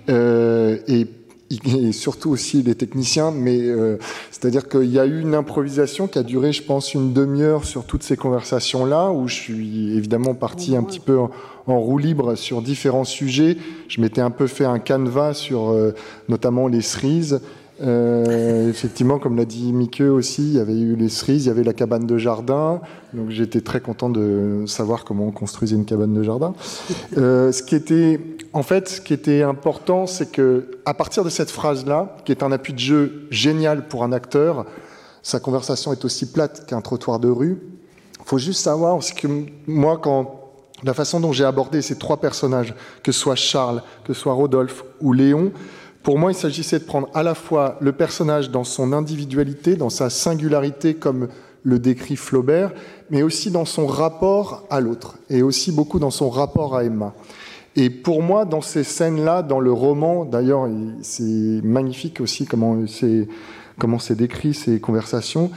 euh, 0.08 0.78
et, 0.88 1.06
et 1.50 1.92
surtout 1.92 2.30
aussi 2.30 2.62
les 2.62 2.74
techniciens. 2.74 3.30
Mais 3.30 3.60
euh, 3.60 3.98
c'est-à-dire 4.30 4.68
qu'il 4.68 4.90
y 4.90 4.98
a 4.98 5.06
eu 5.06 5.20
une 5.20 5.34
improvisation 5.34 6.06
qui 6.06 6.18
a 6.18 6.22
duré, 6.22 6.52
je 6.52 6.62
pense, 6.62 6.94
une 6.94 7.12
demi-heure 7.12 7.64
sur 7.64 7.84
toutes 7.84 8.02
ces 8.02 8.16
conversations-là, 8.16 9.10
où 9.10 9.28
je 9.28 9.34
suis 9.34 9.96
évidemment 9.96 10.34
parti 10.34 10.76
un 10.76 10.82
petit 10.82 11.00
peu 11.00 11.18
en, 11.18 11.30
en 11.66 11.80
roue 11.80 11.98
libre 11.98 12.34
sur 12.34 12.62
différents 12.62 13.04
sujets. 13.04 13.56
Je 13.88 14.00
m'étais 14.00 14.20
un 14.20 14.30
peu 14.30 14.46
fait 14.46 14.64
un 14.64 14.78
canevas 14.78 15.34
sur 15.34 15.70
euh, 15.70 15.94
notamment 16.28 16.68
les 16.68 16.82
cerises. 16.82 17.40
Euh, 17.82 18.68
effectivement, 18.68 19.18
comme 19.18 19.36
l'a 19.36 19.44
dit 19.44 19.72
Mickey 19.72 20.04
aussi, 20.04 20.42
il 20.42 20.56
y 20.56 20.60
avait 20.60 20.78
eu 20.78 20.96
les 20.96 21.08
cerises, 21.08 21.46
il 21.46 21.48
y 21.48 21.50
avait 21.50 21.64
la 21.64 21.72
cabane 21.72 22.06
de 22.06 22.18
jardin. 22.18 22.80
Donc 23.14 23.30
j'étais 23.30 23.60
très 23.60 23.80
content 23.80 24.10
de 24.10 24.64
savoir 24.66 25.04
comment 25.04 25.26
on 25.26 25.30
construisait 25.30 25.76
une 25.76 25.86
cabane 25.86 26.12
de 26.12 26.22
jardin. 26.22 26.54
Euh, 27.16 27.52
ce 27.52 27.62
qui 27.62 27.74
était, 27.74 28.20
en 28.52 28.62
fait, 28.62 28.88
ce 28.88 29.00
qui 29.00 29.14
était 29.14 29.42
important, 29.42 30.06
c'est 30.06 30.30
que 30.30 30.78
à 30.84 30.94
partir 30.94 31.24
de 31.24 31.30
cette 31.30 31.50
phrase-là, 31.50 32.16
qui 32.24 32.32
est 32.32 32.42
un 32.42 32.52
appui 32.52 32.74
de 32.74 32.78
jeu 32.78 33.26
génial 33.30 33.88
pour 33.88 34.04
un 34.04 34.12
acteur, 34.12 34.66
sa 35.22 35.40
conversation 35.40 35.92
est 35.92 36.04
aussi 36.04 36.30
plate 36.30 36.66
qu'un 36.66 36.80
trottoir 36.80 37.18
de 37.18 37.28
rue. 37.28 37.58
Il 38.18 38.24
faut 38.26 38.38
juste 38.38 38.60
savoir, 38.60 39.02
c'est 39.02 39.14
que 39.14 39.28
moi, 39.66 39.98
quand 39.98 40.36
la 40.82 40.94
façon 40.94 41.20
dont 41.20 41.32
j'ai 41.32 41.44
abordé 41.44 41.82
ces 41.82 41.96
trois 41.96 42.18
personnages, 42.18 42.74
que 43.02 43.12
ce 43.12 43.20
soit 43.20 43.34
Charles, 43.34 43.82
que 44.04 44.12
ce 44.14 44.20
soit 44.20 44.32
Rodolphe 44.32 44.84
ou 45.00 45.12
Léon, 45.12 45.52
pour 46.02 46.18
moi, 46.18 46.32
il 46.32 46.34
s'agissait 46.34 46.78
de 46.78 46.84
prendre 46.84 47.08
à 47.14 47.22
la 47.22 47.34
fois 47.34 47.76
le 47.80 47.92
personnage 47.92 48.50
dans 48.50 48.64
son 48.64 48.92
individualité, 48.92 49.76
dans 49.76 49.90
sa 49.90 50.10
singularité, 50.10 50.94
comme 50.94 51.28
le 51.62 51.78
décrit 51.78 52.16
Flaubert, 52.16 52.72
mais 53.10 53.22
aussi 53.22 53.50
dans 53.50 53.66
son 53.66 53.86
rapport 53.86 54.64
à 54.70 54.80
l'autre, 54.80 55.18
et 55.28 55.42
aussi 55.42 55.72
beaucoup 55.72 55.98
dans 55.98 56.10
son 56.10 56.30
rapport 56.30 56.74
à 56.74 56.84
Emma. 56.84 57.12
Et 57.76 57.90
pour 57.90 58.22
moi, 58.22 58.44
dans 58.46 58.62
ces 58.62 58.82
scènes-là, 58.82 59.42
dans 59.42 59.60
le 59.60 59.72
roman, 59.72 60.24
d'ailleurs, 60.24 60.66
il- 60.68 60.96
c'est 61.02 61.60
magnifique 61.62 62.20
aussi 62.20 62.46
comment 62.46 62.86
c'est 62.86 63.28
comment 63.78 63.98
décrit 64.10 64.52
ces 64.52 64.78
conversations. 64.78 65.50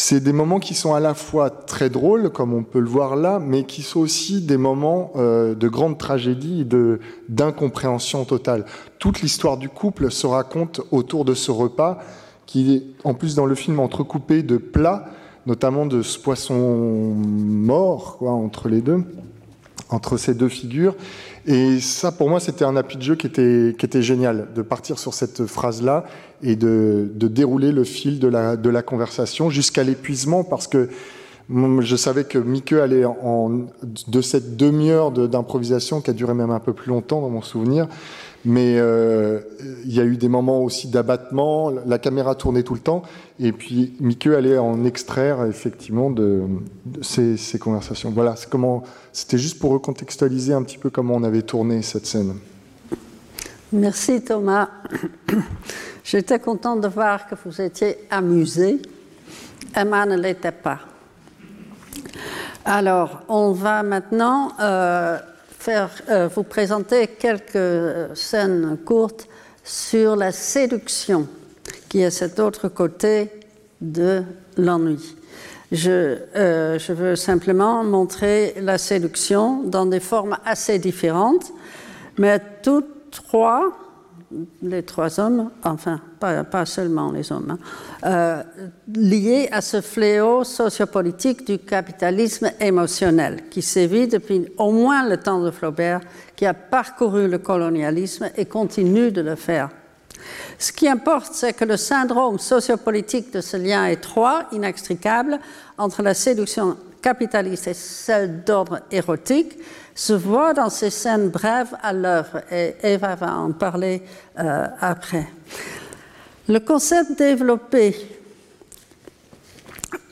C'est 0.00 0.20
des 0.20 0.32
moments 0.32 0.60
qui 0.60 0.74
sont 0.74 0.94
à 0.94 1.00
la 1.00 1.12
fois 1.12 1.50
très 1.50 1.90
drôles, 1.90 2.30
comme 2.30 2.54
on 2.54 2.62
peut 2.62 2.78
le 2.78 2.86
voir 2.86 3.16
là, 3.16 3.40
mais 3.40 3.64
qui 3.64 3.82
sont 3.82 3.98
aussi 3.98 4.40
des 4.40 4.56
moments 4.56 5.10
euh, 5.16 5.56
de 5.56 5.66
grande 5.66 5.98
tragédie, 5.98 6.60
et 6.60 6.98
d'incompréhension 7.28 8.24
totale. 8.24 8.64
Toute 9.00 9.22
l'histoire 9.22 9.56
du 9.56 9.68
couple 9.68 10.12
se 10.12 10.28
raconte 10.28 10.82
autour 10.92 11.24
de 11.24 11.34
ce 11.34 11.50
repas, 11.50 11.98
qui 12.46 12.76
est 12.76 12.82
en 13.02 13.12
plus 13.12 13.34
dans 13.34 13.44
le 13.44 13.56
film 13.56 13.80
entrecoupé 13.80 14.44
de 14.44 14.56
plats, 14.56 15.06
notamment 15.46 15.84
de 15.84 16.02
ce 16.02 16.16
poisson 16.16 17.16
mort, 17.16 18.18
quoi, 18.18 18.30
entre 18.30 18.68
les 18.68 18.82
deux 18.82 19.02
entre 19.90 20.16
ces 20.16 20.34
deux 20.34 20.48
figures. 20.48 20.94
Et 21.46 21.80
ça, 21.80 22.12
pour 22.12 22.28
moi, 22.28 22.40
c'était 22.40 22.64
un 22.64 22.76
appui 22.76 22.96
de 22.96 23.02
jeu 23.02 23.16
qui 23.16 23.26
était, 23.26 23.74
qui 23.78 23.86
était 23.86 24.02
génial, 24.02 24.48
de 24.54 24.62
partir 24.62 24.98
sur 24.98 25.14
cette 25.14 25.46
phrase-là 25.46 26.04
et 26.42 26.56
de, 26.56 27.10
de 27.14 27.28
dérouler 27.28 27.72
le 27.72 27.84
fil 27.84 28.18
de 28.18 28.28
la, 28.28 28.56
de 28.56 28.68
la 28.68 28.82
conversation 28.82 29.48
jusqu'à 29.50 29.82
l'épuisement, 29.82 30.44
parce 30.44 30.66
que 30.68 30.88
je 31.80 31.96
savais 31.96 32.24
que 32.24 32.38
Mieke 32.38 32.74
allait 32.74 33.06
en, 33.06 33.50
de 34.08 34.20
cette 34.20 34.56
demi-heure 34.58 35.10
de- 35.10 35.26
d'improvisation, 35.26 36.02
qui 36.02 36.10
a 36.10 36.12
duré 36.12 36.34
même 36.34 36.50
un 36.50 36.60
peu 36.60 36.74
plus 36.74 36.90
longtemps 36.90 37.22
dans 37.22 37.30
mon 37.30 37.40
souvenir, 37.40 37.88
mais 38.44 38.78
euh, 38.78 39.40
il 39.84 39.92
y 39.92 40.00
a 40.00 40.04
eu 40.04 40.16
des 40.16 40.28
moments 40.28 40.62
aussi 40.62 40.88
d'abattement, 40.88 41.70
la 41.70 41.98
caméra 41.98 42.34
tournait 42.34 42.62
tout 42.62 42.74
le 42.74 42.80
temps, 42.80 43.02
et 43.40 43.52
puis 43.52 43.94
Mieke 44.00 44.28
allait 44.28 44.58
en 44.58 44.84
extraire 44.84 45.44
effectivement 45.44 46.10
de, 46.10 46.42
ces, 47.02 47.36
conversations. 47.58 48.10
Voilà. 48.10 48.34
C'était 49.12 49.38
juste 49.38 49.58
pour 49.58 49.72
recontextualiser 49.72 50.52
un 50.52 50.62
petit 50.62 50.78
peu 50.78 50.90
comment 50.90 51.14
on 51.14 51.24
avait 51.24 51.42
tourné 51.42 51.82
cette 51.82 52.06
scène. 52.06 52.34
Merci 53.72 54.22
Thomas. 54.22 54.68
J'étais 56.04 56.38
contente 56.38 56.80
de 56.80 56.88
voir 56.88 57.26
que 57.26 57.34
vous 57.44 57.60
étiez 57.60 57.98
amusé. 58.10 58.80
Emma 59.74 60.06
ne 60.06 60.16
l'était 60.16 60.52
pas. 60.52 60.80
Alors, 62.64 63.22
on 63.28 63.52
va 63.52 63.82
maintenant 63.82 64.52
euh, 64.60 65.18
faire, 65.68 65.90
euh, 66.08 66.28
vous 66.34 66.44
présenter 66.44 67.08
quelques 67.08 68.16
scènes 68.16 68.78
courtes 68.86 69.28
sur 69.62 70.16
la 70.16 70.32
séduction, 70.32 71.28
qui 71.90 72.00
est 72.00 72.10
cet 72.10 72.40
autre 72.40 72.68
côté 72.68 73.30
de 73.82 74.22
l'ennui. 74.56 75.14
Je, 75.70 76.20
euh, 76.36 76.78
je 76.78 76.92
veux 76.94 77.16
simplement 77.16 77.84
montrer 77.84 78.54
la 78.62 78.78
séduction 78.78 79.62
dans 79.62 79.84
des 79.84 80.00
formes 80.00 80.38
assez 80.46 80.78
différentes, 80.78 81.52
mais 82.16 82.40
toutes 82.62 83.10
trois, 83.10 83.70
les 84.62 84.82
trois 84.82 85.18
hommes, 85.20 85.50
enfin 85.64 86.00
pas, 86.20 86.66
seulement 86.66 87.12
les 87.12 87.32
hommes, 87.32 87.56
hein, 87.56 87.58
euh, 88.04 88.42
liés 88.94 89.48
à 89.50 89.60
ce 89.60 89.80
fléau 89.80 90.44
sociopolitique 90.44 91.46
du 91.46 91.58
capitalisme 91.58 92.50
émotionnel 92.60 93.48
qui 93.50 93.62
sévit 93.62 94.06
depuis 94.06 94.46
au 94.58 94.70
moins 94.70 95.08
le 95.08 95.16
temps 95.16 95.40
de 95.40 95.50
Flaubert, 95.50 96.00
qui 96.36 96.44
a 96.44 96.54
parcouru 96.54 97.28
le 97.28 97.38
colonialisme 97.38 98.30
et 98.36 98.44
continue 98.44 99.10
de 99.10 99.22
le 99.22 99.34
faire. 99.34 99.70
Ce 100.58 100.72
qui 100.72 100.88
importe, 100.88 101.32
c'est 101.32 101.52
que 101.52 101.64
le 101.64 101.76
syndrome 101.76 102.38
sociopolitique 102.38 103.32
de 103.32 103.40
ce 103.40 103.56
lien 103.56 103.86
étroit, 103.86 104.44
inextricable, 104.52 105.38
entre 105.78 106.02
la 106.02 106.14
séduction 106.14 106.76
capitaliste 107.00 107.68
et 107.68 107.74
celle 107.74 108.42
d'ordre 108.44 108.80
érotique, 108.90 109.56
se 109.98 110.12
voit 110.12 110.54
dans 110.54 110.70
ces 110.70 110.90
scènes 110.90 111.28
brèves 111.28 111.74
à 111.82 111.92
l'œuvre, 111.92 112.40
et 112.52 112.76
Eva 112.84 113.16
va 113.16 113.34
en 113.34 113.50
parler 113.50 114.00
euh, 114.38 114.66
après. 114.80 115.26
Le 116.48 116.60
concept 116.60 117.18
développé 117.18 117.96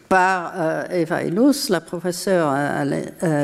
par 0.08 0.54
euh, 0.56 0.84
Eva 0.90 1.22
Ilous, 1.22 1.68
la 1.68 1.80
professeure 1.80 2.48
à 2.48 2.84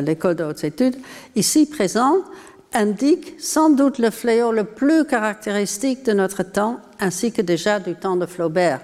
l'école 0.00 0.34
de 0.34 0.42
hautes 0.42 0.64
études, 0.64 0.96
ici 1.36 1.66
présente, 1.66 2.24
indique 2.72 3.36
sans 3.38 3.70
doute 3.70 3.98
le 3.98 4.10
fléau 4.10 4.50
le 4.50 4.64
plus 4.64 5.04
caractéristique 5.04 6.04
de 6.04 6.12
notre 6.12 6.42
temps, 6.42 6.80
ainsi 6.98 7.30
que 7.30 7.42
déjà 7.42 7.78
du 7.78 7.94
temps 7.94 8.16
de 8.16 8.26
Flaubert. 8.26 8.80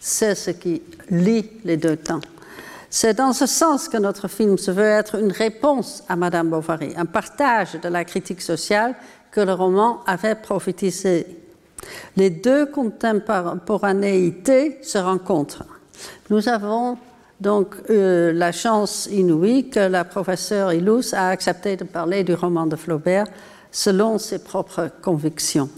C'est 0.00 0.34
ce 0.34 0.50
qui 0.50 0.82
lie 1.08 1.50
les 1.64 1.78
deux 1.78 1.96
temps. 1.96 2.20
C'est 2.96 3.14
dans 3.14 3.32
ce 3.32 3.46
sens 3.46 3.88
que 3.88 3.96
notre 3.96 4.28
film 4.28 4.56
se 4.56 4.70
veut 4.70 4.84
être 4.84 5.18
une 5.18 5.32
réponse 5.32 6.04
à 6.08 6.14
Madame 6.14 6.48
Bovary, 6.48 6.92
un 6.96 7.06
partage 7.06 7.72
de 7.72 7.88
la 7.88 8.04
critique 8.04 8.40
sociale 8.40 8.94
que 9.32 9.40
le 9.40 9.52
roman 9.52 10.04
avait 10.06 10.36
prophétisé. 10.36 11.26
Les 12.16 12.30
deux 12.30 12.66
contemporanéités 12.66 14.78
se 14.80 14.98
rencontrent. 14.98 15.64
Nous 16.30 16.48
avons 16.48 16.96
donc 17.40 17.74
eu 17.88 18.30
la 18.30 18.52
chance 18.52 19.08
inouïe 19.10 19.70
que 19.70 19.80
la 19.80 20.04
professeure 20.04 20.72
Ilous 20.72 21.14
a 21.14 21.30
accepté 21.30 21.76
de 21.76 21.82
parler 21.82 22.22
du 22.22 22.34
roman 22.34 22.66
de 22.66 22.76
Flaubert 22.76 23.26
selon 23.72 24.18
ses 24.18 24.38
propres 24.38 24.88
convictions. 25.02 25.68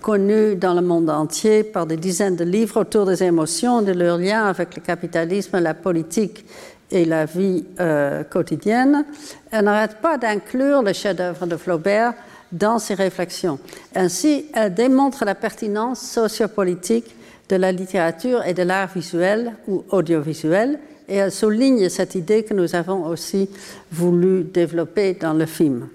Connu 0.00 0.54
dans 0.54 0.74
le 0.74 0.80
monde 0.80 1.10
entier 1.10 1.64
par 1.64 1.86
des 1.86 1.96
dizaines 1.96 2.36
de 2.36 2.44
livres 2.44 2.80
autour 2.80 3.04
des 3.06 3.22
émotions, 3.22 3.82
de 3.82 3.92
leur 3.92 4.18
lien 4.18 4.44
avec 4.44 4.76
le 4.76 4.82
capitalisme, 4.82 5.58
la 5.58 5.74
politique 5.74 6.44
et 6.90 7.04
la 7.04 7.24
vie 7.24 7.64
euh, 7.80 8.22
quotidienne, 8.24 9.04
elle 9.50 9.64
n'arrête 9.64 9.96
pas 10.00 10.16
d'inclure 10.16 10.82
le 10.82 10.92
chef-d'œuvre 10.92 11.46
de 11.46 11.56
Flaubert 11.56 12.14
dans 12.52 12.78
ses 12.78 12.94
réflexions. 12.94 13.58
Ainsi, 13.94 14.46
elle 14.54 14.72
démontre 14.72 15.24
la 15.24 15.34
pertinence 15.34 16.00
sociopolitique 16.00 17.14
de 17.48 17.56
la 17.56 17.72
littérature 17.72 18.44
et 18.44 18.54
de 18.54 18.62
l'art 18.62 18.90
visuel 18.94 19.54
ou 19.66 19.84
audiovisuel, 19.90 20.78
et 21.08 21.16
elle 21.16 21.32
souligne 21.32 21.88
cette 21.88 22.14
idée 22.14 22.44
que 22.44 22.54
nous 22.54 22.74
avons 22.74 23.06
aussi 23.06 23.48
voulu 23.90 24.44
développer 24.44 25.14
dans 25.14 25.32
le 25.32 25.46
film. 25.46 25.88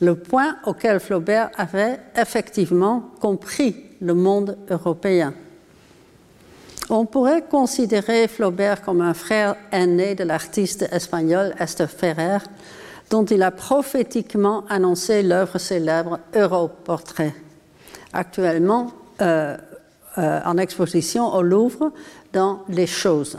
Le 0.00 0.14
point 0.14 0.56
auquel 0.64 0.98
Flaubert 0.98 1.50
avait 1.56 2.00
effectivement 2.16 3.10
compris 3.20 3.76
le 4.00 4.14
monde 4.14 4.56
européen. 4.70 5.34
On 6.88 7.04
pourrait 7.04 7.44
considérer 7.48 8.26
Flaubert 8.26 8.82
comme 8.82 9.00
un 9.00 9.14
frère 9.14 9.56
aîné 9.70 10.14
de 10.14 10.24
l'artiste 10.24 10.88
espagnol 10.90 11.54
Esther 11.60 11.90
Ferrer, 11.90 12.38
dont 13.10 13.24
il 13.24 13.42
a 13.42 13.50
prophétiquement 13.50 14.64
annoncé 14.68 15.22
l'œuvre 15.22 15.58
célèbre 15.58 16.18
Europortrait, 16.34 17.34
actuellement 18.12 18.92
euh, 19.20 19.56
euh, 20.18 20.40
en 20.44 20.56
exposition 20.56 21.32
au 21.32 21.42
Louvre 21.42 21.92
dans 22.32 22.64
Les 22.68 22.86
Choses. 22.86 23.38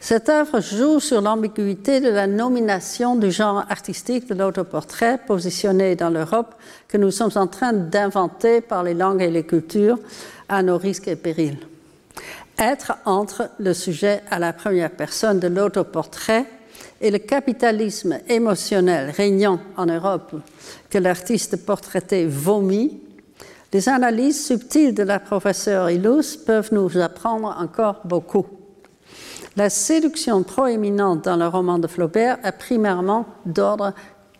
Cette 0.00 0.28
œuvre 0.28 0.60
joue 0.60 1.00
sur 1.00 1.20
l'ambiguïté 1.20 2.00
de 2.00 2.10
la 2.10 2.26
nomination 2.26 3.16
du 3.16 3.30
genre 3.30 3.64
artistique 3.68 4.28
de 4.28 4.34
l'autoportrait 4.34 5.18
positionné 5.26 5.96
dans 5.96 6.10
l'Europe 6.10 6.54
que 6.88 6.98
nous 6.98 7.10
sommes 7.10 7.32
en 7.36 7.46
train 7.46 7.72
d'inventer 7.72 8.60
par 8.60 8.82
les 8.82 8.94
langues 8.94 9.22
et 9.22 9.30
les 9.30 9.44
cultures 9.44 9.98
à 10.48 10.62
nos 10.62 10.78
risques 10.78 11.08
et 11.08 11.16
périls. 11.16 11.58
Être 12.58 12.98
entre 13.04 13.50
le 13.58 13.72
sujet 13.72 14.22
à 14.30 14.38
la 14.38 14.52
première 14.52 14.90
personne 14.90 15.40
de 15.40 15.48
l'autoportrait 15.48 16.44
et 17.00 17.10
le 17.10 17.18
capitalisme 17.18 18.18
émotionnel 18.28 19.10
régnant 19.10 19.58
en 19.76 19.86
Europe 19.86 20.34
que 20.90 20.98
l'artiste 20.98 21.64
portraité 21.64 22.26
vomit, 22.26 23.00
les 23.72 23.88
analyses 23.88 24.46
subtiles 24.46 24.94
de 24.94 25.02
la 25.02 25.18
professeure 25.18 25.90
Ilus 25.90 26.36
peuvent 26.46 26.72
nous 26.72 26.96
apprendre 26.98 27.56
encore 27.58 28.02
beaucoup. 28.04 28.46
La 29.56 29.70
séduction 29.70 30.42
proéminente 30.42 31.24
dans 31.24 31.36
le 31.36 31.46
roman 31.46 31.78
de 31.78 31.86
Flaubert 31.86 32.38
est 32.42 32.58
primairement 32.58 33.26
d'ordre 33.46 33.92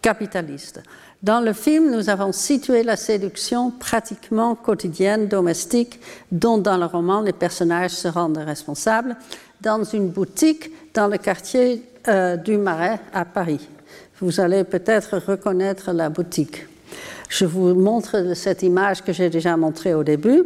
capitaliste. 0.03 0.83
Dans 1.23 1.41
le 1.41 1.53
film, 1.53 1.91
nous 1.91 2.11
avons 2.11 2.33
situé 2.33 2.83
la 2.83 2.97
séduction 2.97 3.71
pratiquement 3.71 4.55
quotidienne, 4.57 5.29
domestique, 5.29 6.01
dont 6.33 6.59
dans 6.59 6.77
le 6.77 6.85
roman 6.85 7.21
les 7.21 7.33
personnages 7.33 7.93
se 7.93 8.09
rendent 8.09 8.39
responsables, 8.39 9.17
dans 9.61 9.85
une 9.85 10.09
boutique 10.09 10.71
dans 10.93 11.07
le 11.07 11.17
quartier 11.17 11.83
euh, 12.09 12.37
du 12.37 12.59
Marais 12.59 13.01
à 13.15 13.25
Paris. 13.25 13.69
Vous 14.21 14.41
allez 14.41 14.65
peut-être 14.65 15.17
reconnaître 15.19 15.93
la 15.93 16.11
boutique. 16.11 16.67
Je 17.29 17.47
vous 17.47 17.75
montre 17.75 18.35
cette 18.35 18.63
image 18.63 19.03
que 19.03 19.13
j'ai 19.13 19.31
déjà 19.31 19.57
montrée 19.57 19.95
au 19.95 20.05
début. 20.05 20.45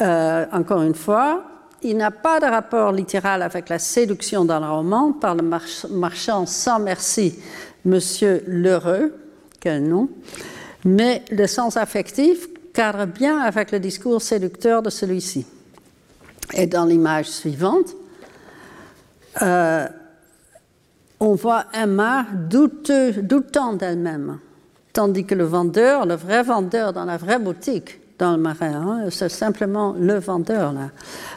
Euh, 0.00 0.44
encore 0.52 0.82
une 0.82 0.94
fois, 0.94 1.42
il 1.86 1.96
n'a 1.96 2.10
pas 2.10 2.40
de 2.40 2.46
rapport 2.46 2.90
littéral 2.90 3.42
avec 3.42 3.68
la 3.68 3.78
séduction 3.78 4.44
dans 4.44 4.58
le 4.58 4.66
roman 4.66 5.12
par 5.12 5.36
le 5.36 5.48
marchand 5.90 6.44
sans 6.44 6.80
merci, 6.80 7.38
Monsieur 7.84 8.42
Lheureux, 8.46 9.14
quel 9.60 9.84
nom, 9.84 10.08
mais 10.84 11.24
le 11.30 11.46
sens 11.46 11.76
affectif 11.76 12.48
cadre 12.74 13.06
bien 13.06 13.40
avec 13.40 13.70
le 13.70 13.78
discours 13.78 14.20
séducteur 14.20 14.82
de 14.82 14.90
celui-ci. 14.90 15.46
Et 16.54 16.66
dans 16.66 16.84
l'image 16.84 17.26
suivante, 17.26 17.94
euh, 19.42 19.86
on 21.20 21.34
voit 21.34 21.66
Emma 21.72 22.26
douteux, 22.32 23.12
doutant 23.12 23.74
d'elle-même, 23.74 24.40
tandis 24.92 25.24
que 25.24 25.34
le 25.34 25.44
vendeur, 25.44 26.04
le 26.04 26.14
vrai 26.14 26.42
vendeur 26.42 26.92
dans 26.92 27.04
la 27.04 27.16
vraie 27.16 27.38
boutique, 27.38 28.00
dans 28.18 28.32
le 28.32 28.42
marais. 28.42 28.72
Hein. 28.72 29.06
C'est 29.10 29.28
simplement 29.28 29.94
le 29.98 30.18
vendeur 30.18 30.72
là. 30.72 30.90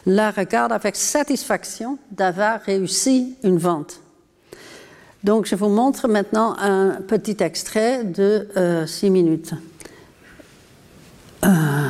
La 0.05 0.31
regarde 0.31 0.71
avec 0.71 0.95
satisfaction 0.95 1.97
d'avoir 2.11 2.61
réussi 2.61 3.35
une 3.43 3.57
vente. 3.57 4.01
Donc 5.23 5.45
je 5.45 5.55
vous 5.55 5.69
montre 5.69 6.07
maintenant 6.07 6.55
un 6.59 7.01
petit 7.01 7.37
extrait 7.41 8.03
de 8.03 8.47
euh, 8.55 8.85
six 8.85 9.09
minutes. 9.09 9.53
Euh. 11.43 11.89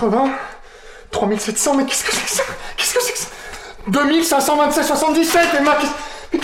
280 0.00 0.30
3700 1.10 1.74
Mais 1.76 1.84
qu'est-ce 1.84 2.04
que 2.04 2.12
c'est 2.14 2.24
que 2.24 2.30
ça? 2.30 2.42
Qu'est-ce 2.76 2.94
que 2.94 3.02
c'est 3.02 3.12
que 3.12 3.18
ça? 3.18 3.26
2527 3.88 4.84
77 4.84 5.48
Emma 5.58 5.76
qu'est-ce- 5.80 5.92
mais 6.32 6.38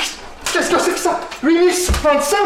qu'est-ce 0.52 0.70
que 0.70 0.78
c'est 0.78 0.92
que 0.92 0.98
ça? 0.98 1.20
8025 1.42 2.36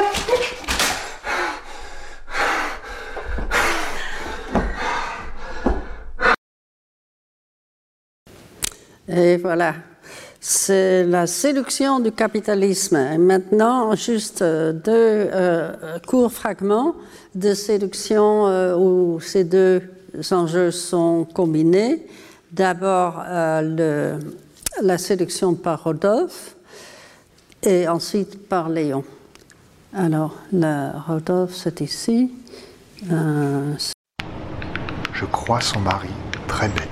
Et 9.08 9.36
voilà, 9.38 9.74
c'est 10.40 11.04
la 11.04 11.26
séduction 11.26 12.00
du 12.00 12.12
capitalisme. 12.12 13.16
Maintenant, 13.18 13.94
juste 13.96 14.42
euh, 14.42 14.72
deux 14.72 14.90
euh, 15.32 15.98
courts 16.06 16.32
fragments 16.32 16.94
de 17.34 17.54
séduction 17.54 18.46
euh, 18.46 18.76
où 18.76 19.18
ces 19.20 19.44
deux 19.44 19.82
enjeux 20.32 20.70
sont 20.70 21.26
combinés. 21.34 22.06
D'abord, 22.52 23.22
euh, 23.26 24.18
la 24.82 24.98
séduction 24.98 25.54
par 25.54 25.84
Rodolphe 25.84 26.56
et 27.62 27.88
ensuite 27.88 28.48
par 28.48 28.68
Léon. 28.68 29.04
Alors, 29.94 30.36
la 30.52 30.92
Rodolphe, 30.92 31.54
c'est 31.54 31.80
ici. 31.80 32.32
Euh, 33.10 33.74
Je 35.12 35.24
crois 35.26 35.60
son 35.60 35.80
mari 35.80 36.08
très 36.46 36.68
bête. 36.68 36.88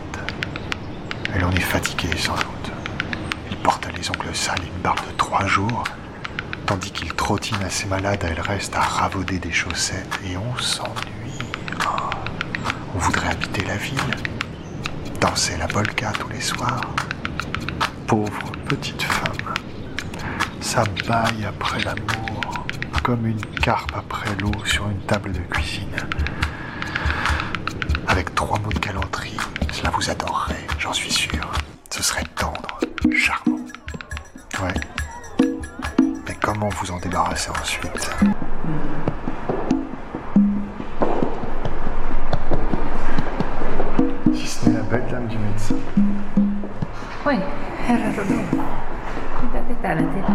Elle 1.35 1.45
en 1.45 1.53
est 1.53 1.61
fatiguée 1.61 2.17
sans 2.17 2.35
doute. 2.35 2.73
Il 3.51 3.57
porte 3.59 3.87
les 3.97 4.09
ongles 4.11 4.35
sales 4.35 4.63
une 4.63 4.83
barbe 4.83 4.99
de 5.11 5.17
trois 5.17 5.47
jours, 5.47 5.85
tandis 6.67 6.91
qu'il 6.91 7.13
trottine 7.15 7.59
assez 7.65 7.87
malade, 7.87 8.19
elle 8.23 8.41
reste 8.41 8.75
à 8.75 8.81
ravauder 8.81 9.39
des 9.39 9.53
chaussettes 9.53 10.19
et 10.31 10.37
on 10.37 10.59
s'ennuie. 10.59 11.39
Ah, 11.87 12.11
On 12.99 13.01
voudrait 13.01 13.29
habiter 13.29 13.65
la 13.65 13.77
ville, 13.77 13.95
danser 15.21 15.57
la 15.57 15.69
polka 15.69 16.11
tous 16.19 16.29
les 16.31 16.41
soirs. 16.41 16.81
Pauvre 18.09 18.51
petite 18.69 19.05
femme, 19.05 19.55
ça 20.61 20.83
baille 21.07 21.45
après 21.47 21.79
l'amour, 21.85 22.67
comme 23.05 23.25
une 23.25 23.41
carpe 23.63 23.93
après 23.97 24.35
l'eau 24.41 24.51
sur 24.65 24.89
une 24.89 24.99
table 25.03 25.31
de 25.31 25.39
cuisine. 25.39 25.97
Avec 28.09 28.35
trois 28.35 28.59
mots 28.59 28.73
de 28.73 28.81
galanterie, 28.81 29.39
cela 29.73 29.91
vous 29.91 30.11
adorerait, 30.11 30.67
j'en 30.81 30.93
suis 30.93 31.13
sûr. 31.13 31.53
Ce 31.91 32.03
serait 32.03 32.25
tendre, 32.35 32.81
charmant. 33.17 33.61
Ouais. 34.61 34.75
Mais 36.27 36.37
comment 36.41 36.69
vous 36.71 36.91
en 36.91 36.99
débarrasser 36.99 37.51
ensuite? 37.51 38.11
Médecin. 45.59 45.83
Oui, 47.27 47.37
Herr 47.89 48.17
Rodolphe. 48.17 48.57
täällä 49.83 50.03
teette? 50.03 50.33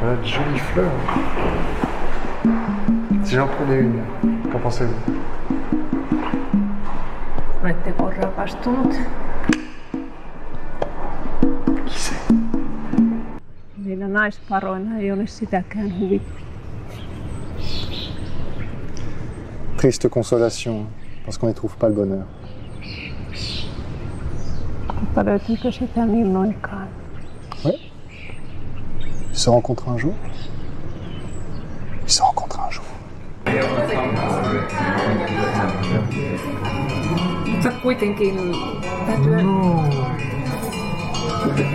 Voilà 0.00 0.16
de 0.16 0.26
jolies 0.26 0.62
fleurs. 0.72 0.92
Si 3.24 3.34
j'en 3.34 3.46
prenais 3.46 3.80
une, 3.80 4.02
qu'en 4.52 4.58
pensez-vous? 4.58 5.12
Oletteko 7.62 8.10
rakastunut? 8.22 8.94
Qui 11.86 11.98
sait 11.98 12.34
Meillä 13.84 14.08
naisparoina 14.08 14.98
ei 14.98 15.12
ole 15.12 15.26
sitäkään 15.26 16.00
huvittu. 16.00 16.37
Triste 19.78 20.08
consolation, 20.08 20.86
parce 21.24 21.38
qu'on 21.38 21.46
n'y 21.46 21.54
trouve 21.54 21.76
pas 21.76 21.88
le 21.88 21.94
bonheur. 21.94 22.24
Milloinkaan? 26.08 26.88
Ils 27.64 27.78
se 29.32 29.48
rencontrent 29.48 29.88
un 29.88 29.96
jour 29.96 30.14
Ils 32.04 32.10
se 32.10 32.20
rencontrent 32.22 32.60
un 32.60 32.70
jour. 32.70 32.84
Täytyy... 37.98 38.32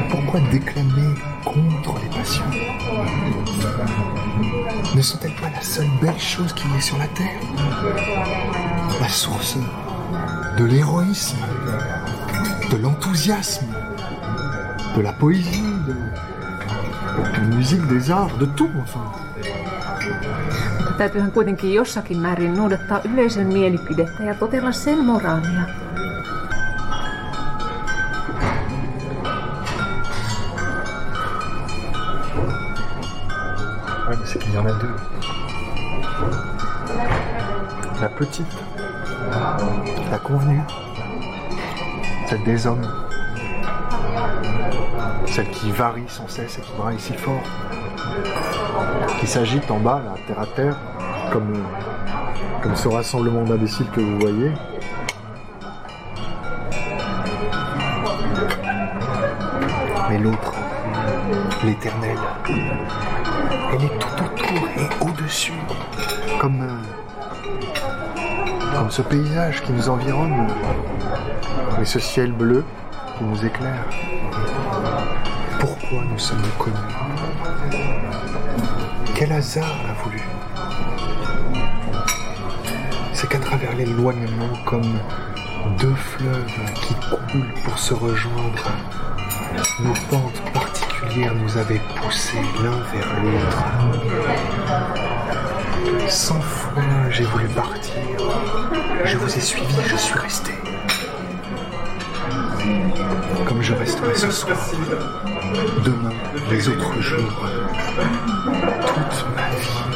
Pourquoi 0.10 0.40
déclamer 0.52 1.16
contre 1.46 1.93
Ne 5.04 5.06
sont-elles 5.06 5.36
pas 5.36 5.50
la 5.50 5.62
seule 5.62 5.90
belle 6.02 6.18
chose 6.18 6.54
qu'il 6.54 6.72
y 6.72 6.78
ait 6.78 6.80
sur 6.80 6.98
la 6.98 7.08
terre 7.08 7.38
La 9.02 9.10
source 9.10 9.58
de 10.58 10.64
l'héroïsme, 10.64 11.40
de 12.72 12.78
l'enthousiasme, 12.78 13.66
de 14.96 15.02
la 15.02 15.12
poésie, 15.12 15.62
de 15.86 15.94
la 17.34 17.40
musique, 17.54 17.86
des 17.88 18.12
arts, 18.12 18.38
de 18.38 18.46
tout 18.46 18.70
enfin. 18.82 19.12
Täytyyhän 20.98 21.32
kuitenkin 21.32 21.74
jossakin 21.74 22.20
määrin 22.20 22.54
noudattaa 22.54 23.02
yleisön 23.14 23.48
mielipidettä 23.48 24.24
ja 24.24 24.36
totella 24.36 24.72
sen 24.72 25.06
moraalia. 25.06 25.84
Ouais, 34.08 34.18
mais 34.18 34.26
c'est 34.26 34.38
qu'il 34.38 34.54
y 34.54 34.58
en 34.58 34.66
a 34.66 34.74
deux. 34.74 34.93
Petite, 38.18 38.48
la 40.12 40.20
convenue, 40.20 40.62
celle 42.28 42.44
des 42.44 42.68
hommes, 42.68 42.88
celle 45.26 45.50
qui 45.50 45.72
varie 45.72 46.04
sans 46.08 46.28
cesse 46.28 46.60
et 46.60 46.62
qui 46.62 46.72
braille 46.78 47.00
si 47.00 47.14
fort, 47.14 47.42
qui 49.20 49.28
s'agite 49.28 49.70
en 49.72 49.80
bas, 49.80 50.02
là, 50.06 50.14
terre 50.28 50.40
à 50.40 50.46
terre, 50.46 50.78
comme, 51.32 51.64
ce 52.76 52.88
rassemblement 52.88 53.44
d'imbéciles 53.44 53.90
que 53.90 54.02
vous 54.02 54.20
voyez. 54.20 54.52
Mais 60.10 60.18
l'autre, 60.20 60.54
l'éternelle, 61.64 62.18
elle 62.48 63.86
est 63.86 64.00
tout 64.00 64.24
autour 64.24 64.70
et 64.78 65.04
au-dessus, 65.04 65.54
comme, 66.40 66.62
euh, 66.62 67.04
comme 68.74 68.92
ce 68.92 69.02
paysage 69.02 69.62
qui 69.62 69.72
nous 69.72 69.90
environne, 69.90 70.48
et 71.82 71.86
ce 71.86 72.00
ciel 72.00 72.32
bleu 72.32 72.64
qui 73.18 73.24
nous 73.24 73.44
éclaire. 73.46 73.86
Pourquoi 75.60 76.04
nous 76.12 76.20
sommes 76.20 76.42
connus? 76.58 76.76
Quel 79.16 79.32
hasard 79.32 79.78
a 79.90 79.94
voulu? 80.04 80.22
C'est 83.14 83.30
qu'à 83.30 83.40
travers 83.40 83.74
l'éloignement, 83.76 84.54
comme 84.66 85.00
deux 85.80 85.96
fleuves 85.96 86.74
qui 86.76 86.94
coulent 86.96 87.54
pour 87.64 87.78
se 87.78 87.94
rejoindre, 87.94 88.66
nos 89.80 89.94
pentes 90.10 90.42
particulières 90.54 91.36
nous 91.36 91.58
avaient 91.58 91.82
poussés 92.02 92.42
l'un 92.64 92.80
vers 92.92 93.24
l'autre. 93.24 93.64
Cent 96.10 96.42
fois 96.42 96.82
j'ai 97.10 97.24
voulu 97.26 97.48
partir. 97.50 97.94
Je 99.06 99.18
vous 99.18 99.38
ai 99.38 99.42
suivi, 99.42 99.76
je 99.88 99.96
suis 99.96 100.18
resté. 100.18 100.54
Comme 103.46 103.62
je 103.62 103.74
resterai 103.74 104.16
ce 104.16 104.32
soir. 104.32 104.58
Demain, 105.84 106.12
les 106.50 106.68
autres 106.70 107.02
jours. 107.02 107.48
Toute 108.86 109.26
ma 109.36 109.50
vie. 109.50 109.93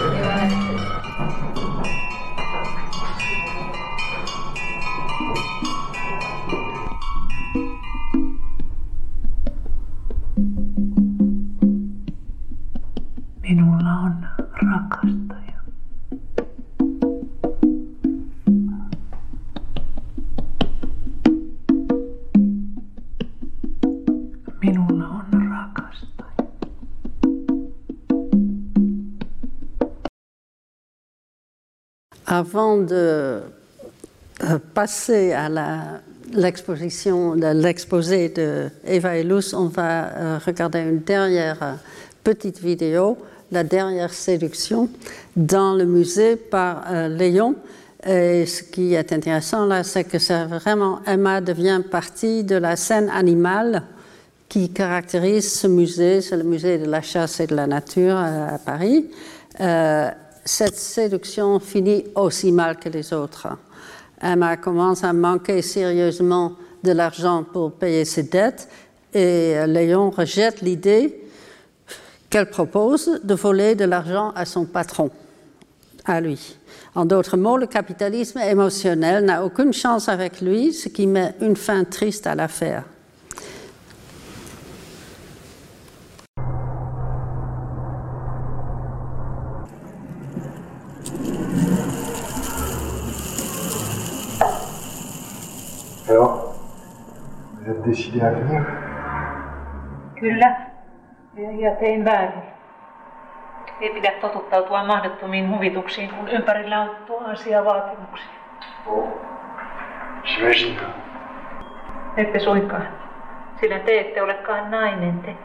Avant 32.48 32.78
de 32.78 32.94
euh, 32.96 33.42
passer 34.74 35.34
à 35.34 35.50
l'exposition, 36.32 37.34
l'exposé 37.34 38.30
de 38.30 38.70
Eva 38.86 39.18
et 39.18 39.24
Luz, 39.24 39.54
on 39.54 39.66
va 39.66 40.06
euh, 40.06 40.40
regarder 40.46 40.80
une 40.80 41.00
dernière 41.00 41.58
euh, 41.62 41.74
petite 42.24 42.62
vidéo, 42.62 43.18
la 43.52 43.66
dernière 43.66 44.14
séduction, 44.14 44.88
dans 45.36 45.74
le 45.74 45.84
musée 45.84 46.38
par 46.38 46.86
Léon. 47.10 47.56
Et 48.06 48.46
ce 48.46 48.64
qui 48.64 48.94
est 48.94 49.12
intéressant 49.12 49.66
là, 49.66 49.84
c'est 49.84 50.06
que 50.06 50.18
vraiment 50.48 51.02
Emma 51.06 51.42
devient 51.42 51.82
partie 51.92 52.46
de 52.46 52.56
la 52.56 52.78
scène 52.78 53.10
animale 53.10 53.84
qui 54.48 54.70
caractérise 54.70 55.52
ce 55.52 55.68
musée, 55.68 56.22
c'est 56.22 56.38
le 56.38 56.44
musée 56.44 56.78
de 56.78 56.86
la 56.86 57.02
chasse 57.02 57.42
et 57.42 57.48
de 57.48 57.56
la 57.56 57.68
nature 57.68 58.16
à 58.16 58.58
Paris. 58.58 59.08
Cette 60.48 60.78
séduction 60.78 61.60
finit 61.60 62.06
aussi 62.16 62.52
mal 62.52 62.78
que 62.78 62.90
les 62.90 63.14
autres. 63.14 63.50
Emma 64.22 64.56
commence 64.58 65.04
à 65.04 65.12
manquer 65.12 65.62
sérieusement 65.62 66.54
de 66.84 66.92
l'argent 66.94 67.44
pour 67.44 67.74
payer 67.74 68.06
ses 68.06 68.24
dettes 68.24 68.70
et 69.14 69.56
Léon 69.68 70.10
rejette 70.10 70.62
l'idée 70.62 71.24
qu'elle 72.30 72.50
propose 72.50 73.20
de 73.24 73.34
voler 73.34 73.76
de 73.76 73.86
l'argent 73.86 74.32
à 74.36 74.46
son 74.46 74.66
patron, 74.66 75.12
à 76.06 76.22
lui. 76.22 76.58
En 76.96 77.06
d'autres 77.06 77.38
mots, 77.38 77.58
le 77.58 77.68
capitalisme 77.68 78.40
émotionnel 78.40 79.26
n'a 79.26 79.44
aucune 79.44 79.74
chance 79.74 80.10
avec 80.10 80.42
lui, 80.42 80.74
ce 80.74 80.90
qui 80.90 81.08
met 81.08 81.36
une 81.42 81.56
fin 81.56 81.84
triste 81.84 82.26
à 82.26 82.36
l'affaire. 82.36 82.84
Alors, 96.10 96.56
vous 97.54 97.70
êtes 97.70 97.82
décidé 97.82 98.22
à 98.22 98.32
venir 98.32 98.66
Kyllä. 100.20 100.56
Ja, 101.36 101.52
ja 101.52 101.76
tein 101.76 102.06
väärin. 102.06 102.44
Ei 103.82 103.90
pidä 103.90 104.12
totuttautua 104.22 104.84
mahdottomiin 104.84 105.52
huvituksiin, 105.52 106.10
kun 106.10 106.30
ympärillä 106.30 106.82
on 106.82 106.90
tuhansia 107.08 107.66
vaatimuksia. 107.66 108.28
J'imagine. 110.24 110.82
Ette 112.18 112.40
suinkaan. 112.40 112.88
Sillä 113.60 113.80
te 113.80 114.00
ette 114.00 114.22
olekaan 114.22 114.72
nainen 114.72 115.20
te. 115.20 115.36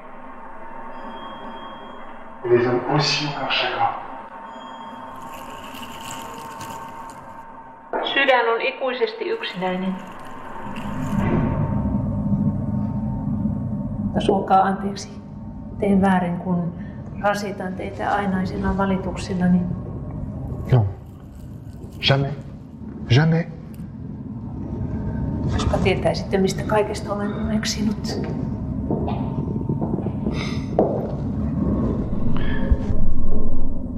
Les 2.45 2.67
hommes 2.67 2.85
aussi 2.95 3.27
ont 3.27 3.39
leur 3.39 3.53
chagrin. 3.53 3.95
Sydän 8.05 8.49
on 8.55 8.61
ikuisesti 8.61 9.29
yksinäinen. 9.29 10.12
Mutta 14.13 14.27
suokaa 14.27 14.63
anteeksi. 14.63 15.23
Teen 15.79 16.01
väärin, 16.01 16.37
kun 16.37 16.73
rasitan 17.23 17.73
teitä 17.75 18.15
ainaisilla 18.15 18.77
valituksillani. 18.79 19.63
Non. 20.73 20.87
Jamais. 22.09 22.35
Jamais. 23.17 23.47
Kuka 25.65 25.79
tietää 25.79 26.15
sitten, 26.15 26.43
mistä 26.43 26.63
kaikesta 26.67 27.13
olen 27.13 27.35
uneksinut. 27.35 28.21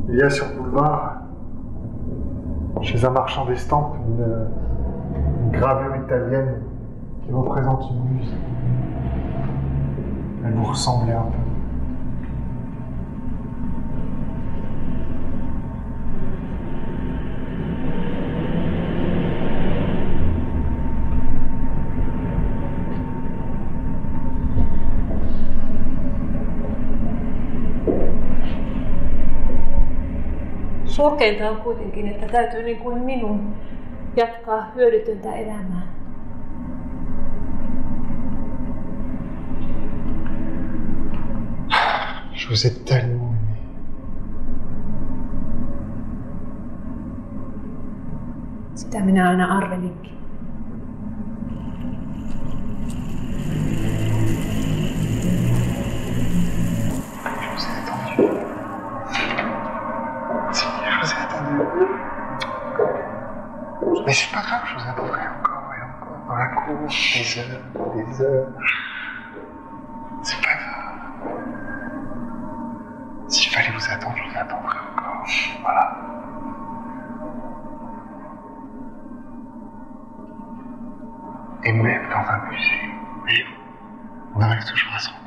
Il 0.08 0.20
y 0.20 0.26
a 0.26 0.30
sur 0.30 0.46
le 0.48 0.54
boulevard, 0.54 1.22
chez 2.82 3.04
un 3.04 3.12
marchand 3.12 3.48
d'estampes, 3.48 3.96
une, 4.06 4.46
une 5.42 5.58
gravure 5.58 5.96
italienne 5.96 6.54
qui 7.22 7.32
représente 7.32 7.82
une 7.90 8.00
muse. 8.10 8.34
Elle 10.46 10.52
vous 10.52 10.64
ressemblait 10.64 11.14
un 11.14 11.22
peu. 11.22 11.38
Surkeinta 30.84 31.50
on 31.50 31.56
kuitenkin, 31.56 32.08
että 32.08 32.26
täytyy 32.26 32.62
niin 32.62 32.78
kuin 32.78 32.98
minun 32.98 33.54
jatkaa 34.16 34.70
hyödytöntä 34.74 35.34
elämää. 35.34 35.93
Je 42.44 42.50
vous 42.50 42.66
ai 42.66 42.74
tellement 42.84 43.32
aimé. 43.32 43.58
Sitä 48.74 49.00
minä 49.00 49.28
aina 49.30 49.46
arvelinkin. 49.56 50.18
Je 57.24 57.48
vous 57.54 57.64
ai 57.64 57.72
attendu. 57.80 58.28
Si, 60.52 60.64
je 60.84 60.96
vous 61.00 61.12
ai 61.12 61.18
attendu. 61.24 61.54
Mais 64.06 64.12
c'est 64.12 64.32
pas 64.34 64.42
grave, 64.42 64.64
je 64.68 64.74
vous 64.74 64.86
attendrai 64.90 65.22
encore 65.38 65.70
et 65.78 65.82
encore 65.82 66.18
dans 66.28 66.36
la 66.36 66.48
cour, 66.48 66.88
des 66.88 67.38
heures, 67.38 67.64
des 67.94 68.22
heures. 68.22 68.48
Et 81.66 81.72
même 81.72 82.08
dans 82.10 82.30
un 82.30 82.50
musée, 82.50 82.92
voyez-vous, 83.22 83.54
on 84.34 84.40
arrive 84.42 84.64
toujours 84.64 84.92
à 84.94 84.98
se 84.98 85.08
rencontrer. 85.08 85.23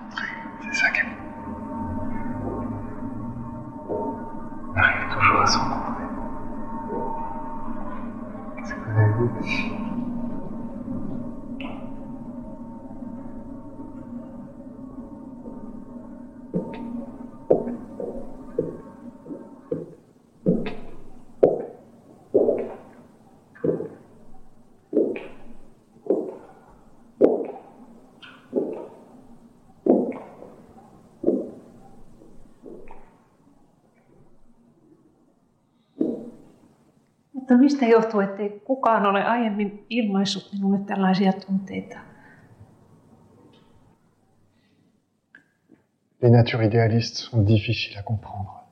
Les 46.22 46.30
natures 46.30 46.64
idéalistes 46.64 47.18
sont 47.18 47.42
difficiles 47.42 47.98
à 47.98 48.02
comprendre. 48.02 48.64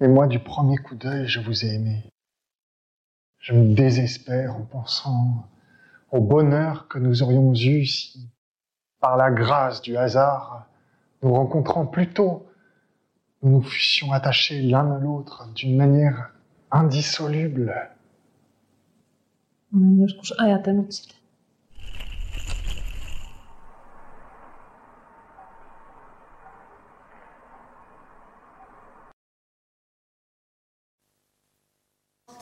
Et 0.00 0.08
moi, 0.08 0.26
du 0.26 0.40
premier 0.40 0.78
coup 0.78 0.94
d'œil, 0.94 1.26
je 1.28 1.40
vous 1.40 1.64
ai 1.64 1.74
aimé. 1.74 2.02
Je 3.38 3.54
me 3.54 3.74
désespère 3.74 4.56
en 4.56 4.62
pensant 4.62 5.46
au 6.10 6.20
bonheur 6.20 6.88
que 6.88 6.98
nous 6.98 7.22
aurions 7.22 7.54
eu 7.54 7.86
si, 7.86 8.28
par 8.98 9.16
la 9.16 9.30
grâce 9.30 9.80
du 9.80 9.96
hasard, 9.96 10.66
nous 11.22 11.32
rencontrant 11.32 11.86
plus 11.86 12.12
tôt, 12.12 12.46
nous 13.42 13.50
nous 13.52 13.62
fussions 13.62 14.12
attachés 14.12 14.60
l'un 14.60 14.96
à 14.96 14.98
l'autre 14.98 15.48
d'une 15.54 15.76
manière 15.76 16.32
indissoluble. 16.70 17.90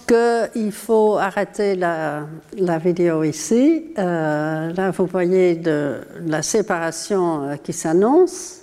Qu'il 0.06 0.72
faut 0.72 1.18
arrêter 1.18 1.74
la, 1.74 2.26
la 2.56 2.78
vidéo 2.78 3.24
ici. 3.24 3.92
Euh, 3.98 4.72
là, 4.72 4.90
vous 4.90 5.04
voyez 5.04 5.54
de, 5.54 6.00
la 6.24 6.40
séparation 6.40 7.42
euh, 7.42 7.56
qui 7.56 7.74
s'annonce 7.74 8.62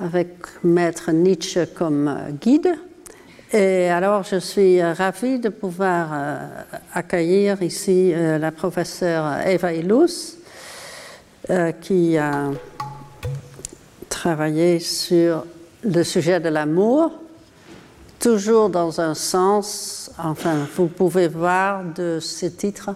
avec 0.00 0.34
Maître 0.64 1.12
Nietzsche 1.12 1.66
comme 1.76 2.12
guide. 2.40 2.74
Et 3.52 3.88
alors, 3.88 4.22
je 4.22 4.36
suis 4.36 4.80
ravie 4.80 5.40
de 5.40 5.48
pouvoir 5.48 6.10
euh, 6.12 6.38
accueillir 6.94 7.60
ici 7.64 8.12
euh, 8.14 8.38
la 8.38 8.52
professeure 8.52 9.44
Eva 9.44 9.72
Ilous, 9.72 10.36
euh, 11.50 11.72
qui 11.72 12.16
a 12.16 12.50
travaillé 14.08 14.78
sur 14.78 15.44
le 15.82 16.04
sujet 16.04 16.38
de 16.38 16.48
l'amour, 16.48 17.10
toujours 18.20 18.68
dans 18.70 19.00
un 19.00 19.14
sens, 19.14 20.12
enfin, 20.16 20.68
vous 20.76 20.86
pouvez 20.86 21.26
voir 21.26 21.82
de 21.82 22.20
ce 22.20 22.46
titre 22.46 22.90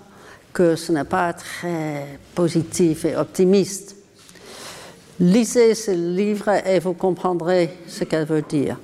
que 0.52 0.76
ce 0.76 0.92
n'est 0.92 1.02
pas 1.02 1.32
très 1.32 2.20
positif 2.32 3.06
et 3.06 3.16
optimiste. 3.16 3.96
Lisez 5.18 5.74
ce 5.74 5.90
livre 5.90 6.48
et 6.64 6.78
vous 6.78 6.94
comprendrez 6.94 7.76
ce 7.88 8.04
qu'elle 8.04 8.26
veut 8.26 8.42
dire. 8.42 8.76